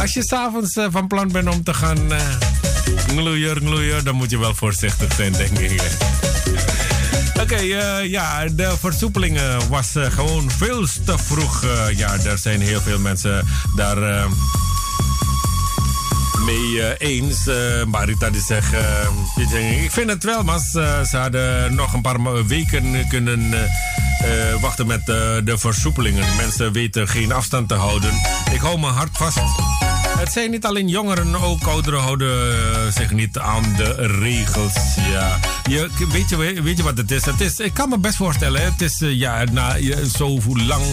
Als 0.00 0.14
je 0.14 0.22
s'avonds 0.22 0.78
van 0.90 1.06
plan 1.06 1.28
bent 1.28 1.48
om 1.48 1.64
te 1.64 1.74
gaan 1.74 1.98
gloeien, 3.08 3.56
gloeien, 3.56 4.04
dan 4.04 4.14
moet 4.14 4.30
je 4.30 4.38
wel 4.38 4.54
voorzichtig 4.54 5.14
zijn, 5.14 5.32
denk 5.32 5.58
ik. 5.58 5.82
Oké, 7.40 7.56
ja, 8.02 8.44
de 8.48 8.74
versoepelingen 8.80 9.68
was 9.68 9.92
gewoon 9.94 10.50
veel 10.50 10.86
te 11.04 11.18
vroeg. 11.18 11.64
Ja, 11.96 12.18
er 12.24 12.38
zijn 12.38 12.60
heel 12.60 12.80
veel 12.80 12.98
mensen 12.98 13.46
daar 13.76 14.28
mee 16.44 16.98
eens. 16.98 17.50
Marita 17.86 18.30
die 18.30 18.40
zegt, 18.40 18.70
die 19.36 19.48
zegt, 19.48 19.82
ik 19.82 19.90
vind 19.90 20.10
het 20.10 20.24
wel, 20.24 20.44
maar 20.44 20.58
ze 20.60 21.16
hadden 21.16 21.74
nog 21.74 21.92
een 21.92 22.00
paar 22.00 22.46
weken 22.46 23.08
kunnen 23.08 23.54
wachten 24.60 24.86
met 24.86 25.06
de 25.06 25.54
versoepelingen. 25.58 26.36
Mensen 26.36 26.72
weten 26.72 27.08
geen 27.08 27.32
afstand 27.32 27.68
te 27.68 27.74
houden. 27.74 28.10
Ik 28.52 28.60
hou 28.60 28.78
mijn 28.78 28.92
hart 28.92 29.16
vast. 29.16 29.38
Het 30.18 30.32
zijn 30.32 30.50
niet 30.50 30.64
alleen 30.64 30.88
jongeren, 30.88 31.42
ook 31.42 31.66
ouderen 31.66 32.00
houden 32.00 32.92
zich 32.92 33.10
niet 33.10 33.38
aan 33.38 33.74
de 33.76 33.92
regels. 34.20 34.74
Ja. 35.12 35.38
Je, 35.68 35.88
weet, 36.12 36.28
je, 36.28 36.62
weet 36.62 36.76
je 36.76 36.82
wat 36.82 36.96
het 36.96 37.10
is? 37.10 37.24
het 37.24 37.40
is? 37.40 37.60
Ik 37.60 37.74
kan 37.74 37.88
me 37.88 37.98
best 37.98 38.16
voorstellen, 38.16 38.64
het 38.64 38.80
is 38.80 38.96
ja, 38.98 39.44
na 39.52 39.76
zo 40.18 40.38
lang 40.54 40.84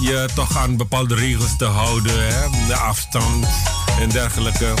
je 0.00 0.28
toch 0.34 0.56
aan 0.56 0.76
bepaalde 0.76 1.14
regels 1.14 1.56
te 1.56 1.64
houden, 1.64 2.26
hè? 2.26 2.66
de 2.66 2.76
afstand 2.76 3.46
en 4.00 4.08
dergelijke. 4.08 4.74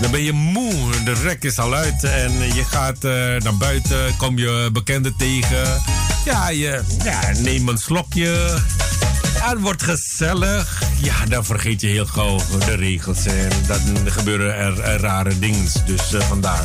Dan 0.00 0.10
ben 0.10 0.22
je 0.22 0.32
moe, 0.32 0.72
de 1.04 1.12
rek 1.12 1.44
is 1.44 1.58
al 1.58 1.74
uit 1.74 2.04
en 2.04 2.54
je 2.54 2.64
gaat 2.64 3.04
uh, 3.04 3.12
naar 3.36 3.56
buiten, 3.58 4.16
kom 4.16 4.38
je 4.38 4.70
bekenden 4.72 5.16
tegen. 5.16 5.82
Ja, 6.24 6.48
je 6.48 6.82
ja, 7.04 7.28
een 7.44 7.78
slokje. 7.78 8.60
Het 9.38 9.60
wordt 9.60 9.82
gezellig. 9.82 10.82
Ja, 11.02 11.26
dan 11.28 11.44
vergeet 11.44 11.80
je 11.80 11.86
heel 11.86 12.06
gauw 12.06 12.38
de 12.66 12.74
regels. 12.74 13.26
En 13.26 13.50
dan 13.66 14.10
gebeuren 14.10 14.56
er, 14.56 15.00
rare 15.00 15.38
dingen. 15.38 15.66
Dus 15.86 16.12
uh, 16.12 16.20
vandaar. 16.20 16.62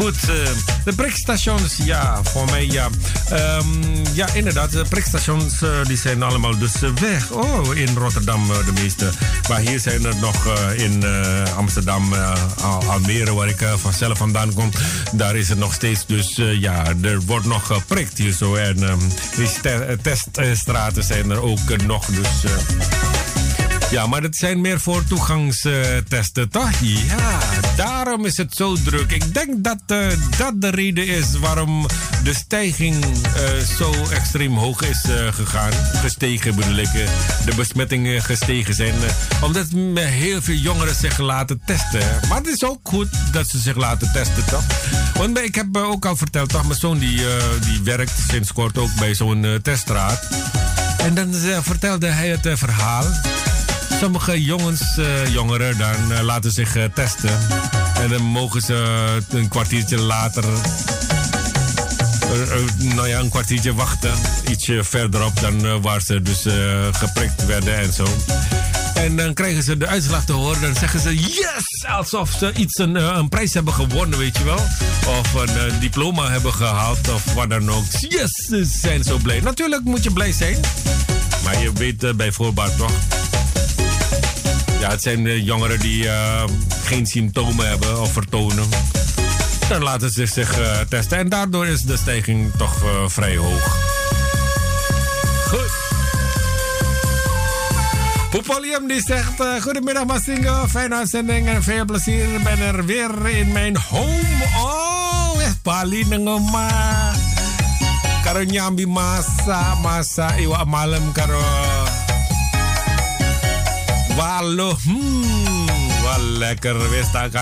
Goed, 0.00 0.28
uh, 0.28 0.48
de 0.84 0.92
prikstations, 0.94 1.76
ja, 1.76 2.20
voor 2.22 2.44
mij 2.44 2.66
ja. 2.66 2.88
Um, 3.32 3.66
ja, 4.12 4.32
inderdaad, 4.32 4.72
de 4.72 4.84
prikstations 4.88 5.62
uh, 5.62 5.70
die 5.84 5.96
zijn 5.96 6.22
allemaal 6.22 6.58
dus 6.58 6.72
weg. 7.00 7.30
Oh, 7.30 7.76
in 7.76 7.96
Rotterdam 7.96 8.46
de 8.46 8.72
meeste. 8.82 9.10
Maar 9.48 9.60
hier 9.60 9.80
zijn 9.80 10.04
er 10.04 10.16
nog 10.16 10.46
in 10.76 11.04
Amsterdam, 11.56 12.14
Al 12.62 12.84
Almere, 12.84 13.34
waar 13.34 13.48
ik 13.48 13.64
vanzelf 13.76 14.18
vandaan 14.18 14.54
kom. 14.54 14.70
Daar 15.12 15.36
is 15.36 15.48
het 15.48 15.58
nog 15.58 15.74
steeds. 15.74 16.06
Dus 16.06 16.36
ja, 16.36 16.84
er 17.02 17.20
wordt 17.20 17.46
nog 17.46 17.66
geprikt 17.66 18.18
hier 18.18 18.32
zo. 18.32 18.54
En 18.54 18.82
um, 18.82 18.98
die 19.36 19.48
te 19.62 19.98
teststraten 20.32 21.04
zijn 21.04 21.30
er 21.30 21.42
ook 21.42 21.76
nog. 21.86 22.06
Dus... 22.06 22.50
Ja, 23.90 24.06
maar 24.06 24.22
het 24.22 24.36
zijn 24.36 24.60
meer 24.60 24.80
voor 24.80 25.04
toegangstesten, 25.04 26.48
toch? 26.48 26.70
Ja, 26.80 27.38
daarom 27.76 28.24
is 28.24 28.36
het 28.36 28.54
zo 28.54 28.76
druk. 28.84 29.12
Ik 29.12 29.34
denk 29.34 29.64
dat 29.64 29.78
uh, 29.86 30.06
dat 30.38 30.52
de 30.60 30.68
reden 30.68 31.06
is 31.06 31.38
waarom 31.38 31.86
de 32.24 32.34
stijging 32.34 33.04
uh, 33.04 33.58
zo 33.76 33.94
extreem 34.12 34.56
hoog 34.56 34.82
is 34.82 35.04
uh, 35.08 35.32
gegaan. 35.32 35.72
Gestegen 35.72 36.54
bedoel 36.54 36.76
ik. 36.76 36.92
de 37.44 37.52
besmettingen 37.56 38.22
gestegen 38.22 38.74
zijn. 38.74 38.94
omdat 39.42 39.66
heel 39.96 40.42
veel 40.42 40.54
jongeren 40.54 40.94
zich 40.94 41.18
laten 41.18 41.60
testen. 41.66 42.20
Maar 42.28 42.38
het 42.38 42.48
is 42.48 42.64
ook 42.64 42.80
goed 42.82 43.08
dat 43.32 43.48
ze 43.48 43.58
zich 43.58 43.76
laten 43.76 44.10
testen, 44.12 44.44
toch? 44.44 44.64
Want 45.14 45.38
ik 45.38 45.54
heb 45.54 45.76
ook 45.76 46.04
al 46.04 46.16
verteld, 46.16 46.48
toch? 46.48 46.66
Mijn 46.66 46.80
zoon 46.80 46.98
die, 46.98 47.20
die 47.60 47.80
werkt 47.84 48.12
sinds 48.30 48.52
kort 48.52 48.78
ook 48.78 48.94
bij 48.98 49.14
zo'n 49.14 49.58
teststraat. 49.62 50.28
En 50.98 51.14
dan 51.14 51.34
vertelde 51.62 52.06
hij 52.06 52.28
het 52.28 52.58
verhaal 52.58 53.04
sommige 54.00 54.44
jongens, 54.44 54.96
uh, 54.98 55.26
jongeren, 55.32 55.78
dan 55.78 56.12
uh, 56.12 56.20
laten 56.20 56.50
zich 56.50 56.76
uh, 56.76 56.84
testen. 56.94 57.38
En 57.94 58.08
dan 58.08 58.22
mogen 58.22 58.60
ze 58.60 58.74
een 59.28 59.48
kwartiertje 59.48 59.98
later, 59.98 60.44
nou 62.78 63.08
ja, 63.08 63.18
een 63.18 63.28
kwartiertje 63.28 63.74
wachten. 63.74 64.10
Ietsje 64.50 64.84
verderop 64.84 65.40
dan 65.40 65.80
waar 65.82 66.00
ze 66.00 66.22
dus 66.22 66.46
geprikt 66.92 67.46
werden 67.46 67.78
en 67.78 67.92
zo. 67.92 68.06
En 68.94 69.16
dan 69.16 69.34
krijgen 69.34 69.62
ze 69.62 69.76
de 69.76 69.86
uitslag 69.86 70.24
te 70.24 70.32
horen. 70.32 70.60
Dan 70.60 70.74
zeggen 70.74 71.00
ze 71.00 71.16
yes! 71.16 71.84
Alsof 71.88 72.30
ze 72.38 72.52
iets 72.56 72.78
een, 72.78 72.94
een 72.94 73.28
prijs 73.28 73.54
hebben 73.54 73.74
gewonnen, 73.74 74.18
weet 74.18 74.38
je 74.38 74.44
wel. 74.44 74.60
Of 75.18 75.34
een 75.34 75.80
diploma 75.80 76.30
hebben 76.30 76.52
gehaald 76.52 77.08
of 77.08 77.32
wat 77.34 77.50
dan 77.50 77.70
ook. 77.70 77.84
Yes! 78.08 78.46
Ze 78.48 78.64
zijn 78.64 79.04
zo 79.04 79.16
blij. 79.16 79.40
Natuurlijk 79.40 79.84
moet 79.84 80.02
je 80.02 80.12
blij 80.12 80.32
zijn. 80.32 80.56
Maar 81.44 81.62
je 81.62 81.72
weet 81.72 82.16
bij 82.16 82.32
voorbaat 82.32 82.76
toch 82.76 82.92
ja, 84.80 84.90
het 84.90 85.02
zijn 85.02 85.24
de 85.24 85.42
jongeren 85.42 85.78
die 85.80 86.04
uh, 86.04 86.42
geen 86.84 87.06
symptomen 87.06 87.68
hebben 87.68 88.00
of 88.00 88.12
vertonen. 88.12 88.68
Dan 89.68 89.82
laten 89.82 90.10
ze 90.10 90.26
zich 90.26 90.58
uh, 90.58 90.78
testen. 90.88 91.18
En 91.18 91.28
daardoor 91.28 91.66
is 91.66 91.82
de 91.82 91.96
stijging 91.96 92.52
toch 92.58 92.82
uh, 92.82 92.90
vrij 93.06 93.36
hoog. 93.36 93.76
Goed. 95.46 95.70
Poepolium 98.30 98.88
die 98.88 99.02
zegt... 99.06 99.62
Goedemiddag 99.62 100.04
Massingo, 100.04 100.66
fijne 100.68 100.94
uitzending 100.94 101.48
en 101.48 101.62
veel 101.62 101.84
plezier. 101.84 102.34
Ik 102.34 102.42
ben 102.42 102.58
er 102.58 102.84
weer 102.84 103.28
in 103.28 103.52
mijn 103.52 103.76
home. 103.76 104.44
Oh, 104.56 105.40
is 105.40 105.62
Bali 105.62 106.04
ma. 106.52 107.12
Karo 108.24 108.42
nyambi 108.42 108.86
masa, 108.86 109.74
masa 109.82 110.36
iwa 110.36 110.64
malam 110.64 111.12
karo... 111.12 111.40
Walo, 114.20 114.76
hmm, 114.76 116.36
lekker 116.36 116.76
wis 116.92 117.08
tak 117.08 117.32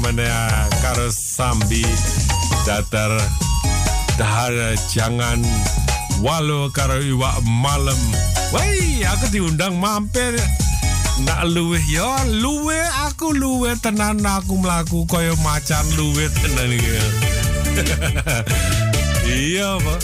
mana 0.00 0.24
ya 0.24 0.64
karo 0.80 1.12
sambi 1.12 1.84
datar 2.64 3.12
dahar 4.16 4.72
jangan 4.88 5.44
walo 6.24 6.72
karo 6.72 7.04
iwa 7.04 7.36
malam. 7.44 8.00
Woi, 8.48 9.04
aku 9.04 9.28
diundang 9.28 9.76
mampir. 9.76 10.40
Nak 11.20 11.52
luwe 11.52 11.76
ya 11.92 12.24
luwe 12.24 12.80
aku 13.04 13.36
luwe 13.36 13.76
tenan 13.76 14.24
aku 14.24 14.56
melaku 14.56 15.04
koyo 15.04 15.36
macan 15.44 15.84
luwe 16.00 16.32
tenan 16.32 16.72
iki. 16.72 16.96
iya, 19.52 19.76
Pak. 19.76 20.00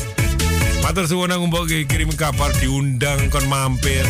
Matur 0.84 1.08
suwun 1.08 1.32
aku 1.32 1.48
mbok 1.48 1.72
kirim 1.88 2.12
kabar 2.12 2.52
diundang 2.60 3.32
kon 3.32 3.48
mampir. 3.48 4.04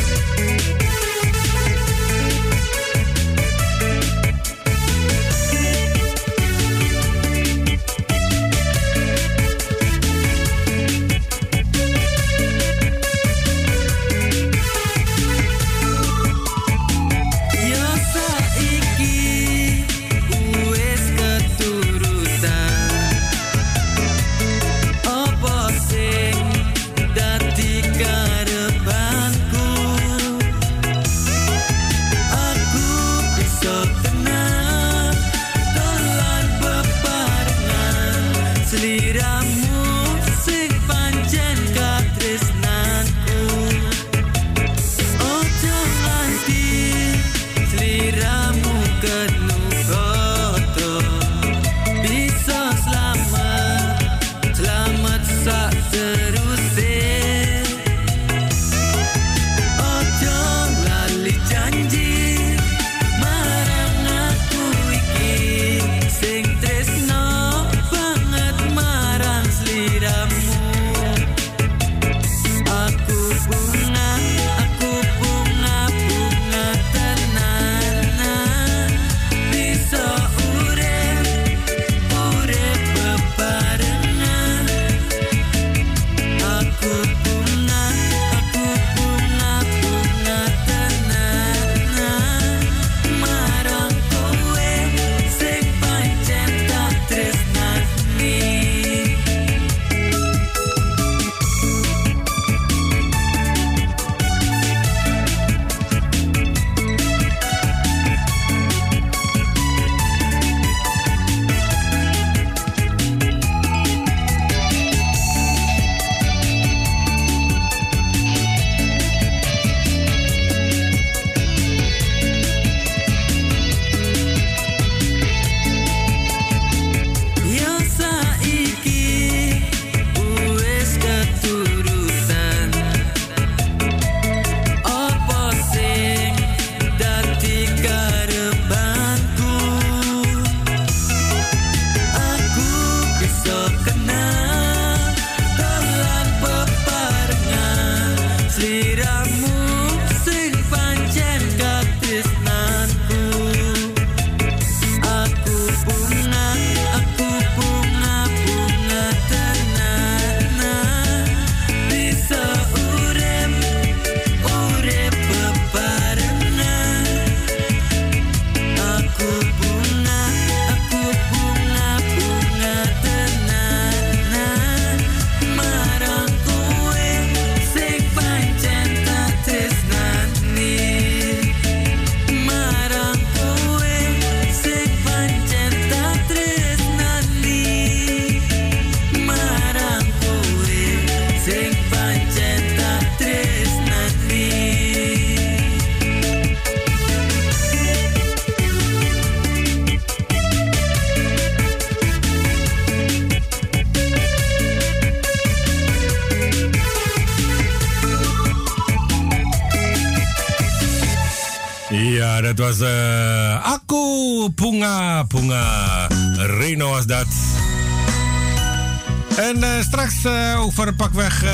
Eh, 220.24 220.32
over 220.32 220.57
uh, 220.57 220.65
over 220.65 220.95
pakweg 220.95 221.45
uh, 221.45 221.51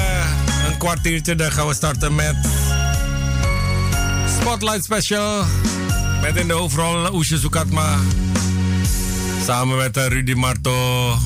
een 0.69 0.79
kwartiertje. 0.79 1.35
Dan 1.35 1.53
gaan 1.53 1.67
we 1.67 1.75
starten 1.75 2.15
met 2.15 2.37
Spotlight 4.41 4.85
Special. 4.85 5.45
Met 6.21 6.37
in 6.37 6.47
de 6.47 6.53
hoofdrol 6.53 7.15
Oesje 7.15 7.39
Sukatma. 7.39 7.99
Samen 9.45 9.77
met 9.77 9.97
eh, 9.97 10.07
Rudy 10.07 10.33
Marto. 10.33 11.17